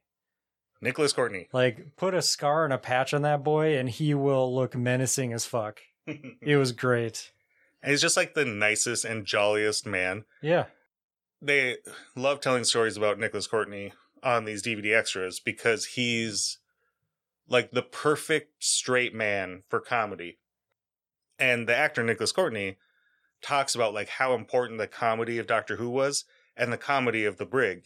Nicholas 0.82 1.14
courtney 1.14 1.48
Like, 1.52 1.96
put 1.96 2.14
a 2.14 2.22
scar 2.22 2.64
and 2.64 2.74
a 2.74 2.78
patch 2.78 3.14
on 3.14 3.22
that 3.24 3.44
boy, 3.44 3.78
and 3.78 3.90
he 3.90 4.14
will 4.14 4.54
look 4.54 4.76
menacing 4.76 5.34
as 5.34 5.46
fuck. 5.46 5.80
It 6.42 6.56
was 6.56 6.72
great. 6.72 7.32
And 7.82 7.92
he's 7.92 8.02
just 8.02 8.18
like 8.18 8.34
the 8.34 8.46
nicest 8.46 9.06
and 9.06 9.26
jolliest 9.26 9.86
man. 9.86 10.24
Yeah, 10.42 10.66
They 11.42 11.78
love 12.16 12.40
telling 12.40 12.64
stories 12.64 12.98
about 12.98 13.20
Nicholas 13.20 13.48
Courtney 13.48 13.94
on 14.24 14.46
these 14.46 14.64
DVD 14.64 14.98
extras 14.98 15.40
because 15.40 15.86
he's 15.86 16.58
like 17.48 17.72
the 17.72 17.82
perfect 17.84 18.64
straight 18.64 19.14
man 19.14 19.64
for 19.70 19.80
comedy. 19.80 20.40
And 21.40 21.68
the 21.68 21.76
actor 21.76 22.04
Nicholas 22.04 22.32
Courtney 22.32 22.78
talks 23.42 23.76
about 23.76 23.94
like 23.94 24.10
how 24.10 24.34
important 24.34 24.80
the 24.80 24.88
comedy 24.88 25.38
of 25.38 25.48
Doctor 25.48 25.76
Who 25.76 25.90
was 25.90 26.26
and 26.56 26.74
the 26.74 26.78
comedy 26.78 27.26
of 27.26 27.38
the 27.38 27.46
Brig. 27.46 27.84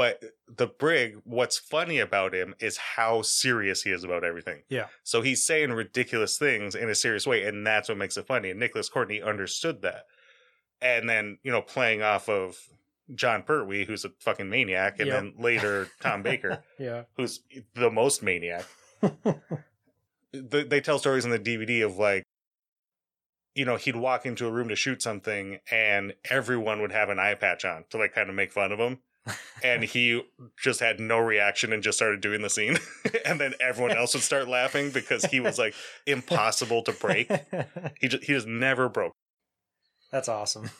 But 0.00 0.24
uh, 0.24 0.26
the 0.56 0.66
Brig, 0.66 1.16
what's 1.24 1.58
funny 1.58 1.98
about 1.98 2.34
him 2.34 2.54
is 2.58 2.78
how 2.96 3.20
serious 3.20 3.82
he 3.82 3.90
is 3.90 4.02
about 4.02 4.24
everything. 4.24 4.62
Yeah. 4.70 4.86
So 5.02 5.20
he's 5.20 5.42
saying 5.46 5.72
ridiculous 5.72 6.38
things 6.38 6.74
in 6.74 6.88
a 6.88 6.94
serious 6.94 7.26
way, 7.26 7.44
and 7.44 7.66
that's 7.66 7.90
what 7.90 7.98
makes 7.98 8.16
it 8.16 8.26
funny. 8.26 8.48
And 8.50 8.58
Nicholas 8.58 8.88
Courtney 8.88 9.20
understood 9.20 9.82
that. 9.82 10.04
And 10.80 11.06
then, 11.06 11.36
you 11.42 11.52
know, 11.52 11.60
playing 11.60 12.00
off 12.02 12.30
of 12.30 12.56
Jon 13.14 13.42
Pertwee, 13.42 13.84
who's 13.84 14.06
a 14.06 14.10
fucking 14.20 14.48
maniac, 14.48 15.00
and 15.00 15.08
Yep. 15.08 15.16
then 15.20 15.34
later 15.36 15.88
Tom 16.00 16.22
Baker, 16.22 16.64
yeah. 16.78 17.02
who's 17.18 17.40
the 17.74 17.90
most 17.90 18.22
maniac. 18.22 18.64
Th- 20.32 20.68
they 20.68 20.80
tell 20.80 20.98
stories 20.98 21.24
in 21.26 21.30
the 21.30 21.38
DVD 21.38 21.84
of 21.84 21.98
like, 21.98 22.22
you 23.54 23.64
know, 23.66 23.76
he'd 23.76 23.96
walk 23.96 24.24
into 24.24 24.46
a 24.46 24.50
room 24.50 24.68
to 24.68 24.76
shoot 24.76 25.02
something, 25.02 25.58
and 25.70 26.14
everyone 26.30 26.80
would 26.80 26.92
have 26.92 27.10
an 27.10 27.18
eye 27.18 27.34
patch 27.34 27.64
on 27.66 27.84
to 27.90 27.98
like 27.98 28.14
kind 28.14 28.30
of 28.30 28.34
make 28.36 28.52
fun 28.52 28.72
of 28.72 28.78
him. 28.78 29.00
And 29.62 29.84
he 29.84 30.22
just 30.62 30.80
had 30.80 31.00
no 31.00 31.18
reaction 31.18 31.72
and 31.72 31.82
just 31.82 31.98
started 31.98 32.20
doing 32.20 32.42
the 32.42 32.50
scene. 32.50 32.78
and 33.24 33.40
then 33.40 33.54
everyone 33.60 33.96
else 33.96 34.14
would 34.14 34.22
start 34.22 34.48
laughing 34.48 34.90
because 34.90 35.24
he 35.26 35.40
was 35.40 35.58
like 35.58 35.74
impossible 36.06 36.82
to 36.82 36.92
break. 36.92 37.30
He 38.00 38.08
just, 38.08 38.24
he 38.24 38.32
just 38.32 38.46
never 38.46 38.88
broke. 38.88 39.12
That's 40.10 40.28
awesome. 40.28 40.70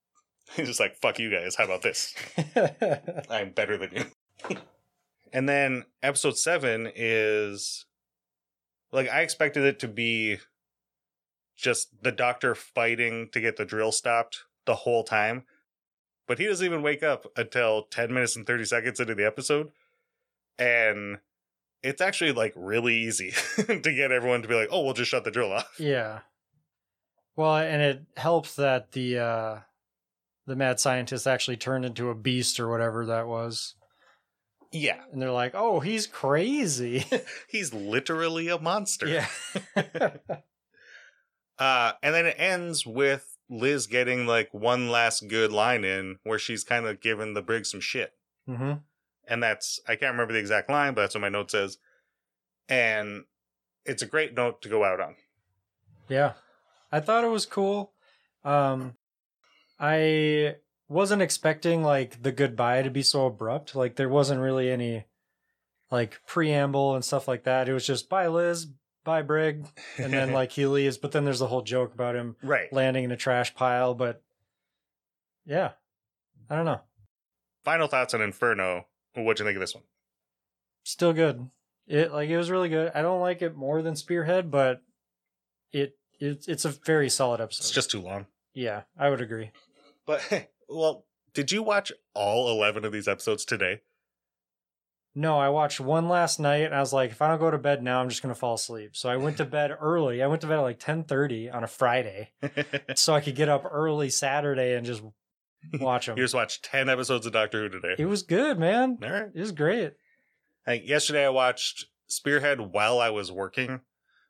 He's 0.56 0.68
just 0.68 0.80
like, 0.80 0.96
fuck 0.96 1.18
you 1.18 1.30
guys. 1.30 1.54
How 1.54 1.64
about 1.64 1.82
this? 1.82 2.14
I'm 3.30 3.50
better 3.50 3.76
than 3.76 3.90
you. 3.94 4.56
and 5.32 5.48
then 5.48 5.84
episode 6.02 6.38
seven 6.38 6.90
is 6.94 7.84
like 8.92 9.08
I 9.08 9.20
expected 9.20 9.64
it 9.64 9.78
to 9.80 9.88
be 9.88 10.38
just 11.56 12.02
the 12.02 12.12
doctor 12.12 12.54
fighting 12.54 13.28
to 13.32 13.40
get 13.40 13.56
the 13.56 13.64
drill 13.64 13.92
stopped 13.92 14.44
the 14.66 14.74
whole 14.74 15.04
time. 15.04 15.44
But 16.30 16.38
he 16.38 16.46
doesn't 16.46 16.64
even 16.64 16.82
wake 16.82 17.02
up 17.02 17.26
until 17.36 17.88
10 17.90 18.14
minutes 18.14 18.36
and 18.36 18.46
30 18.46 18.64
seconds 18.64 19.00
into 19.00 19.16
the 19.16 19.26
episode. 19.26 19.72
And 20.60 21.18
it's 21.82 22.00
actually 22.00 22.30
like 22.30 22.52
really 22.54 22.94
easy 22.98 23.32
to 23.56 23.80
get 23.80 24.12
everyone 24.12 24.40
to 24.42 24.46
be 24.46 24.54
like, 24.54 24.68
oh, 24.70 24.84
we'll 24.84 24.94
just 24.94 25.10
shut 25.10 25.24
the 25.24 25.32
drill 25.32 25.50
off. 25.50 25.74
yeah. 25.76 26.20
Well, 27.34 27.56
and 27.56 27.82
it 27.82 28.02
helps 28.16 28.54
that 28.54 28.92
the 28.92 29.18
uh 29.18 29.58
the 30.46 30.54
mad 30.54 30.78
scientist 30.78 31.26
actually 31.26 31.56
turned 31.56 31.84
into 31.84 32.10
a 32.10 32.14
beast 32.14 32.60
or 32.60 32.68
whatever 32.68 33.06
that 33.06 33.26
was. 33.26 33.74
Yeah. 34.70 35.00
And 35.10 35.20
they're 35.20 35.32
like, 35.32 35.56
"Oh, 35.56 35.80
he's 35.80 36.06
crazy." 36.06 37.06
He's 37.48 37.74
literally 37.74 38.46
a 38.46 38.60
monster. 38.60 39.08
yeah. 39.08 40.10
Uh, 41.60 41.92
and 42.02 42.14
then 42.14 42.24
it 42.24 42.36
ends 42.38 42.86
with 42.86 43.29
Liz 43.50 43.88
getting 43.88 44.26
like 44.26 44.54
one 44.54 44.88
last 44.88 45.28
good 45.28 45.52
line 45.52 45.84
in 45.84 46.18
where 46.22 46.38
she's 46.38 46.62
kind 46.62 46.86
of 46.86 47.00
giving 47.00 47.34
the 47.34 47.42
Brig 47.42 47.66
some 47.66 47.80
shit. 47.80 48.14
hmm 48.46 48.74
And 49.28 49.42
that's, 49.42 49.80
I 49.88 49.96
can't 49.96 50.12
remember 50.12 50.32
the 50.32 50.38
exact 50.38 50.70
line, 50.70 50.94
but 50.94 51.02
that's 51.02 51.14
what 51.16 51.22
my 51.22 51.28
note 51.28 51.50
says. 51.50 51.78
And 52.68 53.24
it's 53.84 54.02
a 54.02 54.06
great 54.06 54.34
note 54.34 54.62
to 54.62 54.68
go 54.68 54.84
out 54.84 55.00
on. 55.00 55.16
Yeah. 56.08 56.34
I 56.92 57.00
thought 57.00 57.24
it 57.24 57.28
was 57.30 57.44
cool. 57.44 57.92
Um 58.44 58.94
I 59.78 60.56
wasn't 60.88 61.22
expecting 61.22 61.82
like 61.82 62.22
the 62.22 62.32
goodbye 62.32 62.82
to 62.82 62.90
be 62.90 63.02
so 63.02 63.26
abrupt. 63.26 63.74
Like 63.74 63.96
there 63.96 64.08
wasn't 64.08 64.40
really 64.40 64.70
any 64.70 65.06
like 65.90 66.20
preamble 66.26 66.94
and 66.94 67.04
stuff 67.04 67.26
like 67.26 67.44
that. 67.44 67.68
It 67.68 67.72
was 67.74 67.86
just 67.86 68.08
bye 68.08 68.28
Liz, 68.28 68.66
bye 69.04 69.22
Brig, 69.22 69.66
and 69.98 70.12
then 70.12 70.32
like 70.34 70.52
he 70.52 70.66
leaves, 70.66 70.98
but 70.98 71.12
then 71.12 71.24
there's 71.24 71.38
the 71.38 71.46
whole 71.46 71.62
joke 71.62 71.94
about 71.94 72.16
him 72.16 72.36
right. 72.42 72.72
landing 72.72 73.04
in 73.04 73.10
a 73.10 73.16
trash 73.16 73.54
pile, 73.54 73.94
but 73.94 74.22
yeah. 75.46 75.72
I 76.48 76.56
don't 76.56 76.64
know. 76.64 76.80
Final 77.64 77.86
thoughts 77.86 78.12
on 78.14 78.20
Inferno. 78.20 78.86
What'd 79.14 79.38
you 79.38 79.44
think 79.44 79.56
of 79.56 79.60
this 79.60 79.74
one? 79.74 79.84
Still 80.82 81.12
good. 81.12 81.48
It 81.86 82.12
like 82.12 82.28
it 82.28 82.36
was 82.36 82.50
really 82.50 82.68
good. 82.68 82.92
I 82.94 83.02
don't 83.02 83.20
like 83.20 83.42
it 83.42 83.56
more 83.56 83.82
than 83.82 83.96
Spearhead, 83.96 84.50
but 84.50 84.82
it 85.72 85.96
it's 86.18 86.48
it's 86.48 86.64
a 86.64 86.70
very 86.70 87.08
solid 87.08 87.40
episode. 87.40 87.62
It's 87.62 87.70
just 87.70 87.90
too 87.90 88.00
long. 88.00 88.26
yeah, 88.54 88.82
I 88.98 89.10
would 89.10 89.20
agree. 89.20 89.50
But, 90.06 90.48
well, 90.68 91.04
did 91.34 91.52
you 91.52 91.62
watch 91.62 91.92
all 92.14 92.50
11 92.50 92.84
of 92.84 92.92
these 92.92 93.08
episodes 93.08 93.44
today? 93.44 93.80
No, 95.14 95.38
I 95.38 95.48
watched 95.48 95.80
one 95.80 96.08
last 96.08 96.38
night 96.38 96.62
and 96.62 96.74
I 96.74 96.80
was 96.80 96.92
like, 96.92 97.10
if 97.10 97.20
I 97.20 97.28
don't 97.28 97.40
go 97.40 97.50
to 97.50 97.58
bed 97.58 97.82
now, 97.82 98.00
I'm 98.00 98.08
just 98.08 98.22
gonna 98.22 98.34
fall 98.34 98.54
asleep. 98.54 98.94
So 98.96 99.08
I 99.08 99.16
went 99.16 99.38
to 99.38 99.44
bed 99.44 99.72
early. 99.80 100.22
I 100.22 100.26
went 100.28 100.40
to 100.42 100.46
bed 100.46 100.58
at 100.58 100.62
like 100.62 100.78
ten 100.78 101.02
thirty 101.04 101.50
on 101.50 101.64
a 101.64 101.66
Friday, 101.66 102.30
so 102.94 103.14
I 103.14 103.20
could 103.20 103.34
get 103.34 103.48
up 103.48 103.64
early 103.70 104.08
Saturday 104.10 104.74
and 104.76 104.86
just 104.86 105.02
watch 105.80 106.06
them. 106.06 106.16
you 106.16 106.24
just 106.24 106.34
watched 106.34 106.64
10 106.64 106.88
episodes 106.88 107.26
of 107.26 107.32
Doctor 107.32 107.62
Who 107.62 107.68
today. 107.68 107.96
It 107.98 108.06
was 108.06 108.22
good, 108.22 108.58
man. 108.58 108.98
All 109.02 109.10
right. 109.10 109.28
It 109.34 109.40
was 109.40 109.52
great. 109.52 109.92
Like 110.66 110.86
yesterday, 110.88 111.26
I 111.26 111.30
watched 111.30 111.86
Spearhead 112.06 112.60
while 112.60 112.98
I 113.00 113.10
was 113.10 113.32
working, 113.32 113.80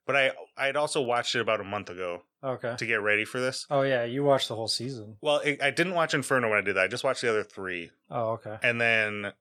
but 0.06 0.16
I 0.16 0.32
I 0.56 0.66
had 0.66 0.76
also 0.76 1.02
watched 1.02 1.34
it 1.34 1.40
about 1.40 1.60
a 1.60 1.64
month 1.64 1.90
ago 1.90 2.22
Okay. 2.42 2.74
to 2.76 2.86
get 2.86 3.02
ready 3.02 3.26
for 3.26 3.38
this. 3.38 3.66
Oh 3.70 3.82
yeah, 3.82 4.04
you 4.04 4.24
watched 4.24 4.48
the 4.48 4.56
whole 4.56 4.66
season. 4.68 5.16
Well, 5.20 5.40
it, 5.40 5.62
I 5.62 5.70
didn't 5.70 5.94
watch 5.94 6.14
Inferno 6.14 6.48
when 6.48 6.58
I 6.58 6.62
did 6.62 6.76
that. 6.76 6.84
I 6.84 6.88
just 6.88 7.04
watched 7.04 7.20
the 7.20 7.28
other 7.28 7.44
three, 7.44 7.90
Oh 8.10 8.30
okay. 8.32 8.56
and 8.62 8.80
then 8.80 9.32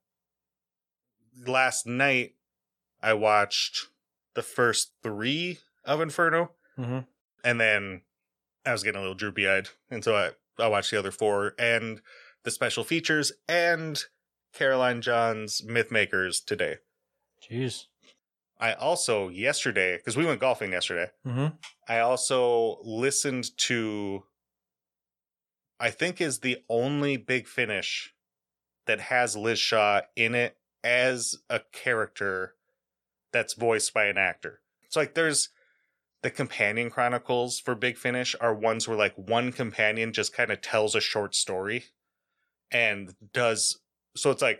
last 1.45 1.85
night 1.85 2.35
I 3.01 3.13
watched 3.13 3.87
the 4.35 4.41
first 4.41 4.91
three 5.03 5.59
of 5.85 6.01
Inferno, 6.01 6.51
hmm 6.75 6.99
and 7.43 7.59
then 7.59 8.01
I 8.65 8.73
was 8.73 8.83
getting 8.83 8.97
a 8.99 9.01
little 9.01 9.15
droopy 9.15 9.47
eyed, 9.47 9.69
and 9.89 10.03
so 10.03 10.15
I 10.15 10.31
I 10.61 10.67
watched 10.67 10.91
the 10.91 10.99
other 10.99 11.11
four 11.11 11.53
and 11.57 12.01
the 12.43 12.51
special 12.51 12.83
features 12.83 13.31
and 13.47 14.03
Caroline 14.53 15.01
John's 15.01 15.63
Myth 15.63 15.91
Makers 15.91 16.41
today. 16.41 16.77
Jeez. 17.49 17.85
I 18.59 18.73
also 18.73 19.29
yesterday 19.29 19.95
because 19.97 20.17
we 20.17 20.25
went 20.25 20.41
golfing 20.41 20.71
yesterday. 20.73 21.11
hmm 21.23 21.47
I 21.87 21.99
also 21.99 22.77
listened 22.83 23.57
to 23.59 24.23
I 25.79 25.91
think 25.91 26.19
is 26.19 26.39
the 26.39 26.57
only 26.69 27.15
big 27.17 27.47
finish 27.47 28.13
that 28.85 28.99
has 28.99 29.37
Liz 29.37 29.59
Shaw 29.59 30.01
in 30.15 30.35
it 30.35 30.57
as 30.83 31.35
a 31.49 31.61
character 31.71 32.55
that's 33.31 33.53
voiced 33.53 33.93
by 33.93 34.05
an 34.05 34.17
actor. 34.17 34.61
So 34.89 34.99
like 34.99 35.13
there's 35.13 35.49
the 36.21 36.29
companion 36.29 36.89
chronicles 36.89 37.59
for 37.59 37.75
Big 37.75 37.97
Finish 37.97 38.35
are 38.41 38.53
ones 38.53 38.87
where 38.87 38.97
like 38.97 39.13
one 39.15 39.51
companion 39.51 40.11
just 40.13 40.33
kind 40.33 40.51
of 40.51 40.61
tells 40.61 40.95
a 40.95 41.01
short 41.01 41.35
story 41.35 41.85
and 42.71 43.15
does 43.33 43.79
so 44.15 44.29
it's 44.31 44.41
like 44.41 44.59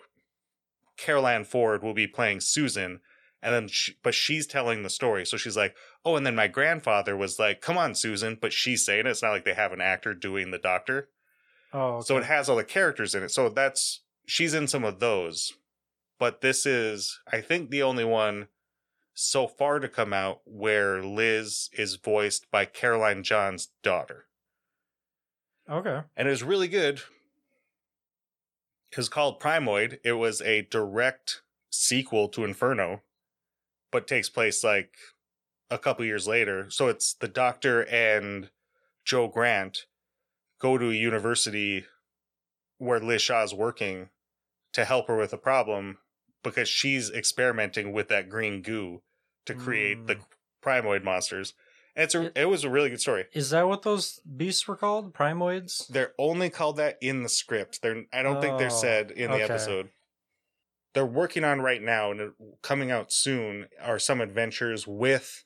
Carole 0.98 1.28
Ann 1.28 1.44
Ford 1.44 1.84
will 1.84 1.94
be 1.94 2.08
playing 2.08 2.40
Susan 2.40 3.02
and 3.42 3.54
then 3.54 3.68
she, 3.68 3.96
but 4.04 4.14
she's 4.14 4.48
telling 4.48 4.84
the 4.84 4.90
story 4.90 5.26
so 5.26 5.38
she's 5.38 5.58
like 5.58 5.76
oh 6.06 6.16
and 6.16 6.26
then 6.26 6.36
my 6.36 6.48
grandfather 6.48 7.16
was 7.18 7.40
like 7.40 7.62
come 7.62 7.78
on 7.78 7.94
Susan 7.94 8.38
but 8.40 8.54
she's 8.54 8.86
saying 8.86 9.02
it 9.02 9.08
it's 9.08 9.22
not 9.22 9.32
like 9.32 9.46
they 9.46 9.54
have 9.54 9.74
an 9.74 9.82
actor 9.82 10.14
doing 10.14 10.52
the 10.52 10.58
doctor 10.58 11.10
Oh. 11.72 11.98
Okay. 11.98 12.06
so 12.06 12.18
it 12.18 12.24
has 12.24 12.50
all 12.50 12.56
the 12.56 12.64
characters 12.64 13.14
in 13.14 13.22
it 13.22 13.30
so 13.32 13.50
that's 13.50 14.02
she's 14.26 14.54
in 14.54 14.68
some 14.68 14.84
of 14.84 15.00
those 15.00 15.54
but 16.20 16.42
this 16.42 16.66
is 16.66 17.20
I 17.32 17.42
think 17.42 17.70
the 17.70 17.84
only 17.84 18.06
one 18.06 18.48
so 19.14 19.48
far 19.48 19.80
to 19.80 19.90
come 19.90 20.14
out 20.14 20.42
where 20.46 21.04
Liz 21.04 21.70
is 21.74 21.96
voiced 21.96 22.50
by 22.52 22.66
Caroline 22.66 23.24
John's 23.24 23.70
daughter 23.84 24.26
okay. 25.70 26.02
and 26.16 26.28
it 26.28 26.32
was 26.32 26.44
really 26.44 26.68
good. 26.68 27.02
It 28.92 28.98
was 28.98 29.10
called 29.10 29.40
Primord. 29.40 30.00
It 30.04 30.14
was 30.14 30.42
a 30.42 30.64
direct 30.64 31.42
sequel 31.70 32.28
to 32.30 32.44
Inferno, 32.44 33.02
but 33.92 34.08
takes 34.08 34.30
place 34.30 34.64
like 34.64 34.96
a 35.70 35.78
couple 35.78 36.06
years 36.06 36.28
later. 36.28 36.70
So 36.70 36.88
it's 36.88 37.14
the 37.14 37.28
Doctor 37.28 37.84
and 37.84 38.50
Jo 39.06 39.28
Grant 39.28 39.86
go 40.60 40.78
to 40.78 40.90
a 40.90 40.94
university 40.94 41.86
where 42.78 43.00
Liz 43.00 43.22
Shaw 43.22 43.44
is 43.44 43.54
working 43.54 44.10
to 44.74 44.86
help 44.86 45.08
her 45.08 45.18
with 45.18 45.34
a 45.34 45.38
problem 45.38 45.98
because 46.44 46.70
she's 46.70 47.10
experimenting 47.10 47.92
with 47.92 48.08
that 48.10 48.30
green 48.30 48.62
goo 48.62 49.02
to 49.46 49.54
create 49.54 50.08
the 50.08 50.16
Mm. 50.16 50.26
Primord 50.62 51.04
monsters. 51.04 51.54
And 51.96 52.04
it's 52.04 52.16
a, 52.16 52.26
It- 52.28 52.32
it 52.36 52.46
was 52.46 52.64
a 52.64 52.70
really 52.70 52.90
good 52.90 53.02
story. 53.02 53.26
Is 53.34 53.50
that 53.50 53.68
what 53.68 53.82
those 53.82 54.20
beasts 54.20 54.68
were 54.68 54.76
called? 54.76 55.14
Primords? 55.14 55.88
They're 55.88 56.14
only 56.18 56.50
called 56.50 56.78
that 56.78 56.98
in 57.02 57.24
the 57.24 57.30
script. 57.30 57.82
They're 57.82 58.04
I 58.14 58.22
don't 58.22 58.42
think 58.42 58.58
they're 58.58 58.68
Oh, 58.68 58.82
said 58.82 59.12
in 59.12 59.32
the 59.32 59.42
episode. 59.42 59.90
They're 60.94 61.06
working 61.06 61.44
on 61.44 61.62
right 61.62 61.82
now 61.82 62.12
and 62.12 62.34
coming 62.62 62.90
out 62.92 63.12
soon 63.12 63.68
are 63.82 64.00
some 64.00 64.22
adventures 64.22 64.88
with 64.88 65.44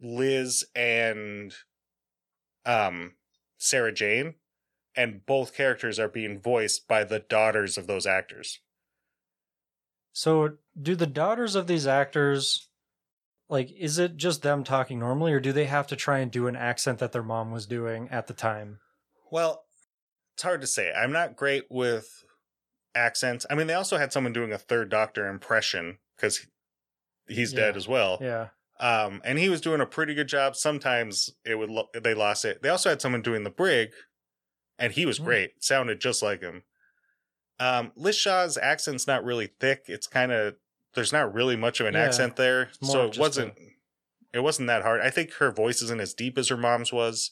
Liz 0.00 0.64
and 0.74 1.54
um 2.64 3.14
Sarah 3.58 3.92
Jane 3.92 4.34
and 4.96 5.24
both 5.24 5.54
characters 5.54 5.98
are 5.98 6.08
being 6.08 6.40
voiced 6.40 6.86
by 6.88 7.04
the 7.04 7.18
daughters 7.20 7.78
of 7.78 7.86
those 7.86 8.06
actors. 8.06 8.60
So, 10.12 10.56
do 10.80 10.94
the 10.94 11.06
daughters 11.06 11.54
of 11.54 11.66
these 11.66 11.86
actors 11.86 12.68
like 13.48 13.70
is 13.72 13.98
it 13.98 14.16
just 14.16 14.42
them 14.42 14.64
talking 14.64 14.98
normally 14.98 15.32
or 15.32 15.40
do 15.40 15.52
they 15.52 15.66
have 15.66 15.86
to 15.88 15.96
try 15.96 16.18
and 16.20 16.30
do 16.30 16.46
an 16.46 16.56
accent 16.56 16.98
that 17.00 17.12
their 17.12 17.22
mom 17.22 17.50
was 17.50 17.66
doing 17.66 18.08
at 18.10 18.26
the 18.26 18.32
time? 18.34 18.78
Well, 19.30 19.64
it's 20.34 20.42
hard 20.42 20.60
to 20.62 20.66
say. 20.66 20.92
I'm 20.92 21.12
not 21.12 21.36
great 21.36 21.64
with 21.70 22.24
accents. 22.94 23.44
I 23.50 23.54
mean, 23.54 23.66
they 23.66 23.74
also 23.74 23.98
had 23.98 24.12
someone 24.12 24.32
doing 24.32 24.52
a 24.52 24.58
third 24.58 24.88
doctor 24.90 25.26
impression 25.28 25.98
cuz 26.18 26.46
he's 27.28 27.52
dead 27.52 27.76
as 27.76 27.86
well. 27.88 28.18
Yeah. 28.20 28.48
um, 28.80 29.20
and 29.24 29.38
he 29.38 29.48
was 29.48 29.60
doing 29.60 29.80
a 29.80 29.86
pretty 29.86 30.14
good 30.14 30.28
job. 30.28 30.56
Sometimes 30.56 31.30
it 31.44 31.54
would 31.56 31.70
lo- 31.70 31.88
they 31.94 32.14
lost 32.14 32.44
it. 32.44 32.62
They 32.62 32.68
also 32.68 32.88
had 32.90 33.00
someone 33.02 33.22
doing 33.22 33.44
the 33.44 33.50
brig, 33.50 33.92
and 34.78 34.92
he 34.92 35.06
was 35.06 35.18
Hmm. 35.18 35.24
great. 35.24 35.62
Sounded 35.62 36.00
just 36.00 36.22
like 36.22 36.40
him. 36.40 36.64
Um, 37.60 37.92
Liz 37.96 38.16
Shaw's 38.16 38.56
accent's 38.58 39.06
not 39.06 39.24
really 39.24 39.48
thick. 39.60 39.84
It's 39.86 40.06
kind 40.06 40.32
of 40.32 40.56
there's 40.94 41.12
not 41.12 41.32
really 41.32 41.56
much 41.56 41.80
of 41.80 41.86
an 41.86 41.94
Yeah. 41.94 42.04
accent 42.04 42.36
there, 42.36 42.70
so 42.82 43.06
it 43.06 43.18
wasn't 43.18 43.54
it 44.32 44.40
wasn't 44.40 44.66
that 44.68 44.82
hard. 44.82 45.00
I 45.00 45.10
think 45.10 45.32
her 45.34 45.50
voice 45.50 45.82
isn't 45.82 46.00
as 46.00 46.14
deep 46.14 46.38
as 46.38 46.48
her 46.48 46.56
mom's 46.56 46.92
was, 46.92 47.30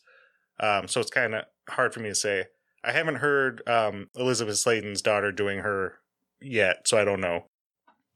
um, 0.60 0.86
so 0.88 1.00
it's 1.00 1.10
kind 1.10 1.34
of 1.34 1.44
hard 1.68 1.92
for 1.94 2.00
me 2.00 2.10
to 2.10 2.14
say. 2.14 2.46
I 2.84 2.92
haven't 2.92 3.16
heard 3.16 3.66
um, 3.68 4.08
Elisabeth 4.16 4.56
Sladen's 4.58 5.02
daughter 5.02 5.32
doing 5.32 5.58
her 5.60 5.98
yet, 6.40 6.86
so 6.88 6.98
I 6.98 7.04
don't 7.04 7.20
know. 7.20 7.46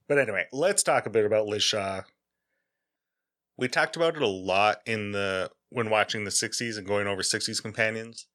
But 0.09 0.19
anyway, 0.19 0.47
let's 0.53 0.83
talk 0.83 1.05
a 1.07 1.11
bit 1.11 1.25
about 1.27 1.47
Liz 1.47 1.63
Shaw. 1.63 2.03
We 3.57 3.69
talked 3.69 3.97
about 3.97 4.17
it 4.17 4.23
a 4.23 4.27
lot 4.29 4.79
in 4.87 5.13
the 5.13 5.51
when 5.71 5.91
watching 5.91 6.25
the 6.25 6.31
60s 6.31 6.77
and 6.79 6.87
going 6.87 7.07
over 7.07 7.23
60s 7.23 7.61
companions 7.63 8.27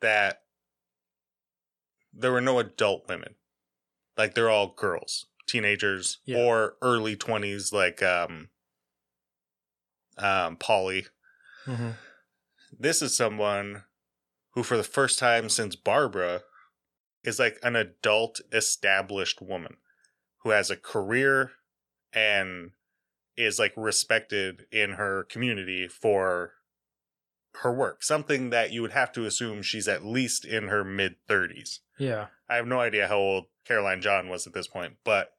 that 0.00 0.42
there 2.18 2.32
were 2.32 2.40
no 2.40 2.58
adult 2.58 3.08
women. 3.08 3.34
Like 4.16 4.34
they're 4.34 4.50
all 4.50 4.68
girls, 4.74 5.26
teenagers 5.46 6.18
Yeah. 6.24 6.38
or 6.38 6.76
early 6.80 7.16
20s 7.16 7.72
like 7.72 8.02
um 8.02 8.48
um 10.18 10.56
Polly. 10.56 11.06
hmm 11.64 11.90
This 12.78 13.02
is 13.02 13.16
someone 13.16 13.84
who 14.52 14.62
for 14.62 14.76
the 14.76 14.82
first 14.84 15.18
time 15.18 15.48
since 15.48 15.76
Barbara 15.76 16.42
is 17.22 17.38
like 17.38 17.58
an 17.62 17.76
adult 17.76 18.40
established 18.52 19.42
woman 19.42 19.76
who 20.42 20.50
has 20.50 20.70
a 20.70 20.76
career 20.76 21.52
and 22.12 22.70
is 23.36 23.58
like 23.58 23.74
respected 23.76 24.66
in 24.72 24.92
her 24.92 25.24
community 25.24 25.88
for 25.88 26.52
her 27.62 27.72
work. 27.72 28.02
Something 28.02 28.50
that 28.50 28.70
you 28.70 28.80
would 28.80 28.92
have 28.92 29.12
to 29.12 29.26
assume 29.26 29.60
she's 29.62 29.88
at 29.88 30.04
least 30.04 30.44
in 30.46 30.68
her 30.68 30.84
mid 30.84 31.16
30s. 31.28 31.80
Yeah. 31.98 32.26
I 32.48 32.56
have 32.56 32.66
no 32.66 32.80
idea 32.80 33.08
how 33.08 33.16
old 33.18 33.44
Caroline 33.64 34.00
John 34.00 34.28
was 34.28 34.46
at 34.46 34.52
this 34.54 34.68
point, 34.68 34.94
but 35.04 35.32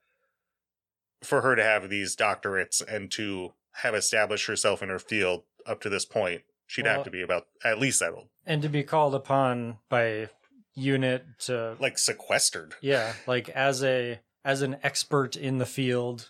for 1.24 1.41
her 1.41 1.55
to 1.55 1.64
have 1.64 1.89
these 1.89 2.16
doctorates 2.16 2.82
and 2.88 3.10
to 3.12 3.53
have 3.74 3.95
established 3.95 4.47
herself 4.47 4.82
in 4.84 4.89
her 4.89 4.99
field 4.99 5.43
up 5.66 5.82
to 5.82 5.89
this 5.89 6.05
point, 6.05 6.43
she'd 6.66 6.86
Well- 6.86 6.95
have 6.95 7.03
to 7.05 7.12
be 7.12 7.22
about 7.22 7.47
at 7.64 7.80
least 7.80 7.99
that 7.99 8.12
old. 8.14 8.30
And 8.45 8.62
to 8.62 8.70
be 8.70 8.84
called 8.84 9.14
upon 9.16 9.80
by 9.89 10.30
unit 10.74 11.26
to 11.39 11.76
Like 11.80 11.97
sequestered. 11.97 12.76
yeah, 12.82 13.14
like 13.26 13.49
as 13.49 13.84
a 13.84 14.20
as 14.45 14.62
an 14.62 14.80
expert 14.84 15.36
in 15.36 15.58
the 15.58 15.66
field, 15.66 16.30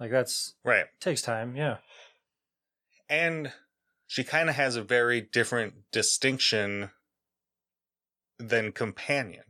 like 0.00 0.10
that's 0.10 0.54
Right. 0.64 0.86
takes 1.00 1.20
time. 1.22 1.56
Yeah. 1.56 1.78
And 3.08 3.52
she 4.06 4.24
kind 4.24 4.48
of 4.48 4.54
has 4.54 4.76
a 4.76 4.82
very 4.82 5.20
different 5.20 5.90
distinction 5.90 6.90
than 8.38 8.72
companion. 8.72 9.44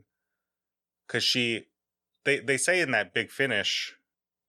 Cause 1.09 1.24
she 1.24 1.66
they 2.24 2.39
they 2.39 2.57
say 2.57 2.80
in 2.80 2.91
that 2.91 3.14
big 3.14 3.30
finish 3.30 3.95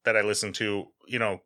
that 0.04 0.18
I 0.18 0.22
listened 0.22 0.56
to, 0.56 0.88
you 1.08 1.20
know, 1.20 1.42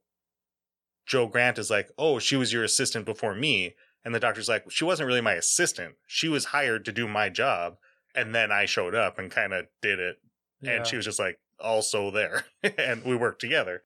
Jo 1.05 1.27
Grant 1.27 1.59
is 1.59 1.69
like, 1.69 1.89
"Oh, 1.97 2.17
she 2.19 2.35
was 2.35 2.51
your 2.51 2.63
assistant 2.63 3.05
before 3.05 3.35
me." 3.35 3.75
And 4.05 4.13
the 4.13 4.19
doctor's 4.19 4.49
like, 4.49 4.69
"She 4.71 4.83
wasn't 4.83 5.07
really 5.07 5.21
my 5.21 5.33
assistant. 5.33 5.95
She 6.07 6.27
was 6.27 6.45
hired 6.45 6.83
to 6.85 6.91
do 6.91 7.07
my 7.07 7.29
job, 7.29 7.77
and 8.15 8.33
then 8.33 8.51
I 8.51 8.65
showed 8.65 8.95
up 8.95 9.19
and 9.19 9.29
kind 9.29 9.53
of 9.53 9.67
did 9.81 9.99
it 9.99 10.17
yeah. 10.63 10.71
and 10.71 10.87
she 10.87 10.95
was 10.95 11.05
just 11.05 11.19
like 11.19 11.39
also 11.59 12.09
there 12.11 12.45
and 12.77 13.03
we 13.03 13.15
worked 13.15 13.41
together 13.41 13.83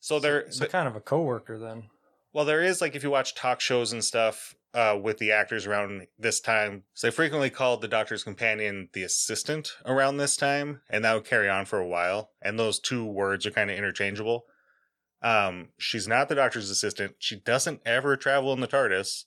so 0.00 0.18
there 0.18 0.50
so 0.50 0.66
kind 0.66 0.88
of 0.88 0.96
a 0.96 1.00
coworker 1.00 1.58
then. 1.58 1.84
well 2.32 2.44
there 2.44 2.62
is 2.62 2.80
like 2.80 2.94
if 2.94 3.02
you 3.02 3.10
watch 3.10 3.34
talk 3.34 3.60
shows 3.60 3.92
and 3.92 4.04
stuff 4.04 4.54
uh, 4.74 4.98
with 5.00 5.18
the 5.18 5.30
actors 5.32 5.66
around 5.66 6.06
this 6.18 6.40
time 6.40 6.82
so 6.94 7.06
they 7.06 7.10
frequently 7.12 7.48
called 7.50 7.80
the 7.80 7.88
doctor's 7.88 8.24
companion 8.24 8.88
the 8.92 9.02
assistant 9.04 9.72
around 9.86 10.16
this 10.16 10.36
time 10.36 10.80
and 10.90 11.04
that 11.04 11.14
would 11.14 11.24
carry 11.24 11.48
on 11.48 11.64
for 11.64 11.78
a 11.78 11.86
while 11.86 12.30
and 12.42 12.58
those 12.58 12.78
two 12.80 13.04
words 13.04 13.46
are 13.46 13.50
kind 13.52 13.70
of 13.70 13.76
interchangeable 13.78 14.44
um, 15.22 15.68
she's 15.78 16.06
not 16.08 16.28
the 16.28 16.34
doctor's 16.34 16.68
assistant 16.70 17.14
she 17.18 17.36
doesn't 17.36 17.80
ever 17.86 18.16
travel 18.16 18.52
in 18.52 18.60
the 18.60 18.66
tardis 18.68 19.24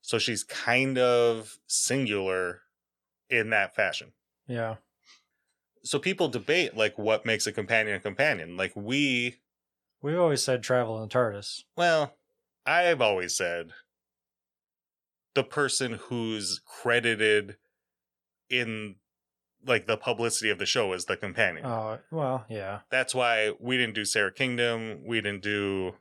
so 0.00 0.18
she's 0.18 0.42
kind 0.44 0.96
of 0.98 1.58
singular 1.66 2.62
in 3.28 3.50
that 3.50 3.74
fashion 3.76 4.12
Yeah. 4.46 4.76
so 5.82 5.98
people 5.98 6.28
debate 6.28 6.76
like 6.76 6.96
what 6.98 7.26
makes 7.26 7.46
a 7.46 7.52
companion 7.52 7.96
a 7.96 8.00
companion. 8.00 8.56
Like 8.56 8.72
we, 8.74 9.36
we've 10.00 10.18
always 10.18 10.42
said 10.42 10.62
travel 10.62 10.96
in 11.02 11.08
the 11.08 11.14
TARDIS. 11.14 11.64
well, 11.76 12.14
I've 12.64 13.00
always 13.02 13.36
said 13.36 13.70
the 15.38 15.44
person 15.44 16.00
who's 16.08 16.60
credited 16.66 17.58
in 18.50 18.96
like 19.64 19.86
the 19.86 19.96
publicity 19.96 20.50
of 20.50 20.58
the 20.58 20.66
show 20.66 20.92
is 20.92 21.04
the 21.04 21.16
companion. 21.16 21.64
Oh 21.64 22.00
well, 22.10 22.44
yeah. 22.48 22.80
That's 22.90 23.14
why 23.14 23.52
we 23.60 23.76
didn't 23.76 23.94
do 23.94 24.04
Sara 24.04 24.32
Kingdom, 24.32 25.04
we 25.06 25.20
didn't 25.20 25.44
do 25.44 25.94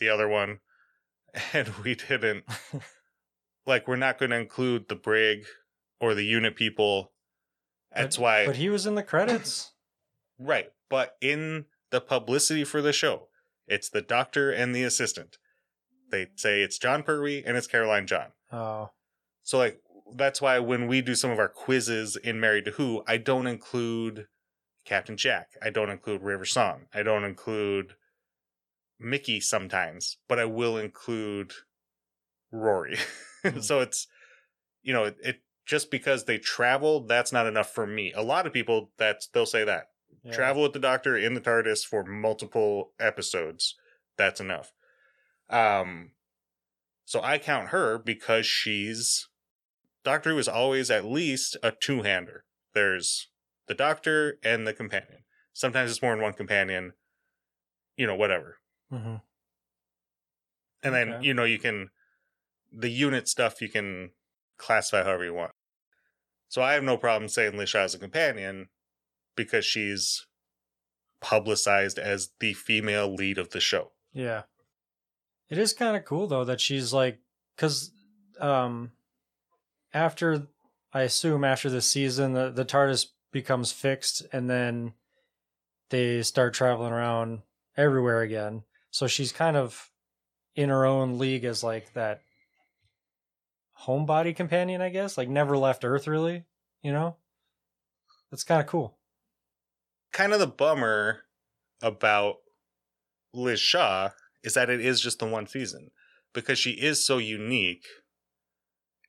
the 0.00 0.08
other 0.08 0.26
one, 0.26 0.58
and 1.52 1.68
we 1.84 1.94
didn't 1.94 2.42
like 3.66 3.86
we're 3.86 3.94
not 3.94 4.18
going 4.18 4.30
to 4.30 4.38
include 4.38 4.88
the 4.88 4.96
brig 4.96 5.44
or 6.00 6.16
the 6.16 6.24
unit 6.24 6.56
people. 6.56 7.12
That's 7.94 8.18
why 8.18 8.44
But 8.44 8.56
he 8.56 8.70
was 8.70 8.86
in 8.86 8.96
the 8.96 9.04
credits. 9.04 9.70
Right. 10.36 10.72
But 10.90 11.14
in 11.20 11.66
the 11.90 12.00
publicity 12.00 12.64
for 12.64 12.82
the 12.82 12.92
show, 12.92 13.28
it's 13.68 13.88
the 13.88 14.02
doctor 14.02 14.50
and 14.50 14.74
the 14.74 14.82
assistant. 14.82 15.38
They 16.10 16.26
say 16.34 16.62
it's 16.62 16.76
Jon 16.76 17.04
Pertwee 17.04 17.44
and 17.46 17.56
it's 17.56 17.68
Caroline 17.68 18.08
John. 18.08 18.32
Oh. 18.54 18.90
So, 19.42 19.58
like, 19.58 19.80
that's 20.14 20.40
why 20.40 20.58
when 20.60 20.86
we 20.86 21.00
do 21.00 21.14
some 21.14 21.30
of 21.30 21.38
our 21.38 21.48
quizzes 21.48 22.16
in 22.16 22.40
Married 22.40 22.64
to 22.66 22.70
Who, 22.72 23.02
I 23.06 23.16
don't 23.16 23.46
include 23.46 24.26
Captain 24.84 25.16
Jack. 25.16 25.48
I 25.62 25.70
don't 25.70 25.90
include 25.90 26.22
River 26.22 26.44
Song. 26.44 26.86
I 26.94 27.02
don't 27.02 27.24
include 27.24 27.94
Mickey 29.00 29.40
sometimes, 29.40 30.18
but 30.28 30.38
I 30.38 30.44
will 30.44 30.76
include 30.78 31.52
Rory. 32.52 32.96
so 33.60 33.80
it's, 33.80 34.06
you 34.82 34.92
know, 34.92 35.04
it, 35.04 35.16
it 35.22 35.36
just 35.66 35.90
because 35.90 36.24
they 36.24 36.38
travel, 36.38 37.06
that's 37.06 37.32
not 37.32 37.46
enough 37.46 37.70
for 37.70 37.86
me. 37.86 38.12
A 38.14 38.22
lot 38.22 38.46
of 38.46 38.52
people, 38.52 38.90
that's 38.98 39.26
they'll 39.28 39.46
say 39.46 39.64
that 39.64 39.88
Yeah. 40.22 40.32
travel 40.32 40.62
with 40.62 40.74
the 40.74 40.78
doctor 40.78 41.16
in 41.16 41.34
the 41.34 41.40
TARDIS 41.40 41.84
for 41.84 42.04
multiple 42.04 42.92
episodes. 43.00 43.74
That's 44.16 44.40
enough. 44.40 44.72
Um, 45.50 46.10
so 47.04 47.20
I 47.22 47.38
count 47.38 47.68
her 47.68 47.98
because 47.98 48.46
she's 48.46 49.28
Doctor 50.04 50.30
Who 50.30 50.38
is 50.38 50.48
always 50.48 50.90
at 50.90 51.04
least 51.04 51.56
a 51.62 51.70
two 51.72 52.02
hander. 52.02 52.44
There's 52.74 53.28
the 53.66 53.74
doctor 53.74 54.38
and 54.42 54.66
the 54.66 54.74
companion. 54.74 55.24
Sometimes 55.52 55.90
it's 55.90 56.02
more 56.02 56.14
than 56.14 56.22
one 56.22 56.34
companion. 56.34 56.92
You 57.96 58.06
know, 58.06 58.16
whatever. 58.16 58.58
hmm 58.90 59.16
And 60.82 60.94
then 60.94 61.12
Okay. 61.14 61.26
you 61.26 61.34
know 61.34 61.44
you 61.44 61.58
can 61.58 61.90
the 62.72 62.90
unit 62.90 63.28
stuff 63.28 63.62
you 63.62 63.68
can 63.68 64.10
classify 64.58 65.04
however 65.04 65.24
you 65.24 65.34
want. 65.34 65.52
So 66.48 66.62
I 66.62 66.74
have 66.74 66.82
no 66.84 66.96
problem 66.96 67.28
saying 67.28 67.56
Liz 67.56 67.70
Shaw 67.70 67.84
is 67.84 67.94
a 67.94 67.98
companion 67.98 68.68
because 69.36 69.64
she's 69.64 70.26
publicized 71.20 71.98
as 71.98 72.30
the 72.40 72.52
female 72.52 73.12
lead 73.12 73.38
of 73.38 73.50
the 73.50 73.60
show. 73.60 73.92
Yeah. 74.12 74.42
It 75.54 75.58
is 75.58 75.72
kind 75.72 75.96
of 75.96 76.04
cool 76.04 76.26
though 76.26 76.42
that 76.46 76.60
she's 76.60 76.92
like, 76.92 77.20
because 77.54 77.92
um, 78.40 78.90
after 79.92 80.48
I 80.92 81.02
assume 81.02 81.44
after 81.44 81.70
the 81.70 81.80
season 81.80 82.32
the 82.32 82.50
the 82.50 82.64
TARDIS 82.64 83.06
becomes 83.30 83.70
fixed 83.70 84.26
and 84.32 84.50
then 84.50 84.94
they 85.90 86.22
start 86.22 86.54
traveling 86.54 86.92
around 86.92 87.42
everywhere 87.76 88.22
again. 88.22 88.64
So 88.90 89.06
she's 89.06 89.30
kind 89.30 89.56
of 89.56 89.92
in 90.56 90.70
her 90.70 90.84
own 90.84 91.18
league 91.18 91.44
as 91.44 91.62
like 91.62 91.92
that 91.92 92.22
homebody 93.82 94.34
companion, 94.34 94.82
I 94.82 94.88
guess. 94.88 95.16
Like 95.16 95.28
never 95.28 95.56
left 95.56 95.84
Earth 95.84 96.08
really, 96.08 96.46
you 96.82 96.90
know? 96.90 97.14
That's 98.32 98.42
kind 98.42 98.60
of 98.60 98.66
cool. 98.66 98.98
Kind 100.12 100.32
of 100.32 100.40
the 100.40 100.48
bummer 100.48 101.22
about 101.80 102.38
Liz 103.32 103.60
Shaw 103.60 104.10
is 104.44 104.54
that 104.54 104.70
it 104.70 104.80
is 104.80 105.00
just 105.00 105.18
the 105.18 105.26
one 105.26 105.48
season 105.48 105.90
because 106.32 106.58
she 106.58 106.72
is 106.72 107.04
so 107.04 107.18
unique. 107.18 107.86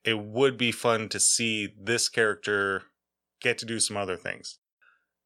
It 0.02 0.18
would 0.18 0.56
be 0.56 0.72
fun 0.72 1.08
to 1.10 1.20
see 1.20 1.68
this 1.78 2.08
character 2.08 2.84
get 3.40 3.58
to 3.58 3.66
do 3.66 3.78
some 3.78 3.96
other 3.96 4.16
things. 4.16 4.58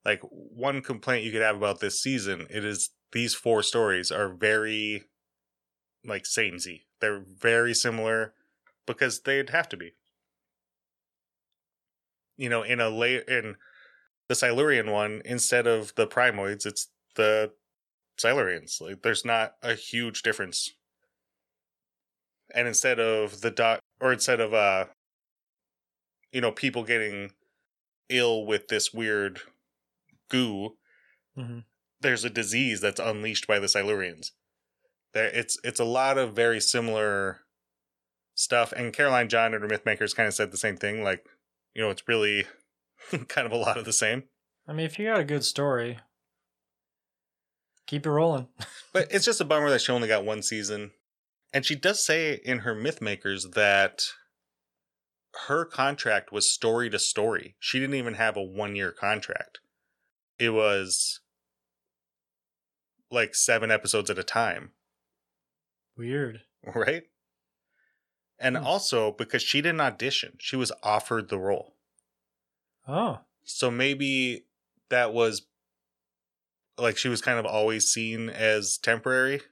Like 0.04 0.20
one 0.30 0.82
complaint 0.82 1.24
you 1.24 1.30
could 1.30 1.42
have 1.42 1.56
about 1.56 1.80
this 1.80 2.02
season, 2.02 2.46
it 2.50 2.64
is 2.64 2.90
these 3.12 3.34
four 3.34 3.62
stories 3.62 4.10
are 4.10 4.28
very 4.28 5.04
like 6.04 6.26
samey. 6.26 6.86
They're 7.00 7.22
very 7.40 7.74
similar 7.74 8.34
because 8.86 9.20
they'd 9.20 9.50
have 9.50 9.68
to 9.68 9.76
be. 9.76 9.92
You 12.36 12.48
know, 12.48 12.62
in 12.62 12.80
a 12.80 12.88
lay 12.88 13.22
in 13.28 13.56
the 14.28 14.34
Silurian 14.34 14.90
one, 14.90 15.20
instead 15.24 15.66
of 15.66 15.94
the 15.94 16.06
Primords, 16.06 16.64
it's 16.64 16.88
the 17.16 17.52
Silurians. 18.22 18.80
Like 18.80 19.02
there's 19.02 19.24
not 19.24 19.54
a 19.62 19.74
huge 19.74 20.22
difference. 20.22 20.72
And 22.54 22.66
instead 22.66 22.98
of 22.98 23.40
the 23.40 23.50
dot 23.50 23.80
or 24.00 24.12
instead 24.12 24.40
of 24.40 24.52
uh 24.54 24.86
you 26.32 26.40
know, 26.40 26.52
people 26.52 26.84
getting 26.84 27.32
ill 28.08 28.46
with 28.46 28.68
this 28.68 28.92
weird 28.92 29.40
goo, 30.28 30.76
hmm 31.36 31.60
there's 32.02 32.24
a 32.24 32.30
disease 32.30 32.80
that's 32.80 32.98
unleashed 32.98 33.46
by 33.46 33.58
the 33.58 33.66
Silurians. 33.66 34.30
There, 35.12 35.26
it's 35.26 35.58
it's 35.62 35.80
a 35.80 35.84
lot 35.84 36.18
of 36.18 36.34
very 36.34 36.60
similar 36.60 37.40
stuff. 38.34 38.72
And 38.72 38.92
Caroline 38.92 39.28
John 39.28 39.52
and 39.54 39.62
her 39.62 39.68
Mythmakers 39.68 40.16
kind 40.16 40.26
of 40.26 40.34
said 40.34 40.50
the 40.50 40.56
same 40.56 40.76
thing. 40.76 41.02
Like 41.02 41.26
you 41.74 41.82
know, 41.82 41.90
it's 41.90 42.08
really 42.08 42.46
kind 43.28 43.46
of 43.46 43.52
a 43.52 43.56
lot 43.56 43.76
of 43.76 43.84
the 43.84 43.92
same. 43.92 44.24
I 44.66 44.72
mean, 44.72 44.86
if 44.86 44.98
you 44.98 45.06
got 45.06 45.20
a 45.20 45.24
good 45.24 45.44
story, 45.44 45.98
keep 47.90 48.06
it 48.06 48.10
rolling. 48.10 48.48
But 48.92 49.08
it's 49.12 49.24
just 49.24 49.40
a 49.40 49.44
bummer 49.44 49.70
that 49.70 49.80
she 49.80 49.92
only 49.92 50.08
got 50.08 50.24
one 50.24 50.42
season. 50.42 50.90
And 51.52 51.64
she 51.64 51.74
does 51.76 52.04
say 52.04 52.40
in 52.44 52.60
her 52.60 52.74
Mythmakers 52.74 53.54
that 53.54 54.02
her 55.48 55.64
contract 55.64 56.32
was 56.32 56.50
story 56.50 56.90
to 56.90 56.98
story. 56.98 57.56
She 57.58 57.78
didn't 57.78 57.96
even 57.96 58.14
have 58.14 58.36
a 58.36 58.42
one 58.42 58.74
year 58.76 58.90
contract. 58.92 59.60
It 60.38 60.50
was 60.50 61.20
like 63.10 63.34
seven 63.34 63.70
episodes 63.70 64.10
at 64.10 64.18
a 64.18 64.24
time, 64.24 64.72
Weird. 65.96 66.42
right? 66.74 67.04
And 68.38 68.56
Hmm. 68.56 68.64
also 68.64 69.12
because 69.12 69.42
she 69.42 69.60
didn't 69.60 69.80
audition, 69.80 70.36
she 70.40 70.56
was 70.56 70.72
offered 70.82 71.28
the 71.28 71.38
role. 71.38 71.76
Oh, 72.86 73.20
So 73.44 73.70
maybe 73.70 74.46
that 74.88 75.12
was 75.12 75.42
like 76.80 76.96
she 76.96 77.08
was 77.08 77.20
kind 77.20 77.38
of 77.38 77.46
always 77.46 77.88
seen 77.88 78.28
as 78.28 78.78
temporary. 78.78 79.42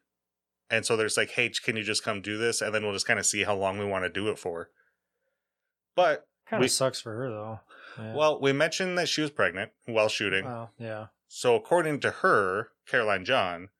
And 0.71 0.85
so 0.85 0.97
there's 0.97 1.17
like, 1.17 1.31
hey, 1.31 1.51
can 1.51 1.77
you 1.77 1.83
just 1.83 2.05
come 2.05 2.21
do 2.21 2.37
this? 2.37 2.61
And 2.61 2.75
then 2.75 2.83
we'll 2.83 2.93
just 2.93 3.07
kind 3.07 3.19
of 3.19 3.27
see 3.27 3.45
how 3.45 3.57
long 3.57 3.79
we 3.79 3.87
want 3.87 4.05
to 4.05 4.11
do 4.11 4.29
it 4.29 4.39
for. 4.39 4.71
But, 5.97 6.27
kind 6.49 6.63
of 6.63 6.71
sucks 6.71 7.01
for 7.01 7.15
her 7.15 7.31
though. 7.31 7.61
Yeah. 7.99 8.15
well, 8.15 8.41
we 8.41 8.53
mentioned 8.53 8.97
that 8.99 9.09
she 9.09 9.23
was 9.23 9.31
pregnant 9.31 9.73
while 9.87 10.09
shooting. 10.09 10.45
Well, 10.45 10.71
yeah. 10.79 11.07
So 11.27 11.57
according 11.57 12.01
to 12.01 12.11
her, 12.11 12.69
Caroline 12.87 13.25
John, 13.25 13.71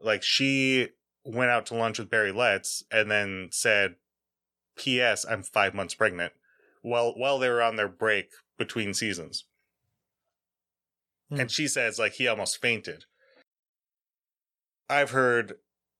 like 0.00 0.22
she 0.22 0.88
went 1.24 1.50
out 1.50 1.66
to 1.66 1.74
lunch 1.74 1.98
with 1.98 2.10
Barry 2.10 2.32
Letts 2.32 2.82
and 2.90 3.10
then 3.10 3.48
said, 3.52 3.96
P.S. 4.76 5.24
I'm 5.28 5.42
five 5.42 5.74
months 5.74 5.94
pregnant. 5.94 6.32
While 6.82 7.12
while 7.16 7.38
they 7.38 7.48
were 7.48 7.62
on 7.62 7.76
their 7.76 7.88
break 7.88 8.30
between 8.58 8.94
seasons. 8.94 9.44
Hmm. 11.32 11.40
And 11.40 11.50
she 11.50 11.66
says 11.66 11.98
like 11.98 12.14
he 12.14 12.28
almost 12.28 12.60
fainted. 12.60 13.04
I've 14.88 15.10
heard 15.10 15.54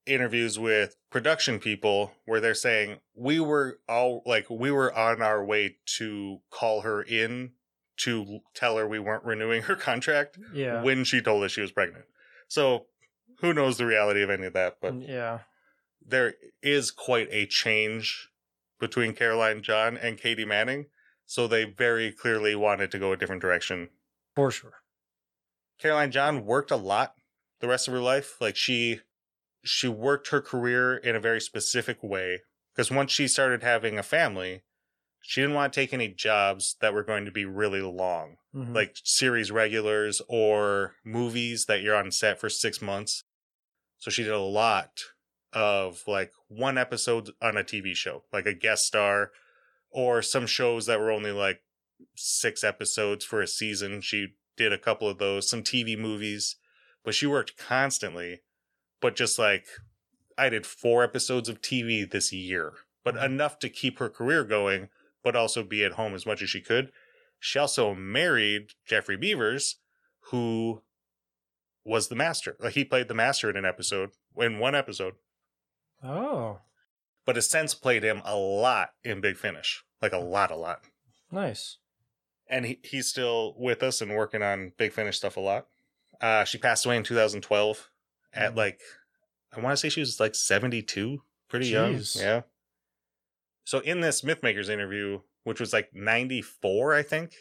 interviews 0.05 0.59
with 0.59 0.97
production 1.11 1.59
people 1.59 2.12
where 2.26 2.41
they're 2.41 2.55
saying 2.55 2.99
we 3.14 3.41
were 3.41 3.78
all 3.89 4.22
like 4.26 4.51
we 4.51 4.70
were 4.70 4.93
on 4.93 5.22
our 5.22 5.43
way 5.45 5.76
to 5.97 6.41
call 6.51 6.83
her 6.83 7.03
in 7.03 7.53
to 7.99 8.41
tell 8.55 8.76
her 8.76 8.87
we 8.87 8.99
weren't 8.99 9.24
renewing 9.24 9.62
her 9.62 9.76
contract 9.76 10.37
Yeah. 10.53 10.83
when 10.83 11.05
she 11.05 11.22
told 11.22 11.45
us 11.45 11.53
she 11.53 11.61
was 11.61 11.72
pregnant. 11.72 12.05
So 12.49 12.87
who 13.41 13.55
knows 13.55 13.78
the 13.78 13.87
reality 13.87 14.22
of 14.22 14.30
any 14.30 14.47
of 14.47 14.53
that, 14.53 14.78
but 14.80 15.01
yeah. 15.01 15.41
there 16.05 16.35
is 16.62 16.91
quite 16.91 17.28
a 17.30 17.47
change 17.47 18.28
between 18.80 19.14
Caroline 19.14 19.62
John 19.62 19.97
and 19.97 20.18
Katie 20.18 20.45
Manning. 20.45 20.87
So 21.26 21.47
they 21.47 21.64
very 21.64 22.11
clearly 22.12 22.55
wanted 22.55 22.91
to 22.91 22.99
go 22.99 23.12
a 23.12 23.16
different 23.16 23.41
direction. 23.41 23.89
For 24.35 24.51
sure. 24.51 24.82
Caroline 25.83 26.12
John 26.12 26.45
worked 26.47 26.70
a 26.70 26.76
lot 26.76 27.14
the 27.61 27.68
rest 27.68 27.89
of 27.89 27.95
her 27.95 28.01
life. 28.01 28.37
Like 28.41 28.57
she 28.57 29.01
she 29.64 29.89
worked 29.89 30.28
her 30.28 30.41
career 30.41 30.97
in 30.97 31.14
a 31.16 31.20
very 31.20 31.41
specific 31.41 32.03
way 32.03 32.43
because 32.74 32.91
once 32.91 33.11
she 33.12 33.26
started 33.28 33.62
having 33.62 33.99
a 33.99 34.03
family, 34.03 34.62
she 35.20 35.41
didn't 35.41 35.55
want 35.57 35.72
to 35.72 35.80
take 35.80 35.93
any 35.93 36.09
jobs 36.09 36.76
that 36.80 36.95
were 36.95 37.05
going 37.05 37.24
to 37.24 37.30
be 37.33 37.45
really 37.45 37.83
long. 37.83 38.37
Mhm. 38.55 38.74
like 38.74 38.97
series 39.03 39.51
regulars 39.51 40.20
or 40.28 40.95
movies 41.05 41.64
that 41.66 41.80
you're 41.80 41.97
on 41.97 42.11
set 42.11 42.39
for 42.39 42.51
six 42.51 42.83
months. 42.83 43.24
So 43.99 44.11
she 44.11 44.24
did 44.24 44.33
a 44.33 44.39
lot 44.39 45.01
of 45.55 46.03
like 46.07 46.33
one 46.49 46.76
episode 46.76 47.30
on 47.41 47.57
a 47.57 47.64
TV 47.64 47.95
show, 47.97 48.24
like 48.30 48.45
a 48.45 48.53
guest 48.53 48.85
star, 48.85 49.33
or 49.89 50.20
some 50.20 50.47
shows 50.47 50.85
that 50.85 51.01
were 51.01 51.11
only 51.11 51.30
like 51.33 51.62
six 52.14 52.62
episodes 52.62 53.24
for 53.24 53.41
a 53.41 53.47
season. 53.49 54.03
She 54.03 54.35
did 54.57 54.72
a 54.72 54.78
couple 54.78 55.09
of 55.09 55.18
those, 55.18 55.48
some 55.48 55.62
TV 55.62 55.98
movies, 55.98 56.57
but 57.05 57.14
she 57.14 57.26
worked 57.26 57.57
constantly. 57.57 58.40
But 59.00 59.16
just 59.16 59.38
like 59.38 59.66
I 60.38 60.48
did 60.48 60.66
four 60.66 61.03
episodes 61.03 61.48
of 61.48 61.61
TV 61.61 62.09
this 62.09 62.32
year, 62.32 62.72
but 63.05 63.14
mm-hmm. 63.14 63.24
enough 63.24 63.59
to 63.61 63.68
keep 63.68 63.98
her 63.98 64.09
career 64.09 64.44
going, 64.44 64.88
but 65.22 65.36
also 65.36 65.62
be 65.62 65.84
at 65.84 65.92
home 65.92 66.14
as 66.14 66.26
much 66.26 66.42
as 66.42 66.50
she 66.50 66.61
could. 66.61 66.92
She 67.38 67.59
also 67.59 67.94
married 67.94 68.70
Geoffrey 68.86 69.16
Beevers, 69.16 69.74
who 70.30 70.82
was 71.84 72.09
the 72.09 72.14
master. 72.14 72.57
Like 72.61 72.74
he 72.74 72.84
played 72.84 73.09
the 73.09 73.14
master 73.14 73.50
in 73.50 73.57
an 73.57 73.64
episode, 73.64 74.11
in 74.36 74.59
one 74.59 74.74
episode, 74.74 75.14
Oh, 76.03 76.61
but 77.24 77.36
has 77.36 77.48
since 77.48 77.74
played 77.74 78.03
him 78.03 78.22
a 78.24 78.36
lot 78.36 78.90
in 79.05 79.20
Big 79.20 79.36
Finish. 79.36 79.84
Like 80.00 80.12
a 80.12 80.18
lot, 80.18 80.50
a 80.50 80.57
lot. 80.57 80.82
nice. 81.30 81.78
And 82.53 82.66
he, 82.66 82.78
he's 82.84 83.09
still 83.09 83.55
with 83.59 83.82
us 83.82 84.00
and 84.00 84.14
working 84.14 84.42
on 84.42 84.72
Big 84.76 84.92
Finish 84.92 85.16
stuff 85.16 85.36
a 85.36 85.40
lot. 85.40 85.66
Uh, 86.20 86.44
she 86.44 86.59
passed 86.59 86.86
away 86.86 86.96
in 86.96 87.03
2012 87.03 87.90
at 88.32 88.53
Mhm. 88.53 88.57
like, 88.57 88.80
I 89.53 89.61
want 89.61 89.72
to 89.72 89.76
say 89.76 89.88
she 89.88 90.00
was 90.00 90.20
like 90.20 90.34
72, 90.34 91.22
pretty 91.48 91.66
young. 91.66 92.00
Yeah. 92.14 92.42
So 93.64 93.80
in 93.80 94.00
this 94.00 94.22
Mythmakers 94.22 94.68
interview, 94.68 95.22
which 95.44 95.59
was 95.61 95.72
like 95.72 95.94
94, 95.94 96.94
I 96.94 97.03
think, 97.03 97.34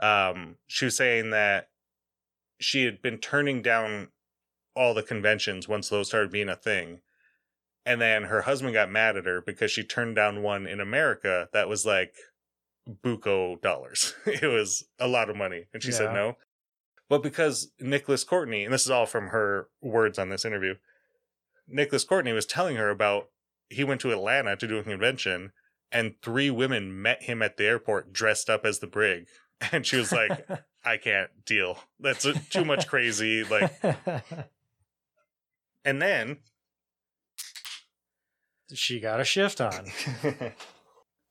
um, 0.00 0.58
she 0.66 0.84
was 0.84 0.96
saying 0.96 1.30
that 1.30 1.70
she 2.60 2.84
had 2.84 3.00
been 3.00 3.18
turning 3.18 3.62
down 3.62 4.08
all 4.74 4.94
the 4.94 5.02
conventions 5.02 5.68
once 5.68 5.88
those 5.88 6.08
started 6.08 6.30
being 6.30 6.48
a 6.48 6.56
thing. 6.56 7.02
And 7.86 8.00
then 8.00 8.24
her 8.24 8.42
husband 8.42 8.74
got 8.74 8.90
mad 8.90 9.16
at 9.16 9.26
her 9.26 9.40
because 9.40 9.70
she 9.70 9.82
turned 9.84 10.16
down 10.16 10.42
one 10.42 10.66
in 10.66 10.80
America 10.80 11.48
that 11.52 11.68
was 11.68 11.86
like 11.86 12.14
buco 13.04 13.60
dollars. 13.60 14.14
it 14.26 14.46
was 14.46 14.84
a 14.98 15.08
lot 15.08 15.30
of 15.30 15.36
money. 15.36 15.64
And 15.72 15.82
she 15.82 15.92
said 15.92 16.12
no. 16.12 16.36
But 17.08 17.22
because 17.22 17.72
Nicholas 17.80 18.24
Courtney, 18.24 18.64
and 18.64 18.72
this 18.72 18.84
is 18.84 18.90
all 18.90 19.06
from 19.06 19.28
her 19.28 19.68
words 19.80 20.18
on 20.18 20.28
this 20.28 20.44
interview, 20.44 20.74
Nicholas 21.66 22.04
Courtney 22.04 22.32
was 22.32 22.46
telling 22.46 22.76
her 22.76 22.90
about 22.90 23.28
he 23.68 23.84
went 23.84 24.00
to 24.02 24.12
Atlanta 24.12 24.56
to 24.56 24.66
do 24.66 24.78
a 24.78 24.82
convention 24.82 25.52
and 25.90 26.14
three 26.22 26.50
women 26.50 27.00
met 27.00 27.22
him 27.22 27.42
at 27.42 27.56
the 27.56 27.64
airport 27.64 28.12
dressed 28.12 28.50
up 28.50 28.64
as 28.64 28.78
the 28.78 28.86
brig. 28.86 29.26
And 29.72 29.84
she 29.84 29.96
was 29.96 30.12
like, 30.12 30.46
I 30.84 30.98
can't 30.98 31.30
deal. 31.44 31.80
That's 31.98 32.24
too 32.48 32.64
much 32.64 32.86
crazy. 32.86 33.42
Like, 33.42 33.72
and 35.84 36.00
then 36.00 36.36
she 38.72 39.00
got 39.00 39.18
a 39.18 39.24
shift 39.24 39.60
on. 39.60 39.86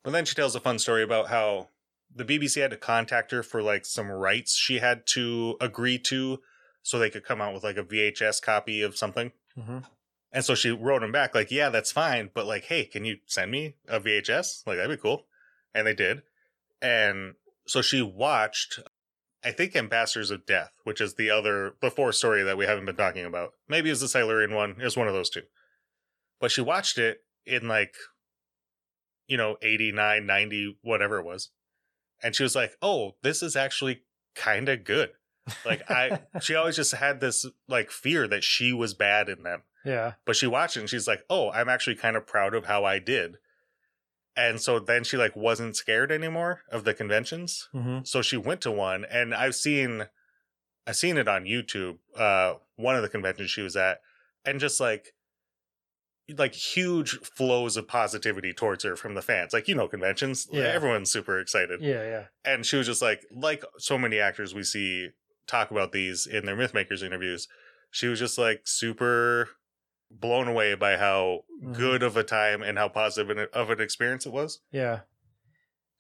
But 0.04 0.12
then 0.12 0.26
she 0.26 0.36
tells 0.36 0.56
a 0.56 0.60
fun 0.60 0.80
story 0.80 1.04
about 1.04 1.28
how 1.28 1.70
the 2.14 2.26
BBC 2.26 2.62
had 2.62 2.72
to 2.72 2.78
contact 2.78 3.32
her 3.32 3.44
for 3.44 3.62
like 3.62 3.86
some 3.86 4.10
rights 4.10 4.56
she 4.56 4.80
had 4.80 5.06
to 5.08 5.58
agree 5.60 6.00
to 6.00 6.40
so 6.82 6.98
they 6.98 7.10
could 7.10 7.26
come 7.26 7.42
out 7.42 7.54
with 7.54 7.64
like 7.64 7.78
a 7.78 7.84
VHS 7.84 8.42
copy 8.42 8.82
of 8.82 8.98
something. 8.98 9.32
hmm 9.56 9.80
And 10.32 10.46
so 10.46 10.56
she 10.56 10.70
wrote 10.72 11.04
him 11.04 11.12
back 11.12 11.36
like, 11.36 11.52
"Yeah, 11.52 11.70
that's 11.70 11.92
fine, 11.92 12.30
but 12.34 12.46
like, 12.46 12.66
hey, 12.66 12.86
can 12.86 13.06
you 13.06 13.18
send 13.26 13.52
me 13.52 13.76
a 13.88 14.00
VHS? 14.00 14.66
Like 14.66 14.78
that'd 14.78 14.98
be 14.98 15.02
cool." 15.02 15.26
And 15.76 15.86
they 15.86 15.94
did. 15.94 16.24
And 16.82 17.36
so 17.66 17.82
she 17.82 18.02
watched 18.02 18.80
I 19.44 19.52
think 19.52 19.76
Ambassadors 19.76 20.32
of 20.32 20.46
Death, 20.46 20.72
which 20.84 21.00
is 21.00 21.14
the 21.14 21.30
other 21.30 21.76
before 21.80 22.12
story 22.12 22.44
that 22.44 22.58
we 22.58 22.66
haven't 22.66 22.86
been 22.86 22.96
talking 22.96 23.26
about. 23.26 23.52
Maybe 23.68 23.90
it's 23.90 24.02
the 24.02 24.08
Silurian 24.08 24.54
one. 24.54 24.72
It 24.72 24.84
was 24.84 24.98
one 24.98 25.08
of 25.08 25.14
those 25.14 25.30
two. 25.30 25.44
But 26.42 26.52
she 26.52 26.62
watched 26.62 26.98
it 26.98 27.20
in 27.46 27.68
like 27.68 27.94
you 29.28 29.38
know, 29.38 29.58
89, 29.62 30.26
90, 30.26 30.78
whatever 30.82 31.20
it 31.20 31.26
was. 31.26 31.50
And 32.24 32.36
she 32.36 32.44
was 32.44 32.56
like, 32.56 32.76
"Oh, 32.82 33.16
this 33.22 33.44
is 33.44 33.56
actually 33.56 34.02
kind 34.36 34.70
of 34.70 34.84
good." 34.84 35.12
Like 35.66 35.90
I 35.90 36.22
she 36.42 36.56
always 36.56 36.76
just 36.76 36.94
had 36.96 37.20
this 37.20 37.46
like 37.68 37.92
fear 37.92 38.28
that 38.28 38.44
she 38.44 38.74
was 38.74 38.94
bad 38.94 39.30
in 39.30 39.44
them. 39.44 39.64
yeah. 39.86 40.14
But 40.26 40.36
she 40.36 40.48
watched 40.48 40.78
it 40.78 40.82
and 40.82 40.90
she's 40.90 41.08
like, 41.08 41.24
"Oh, 41.30 41.52
I'm 41.52 41.70
actually 41.70 41.96
kind 41.96 42.16
of 42.16 42.26
proud 42.26 42.54
of 42.54 42.66
how 42.66 42.84
I 42.86 43.00
did." 43.00 43.38
And 44.36 44.62
so 44.62 44.78
then 44.80 45.04
she 45.04 45.18
like 45.18 45.36
wasn't 45.36 45.76
scared 45.76 46.12
anymore 46.12 46.62
of 46.72 46.84
the 46.84 46.94
conventions. 46.94 47.70
hmm 47.72 48.00
So 48.04 48.22
she 48.22 48.38
went 48.38 48.62
to 48.62 48.72
one 48.72 49.06
and 49.06 49.34
I've 49.34 49.56
seen 49.56 50.06
I've 50.86 50.96
seen 50.96 51.18
it 51.18 51.28
on 51.28 51.46
YouTube, 51.46 51.98
uh 52.16 52.56
one 52.76 52.96
of 52.96 53.02
the 53.02 53.10
conventions 53.10 53.50
she 53.52 53.62
was 53.62 53.76
at 53.76 54.00
and 54.46 54.60
just 54.60 54.80
like 54.80 55.14
like 56.38 56.54
huge 56.54 57.12
flows 57.20 57.78
of 57.78 57.88
positivity 57.88 58.52
towards 58.54 58.84
her 58.84 58.96
from 58.96 59.14
the 59.16 59.22
fans. 59.22 59.54
Like 59.54 59.68
you 59.68 59.76
know 59.76 59.88
conventions, 59.88 60.48
Yeah. 60.52 60.64
everyone's 60.64 61.12
super 61.12 61.40
excited. 61.40 61.82
Yeah. 61.82 62.04
Yeah. 62.04 62.24
And 62.44 62.66
she 62.66 62.76
was 62.78 62.88
just 62.88 63.02
like 63.02 63.22
like 63.32 63.64
so 63.78 63.98
many 63.98 64.20
actors 64.20 64.54
we 64.54 64.64
see 64.64 65.10
talk 65.48 65.72
about 65.72 65.92
these 65.94 66.28
in 66.28 66.46
their 66.46 66.58
Mythmakers 66.58 67.02
interviews. 67.04 67.48
She 67.92 68.08
was 68.08 68.20
just 68.20 68.38
like 68.38 68.62
super 68.66 69.50
blown 70.12 70.48
away 70.48 70.76
by 70.76 70.98
how 70.98 71.42
Mhm. 71.64 71.76
good 71.76 72.04
of 72.04 72.18
a 72.18 72.24
time 72.24 72.62
and 72.62 72.78
how 72.78 72.90
positive 72.90 73.50
of 73.54 73.70
an 73.70 73.80
experience 73.82 74.26
it 74.26 74.32
was. 74.34 74.60
Yeah. 74.72 75.02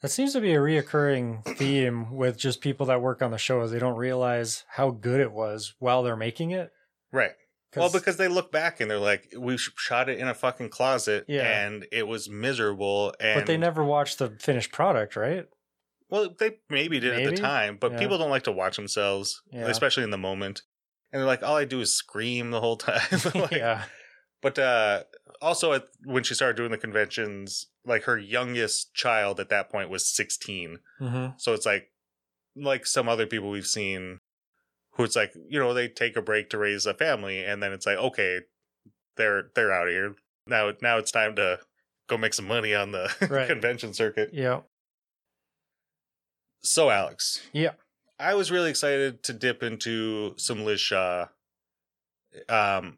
That 0.02 0.10
seems 0.10 0.34
to 0.34 0.42
be 0.42 0.54
a 0.54 0.60
reoccurring 0.60 1.44
theme 1.58 2.14
with 2.16 2.38
just 2.38 2.62
people 2.62 2.86
that 2.86 3.02
work 3.02 3.22
on 3.22 3.32
the 3.32 3.38
show 3.38 3.62
shows. 3.62 3.72
They 3.72 3.80
don't 3.80 3.98
realize 3.98 4.64
how 4.70 4.92
good 4.92 5.20
it 5.20 5.32
was 5.32 5.74
while 5.80 6.04
they're 6.04 6.16
making 6.16 6.52
it. 6.52 6.72
Right. 7.12 7.32
Well, 7.76 7.92
because 7.92 8.18
they 8.18 8.28
look 8.28 8.52
back 8.52 8.80
and 8.80 8.90
they're 8.90 8.98
like, 9.00 9.34
we 9.38 9.58
shot 9.58 10.10
it 10.10 10.20
in 10.20 10.28
a 10.28 10.34
fucking 10.34 10.70
closet 10.70 11.26
Yeah. 11.28 11.66
and 11.66 11.86
it 11.92 12.08
was 12.08 12.30
miserable. 12.30 13.14
And 13.20 13.42
but 13.42 13.46
they 13.48 13.58
never 13.58 13.84
watched 13.84 14.20
the 14.20 14.30
finished 14.40 14.72
product, 14.72 15.16
right? 15.16 15.46
Well, 16.10 16.34
they 16.40 16.58
maybe 16.70 17.00
did 17.02 17.14
at 17.14 17.30
the 17.30 17.36
time, 17.38 17.78
but 17.80 17.92
Yeah. 17.92 18.00
people 18.00 18.18
don't 18.18 18.30
like 18.30 18.44
to 18.46 18.52
watch 18.52 18.78
themselves, 18.78 19.42
Yeah. 19.52 19.68
especially 19.68 20.04
in 20.04 20.12
the 20.12 20.18
moment. 20.18 20.62
And 21.12 21.20
they're 21.20 21.28
like, 21.28 21.44
all 21.44 21.56
I 21.58 21.66
do 21.66 21.82
is 21.82 21.94
scream 21.94 22.52
the 22.52 22.62
whole 22.62 22.78
time. 22.90 23.02
Like, 23.36 23.52
yeah. 23.52 23.84
But 24.42 24.58
uh, 24.60 25.04
also, 25.42 25.74
at, 25.74 25.88
when 26.06 26.24
she 26.24 26.36
started 26.36 26.56
doing 26.58 26.72
the 26.72 26.78
conventions, 26.78 27.68
like 27.86 28.04
her 28.04 28.18
youngest 28.18 28.94
child 28.94 29.40
at 29.40 29.50
that 29.50 29.70
point 29.70 29.90
was 29.90 30.08
16. 30.16 30.80
hmm 31.00 31.28
So 31.38 31.54
it's 31.54 31.66
like, 31.66 31.92
like 32.56 32.86
some 32.86 33.10
other 33.10 33.26
people 33.26 33.50
we've 33.50 33.68
seen 33.68 34.20
who 34.98 35.04
it's 35.04 35.16
like, 35.16 35.34
you 35.48 35.60
know, 35.60 35.74
they 35.74 35.88
take 35.88 36.18
a 36.18 36.22
break 36.22 36.50
to 36.50 36.58
raise 36.58 36.86
a 36.86 36.94
family 36.94 37.44
and 37.44 37.64
then 37.64 37.72
it's 37.72 37.86
like, 37.86 37.98
okay, 37.98 38.42
they're, 39.16 39.50
they're 39.56 39.72
out 39.72 39.88
of 39.88 39.94
here. 39.94 40.16
Now, 40.46 40.74
now 40.82 40.98
it's 40.98 41.12
time 41.12 41.36
to 41.36 41.60
go 42.08 42.18
make 42.18 42.34
some 42.34 42.48
money 42.48 42.74
on 42.74 42.92
the 42.92 43.14
Right. 43.30 43.48
convention 43.48 43.94
circuit. 43.94 44.32
Yeah. 44.34 44.62
So, 46.62 46.90
Alex. 46.90 47.42
Yeah. 47.54 47.74
I 48.20 48.34
was 48.34 48.50
really 48.52 48.70
excited 48.70 49.24
to 49.24 49.34
dip 49.34 49.62
into 49.62 50.34
some 50.38 50.66
Liz 50.66 50.82
Shaw. 50.82 51.28
Um, 52.50 52.98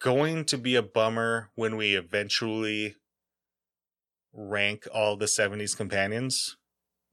going 0.00 0.44
to 0.46 0.58
be 0.58 0.74
a 0.74 0.82
bummer 0.82 1.50
when 1.54 1.76
we 1.76 1.94
eventually 1.94 2.96
rank 4.32 4.88
all 4.92 5.16
the 5.16 5.26
70s 5.26 5.76
companions 5.76 6.56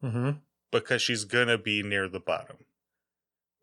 hmm 0.02 0.32
because 0.72 1.02
she's 1.02 1.26
gonna 1.26 1.58
be 1.58 1.82
near 1.84 2.08
the 2.08 2.20
bottom. 2.20 2.58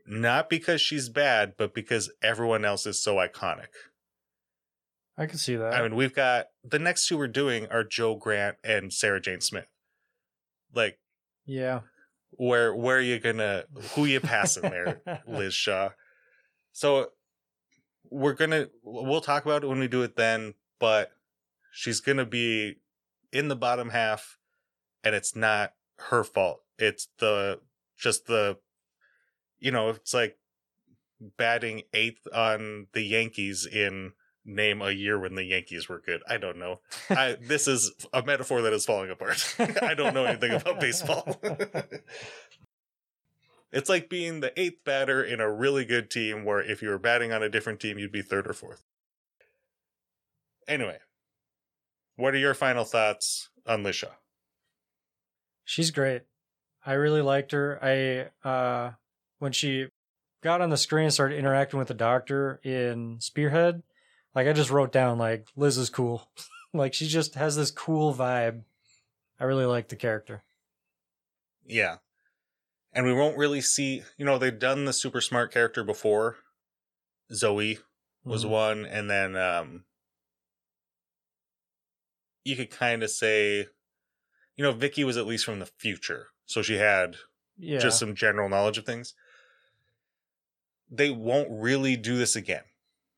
Not 0.06 0.48
because 0.48 0.80
she's 0.80 1.08
bad, 1.08 1.54
but 1.56 1.74
because 1.74 2.10
everyone 2.22 2.64
else 2.64 2.86
is 2.86 3.02
so 3.02 3.16
iconic. 3.16 3.68
I 5.18 5.26
can 5.26 5.38
see 5.38 5.56
that. 5.56 5.74
I 5.74 5.82
mean, 5.82 5.96
we've 5.96 6.14
got 6.14 6.46
the 6.62 6.78
next 6.78 7.08
two 7.08 7.16
we're 7.16 7.28
doing 7.28 7.66
are 7.68 7.82
Jo 7.82 8.14
Grant 8.14 8.56
and 8.62 8.92
Sarah 8.92 9.20
Jane 9.20 9.40
Smith. 9.40 9.68
Like, 10.74 10.98
yeah. 11.46 11.80
where 12.32 12.74
where 12.74 12.98
are 12.98 13.02
you 13.02 13.18
gonna 13.18 13.64
who 13.94 14.04
you 14.04 14.20
passing 14.20 14.64
there, 14.64 15.00
Liz 15.26 15.54
Shaw? 15.54 15.90
So 16.72 17.12
we're 18.10 18.34
gonna 18.34 18.66
we'll 18.82 19.22
talk 19.22 19.44
about 19.44 19.64
it 19.64 19.68
when 19.68 19.78
we 19.78 19.88
do 19.88 20.02
it 20.02 20.16
then, 20.16 20.54
but 20.78 21.12
she's 21.72 22.00
gonna 22.00 22.26
be 22.26 22.76
in 23.32 23.48
the 23.48 23.56
bottom 23.56 23.90
half, 23.90 24.38
and 25.02 25.14
it's 25.14 25.34
not 25.34 25.72
her 26.10 26.22
fault. 26.22 26.60
It's 26.78 27.08
the 27.18 27.60
just 27.96 28.26
the 28.26 28.58
you 29.58 29.70
know, 29.70 29.90
it's 29.90 30.14
like 30.14 30.38
batting 31.20 31.82
eighth 31.92 32.26
on 32.34 32.86
the 32.92 33.02
Yankees 33.02 33.66
in 33.66 34.12
name 34.44 34.80
a 34.80 34.90
year 34.90 35.18
when 35.18 35.34
the 35.34 35.44
Yankees 35.44 35.88
were 35.88 36.00
good. 36.00 36.22
I 36.28 36.38
don't 36.38 36.58
know. 36.58 36.80
I 37.10 37.36
this 37.40 37.66
is 37.66 37.92
a 38.12 38.22
metaphor 38.22 38.62
that 38.62 38.72
is 38.72 38.84
falling 38.84 39.10
apart. 39.10 39.54
I 39.82 39.94
don't 39.94 40.14
know 40.14 40.24
anything 40.24 40.52
about 40.52 40.80
baseball. 40.80 41.40
it's 43.72 43.88
like 43.88 44.08
being 44.08 44.40
the 44.40 44.58
eighth 44.58 44.84
batter 44.84 45.22
in 45.22 45.40
a 45.40 45.50
really 45.50 45.84
good 45.84 46.10
team 46.10 46.44
where 46.44 46.60
if 46.60 46.82
you 46.82 46.88
were 46.88 46.98
batting 46.98 47.32
on 47.32 47.42
a 47.42 47.48
different 47.48 47.80
team, 47.80 47.98
you'd 47.98 48.12
be 48.12 48.22
third 48.22 48.46
or 48.46 48.52
fourth. 48.52 48.82
Anyway, 50.68 50.98
what 52.16 52.34
are 52.34 52.38
your 52.38 52.54
final 52.54 52.84
thoughts 52.84 53.50
on 53.66 53.82
Liz 53.82 53.96
Shaw? 53.96 54.08
She's 55.64 55.90
great. 55.90 56.22
I 56.84 56.92
really 56.92 57.22
liked 57.22 57.52
her. 57.52 57.78
I 57.82 58.48
uh 58.48 58.92
when 59.38 59.52
she 59.52 59.86
got 60.42 60.60
on 60.60 60.70
the 60.70 60.76
screen 60.76 61.04
and 61.04 61.14
started 61.14 61.38
interacting 61.38 61.78
with 61.78 61.88
the 61.88 61.94
doctor 61.94 62.60
in 62.62 63.18
Spearhead, 63.20 63.82
like 64.34 64.46
I 64.46 64.52
just 64.52 64.70
wrote 64.70 64.92
down 64.92 65.18
like 65.18 65.48
Liz 65.56 65.78
is 65.78 65.90
cool. 65.90 66.28
like 66.74 66.94
she 66.94 67.06
just 67.06 67.34
has 67.34 67.56
this 67.56 67.70
cool 67.70 68.14
vibe. 68.14 68.62
I 69.40 69.44
really 69.44 69.66
like 69.66 69.88
the 69.88 69.96
character. 69.96 70.42
Yeah. 71.64 71.96
And 72.92 73.04
we 73.04 73.12
won't 73.12 73.36
really 73.36 73.60
see, 73.60 74.02
you 74.16 74.24
know, 74.24 74.38
they've 74.38 74.58
done 74.58 74.84
the 74.86 74.92
super 74.92 75.20
smart 75.20 75.52
character 75.52 75.84
before. 75.84 76.36
Zoe 77.32 77.78
was 78.24 78.44
Mhm. 78.44 78.48
one, 78.48 78.86
and 78.86 79.10
then 79.10 79.36
um 79.36 79.84
you 82.44 82.56
could 82.56 82.70
kind 82.70 83.02
of 83.02 83.10
say, 83.10 83.66
you 84.54 84.62
know, 84.64 84.72
Vicki 84.72 85.04
was 85.04 85.16
at 85.16 85.26
least 85.26 85.44
from 85.44 85.58
the 85.58 85.66
future, 85.66 86.28
so 86.44 86.62
she 86.62 86.76
had 86.76 87.16
yeah. 87.58 87.78
just 87.78 87.98
some 87.98 88.14
general 88.14 88.48
knowledge 88.48 88.78
of 88.78 88.86
things. 88.86 89.14
They 90.90 91.10
won't 91.10 91.48
really 91.50 91.96
do 91.96 92.16
this 92.16 92.36
again. 92.36 92.62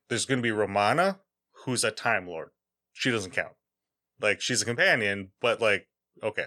There's 0.07 0.25
going 0.25 0.39
to 0.39 0.43
be 0.43 0.51
Romana, 0.51 1.19
who's 1.65 1.83
a 1.83 1.91
Time 1.91 2.27
Lord. 2.27 2.49
She 2.93 3.11
doesn't 3.11 3.31
count. 3.31 3.53
Like, 4.19 4.41
she's 4.41 4.61
a 4.61 4.65
companion, 4.65 5.31
but, 5.39 5.61
like, 5.61 5.87
okay. 6.23 6.45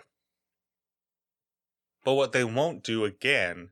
But 2.05 2.15
what 2.15 2.33
they 2.33 2.45
won't 2.45 2.83
do 2.83 3.05
again 3.05 3.71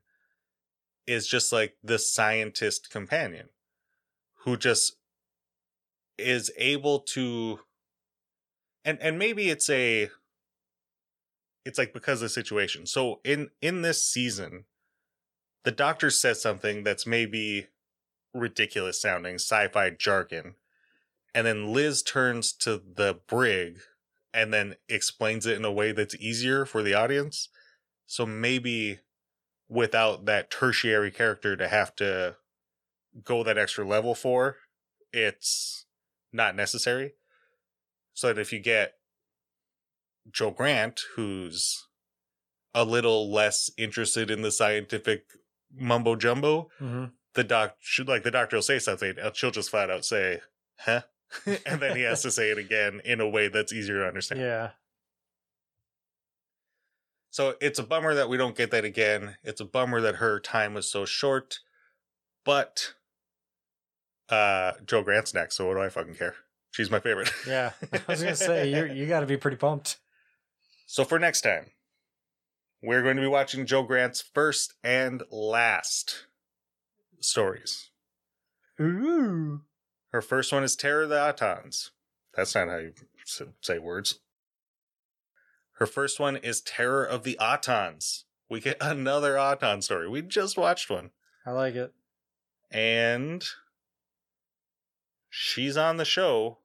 is 1.07 1.26
just 1.26 1.53
like 1.53 1.74
the 1.82 1.98
scientist 1.98 2.90
companion 2.90 3.48
who 4.44 4.57
just 4.57 4.96
is 6.16 6.53
able 6.57 7.01
to 7.01 7.59
and 8.84 8.98
and 9.01 9.18
maybe 9.18 9.51
it's 9.51 9.68
a 9.68 10.11
it's 11.64 11.78
like 11.78 11.92
because 11.92 12.22
of 12.22 12.26
the 12.26 12.28
situation. 12.30 12.86
So 12.86 13.20
in 13.24 13.51
in 13.61 13.82
this 13.82 14.05
season, 14.05 14.64
the 15.65 15.71
doctor 15.73 16.11
says 16.11 16.41
something 16.41 16.85
that's 16.85 17.07
maybe 17.07 17.67
ridiculous 18.33 19.01
sounding 19.01 19.35
sci-fi 19.35 19.91
jargon, 19.91 20.55
and 21.35 21.47
then 21.47 21.73
Liz 21.73 22.03
turns 22.03 22.53
to 22.53 22.81
the 22.95 23.19
brig 23.29 23.79
and 24.33 24.53
then 24.53 24.77
explains 24.89 25.47
it 25.47 25.57
in 25.57 25.65
a 25.65 25.73
way 25.73 25.93
that's 25.93 26.15
easier 26.17 26.65
for 26.65 26.83
the 26.83 26.95
audience. 26.95 27.49
So 28.07 28.25
maybe 28.25 29.01
without 29.69 30.25
that 30.27 30.51
tertiary 30.51 31.11
character 31.11 31.57
to 31.57 31.69
have 31.69 31.95
to 31.97 32.37
go 33.25 33.43
that 33.43 33.59
extra 33.59 33.87
level 33.87 34.15
for, 34.15 34.57
it's 35.13 35.87
not 36.33 36.55
necessary. 36.55 37.15
So 38.15 38.29
that 38.29 38.39
if 38.39 38.53
you 38.53 38.61
get 38.61 38.95
Jo 40.31 40.51
Grant, 40.51 41.01
who's 41.17 41.87
a 42.75 42.85
little 42.85 43.33
less 43.33 43.71
interested 43.77 44.31
in 44.31 44.43
the 44.43 44.53
scientific 44.53 45.25
mumbo 45.75 46.16
jumbo, 46.16 46.71
Mhm. 46.81 47.12
the 47.35 47.45
doc 47.45 47.77
should 47.81 48.09
like 48.09 48.23
the 48.23 48.31
doctor 48.31 48.57
will 48.57 48.62
say 48.62 48.79
something, 48.79 49.18
and 49.18 49.37
she'll 49.37 49.51
just 49.51 49.71
flat 49.71 49.91
out 49.91 50.05
say, 50.05 50.41
"Huh," 50.79 51.03
and 51.66 51.81
then 51.81 51.97
he 51.97 52.03
has 52.03 52.23
to 52.23 52.31
say 52.31 52.51
it 52.51 52.59
again 52.59 53.01
in 53.05 53.21
a 53.21 53.29
way 53.29 53.49
that's 53.49 53.73
easier 53.73 54.01
to 54.01 54.07
understand. 54.09 54.41
Yeah. 54.41 54.71
So 57.31 57.55
it's 57.61 57.79
a 57.79 57.85
bummer 57.85 58.14
that 58.14 58.29
we 58.29 58.37
don't 58.37 58.57
get 58.57 58.73
that 58.73 58.85
again. 58.85 59.37
It's 59.45 59.61
a 59.61 59.64
bummer 59.64 60.01
that 60.01 60.16
her 60.16 60.41
time 60.41 60.75
was 60.75 60.91
so 60.91 61.05
short, 61.05 61.61
but 62.45 62.95
uh 64.29 64.73
Jo 64.85 65.03
Grant's 65.03 65.33
next, 65.35 65.57
so 65.57 65.66
what 65.68 65.75
do 65.75 65.81
I 65.83 65.89
fucking 65.89 66.16
care? 66.16 66.35
She's 66.73 66.91
my 66.91 67.01
favorite. 67.01 67.31
Yeah. 67.47 67.73
I 67.93 68.01
was 68.09 68.23
gonna 68.23 68.35
say 68.37 68.68
you 68.75 68.86
you 68.93 69.07
got 69.07 69.20
to 69.20 69.27
be 69.27 69.36
pretty 69.36 69.57
pumped. 69.57 69.99
So 70.86 71.05
for 71.05 71.19
next 71.20 71.43
time, 71.43 71.70
we're 72.82 73.02
going 73.02 73.16
to 73.16 73.23
be 73.23 73.28
watching 73.28 73.66
Jo 73.66 73.82
Grant's 73.82 74.20
first 74.20 74.74
and 74.82 75.23
last 75.31 76.27
stories. 77.20 77.90
Ooh. 78.81 79.62
Her 80.12 80.23
first 80.23 80.52
one 80.52 80.65
is 80.65 80.74
Terror 80.77 81.02
of 81.02 81.11
the 81.11 81.16
Autons. 81.16 81.90
That's 82.35 82.55
not 82.55 82.69
how 82.69 82.78
you 82.78 82.93
say 83.61 83.78
words. 83.78 84.20
Her 85.74 85.86
first 85.86 86.19
one 86.20 86.36
is 86.36 86.61
Terror 86.61 87.05
of 87.05 87.23
the 87.23 87.39
Autons. 87.40 88.24
We 88.48 88.61
get 88.61 88.78
another 88.81 89.39
Auton 89.39 89.82
story. 89.82 90.09
We 90.09 90.23
just 90.23 90.57
watched 90.57 90.90
one. 90.90 91.11
I 91.47 91.52
like 91.52 91.74
it. 91.74 91.93
And 92.70 93.44
she's 95.28 95.77
on 95.77 95.97
the 95.97 96.05
show 96.05 96.59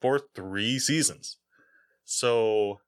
for 0.00 0.18
three 0.18 0.78
seasons. 0.78 1.38
So 2.04 2.80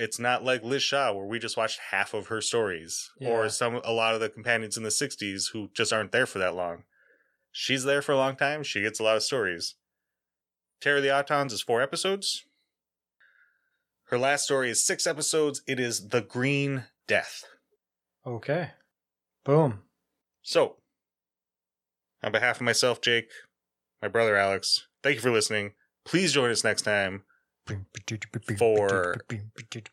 it's 0.00 0.18
not 0.18 0.42
like 0.44 0.62
Liz 0.64 0.82
Shaw 0.82 1.12
where 1.12 1.26
we 1.26 1.38
just 1.38 1.56
watched 1.56 1.78
half 1.90 2.14
of 2.14 2.28
her 2.28 2.40
stories 2.40 3.10
Yeah. 3.18 3.28
or 3.30 3.48
some 3.48 3.76
a 3.84 3.92
lot 3.92 4.14
of 4.14 4.20
the 4.20 4.28
companions 4.28 4.76
in 4.76 4.82
the 4.82 4.88
60s 4.90 5.50
who 5.52 5.68
just 5.74 5.92
aren't 5.92 6.12
there 6.12 6.26
for 6.26 6.38
that 6.38 6.54
long. 6.54 6.84
She's 7.52 7.84
there 7.84 8.02
for 8.02 8.12
a 8.12 8.16
long 8.16 8.36
time. 8.36 8.62
She 8.62 8.80
gets 8.82 8.98
a 9.00 9.02
lot 9.02 9.16
of 9.16 9.22
stories. 9.22 9.74
Terror 10.80 10.98
of 10.98 11.02
the 11.02 11.08
Autons 11.10 11.52
is 11.52 11.60
four 11.62 11.82
episodes. 11.82 12.44
Her 14.04 14.18
last 14.18 14.44
story 14.44 14.70
is 14.70 14.84
six 14.84 15.06
episodes. 15.06 15.62
It 15.66 15.78
is 15.78 16.08
The 16.08 16.20
Green 16.20 16.84
Death. 17.06 17.44
Okay. 18.26 18.70
Boom. 19.44 19.82
So, 20.42 20.76
on 22.22 22.32
behalf 22.32 22.56
of 22.56 22.62
myself, 22.62 23.00
Jake, 23.00 23.30
my 24.02 24.08
brother 24.08 24.36
Alex, 24.36 24.86
thank 25.02 25.16
you 25.16 25.20
for 25.22 25.30
listening. 25.30 25.72
Please 26.04 26.32
join 26.32 26.50
us 26.50 26.64
next 26.64 26.82
time 26.82 27.24
for 28.58 29.14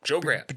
Jo 0.06 0.20
Grant. 0.20 0.48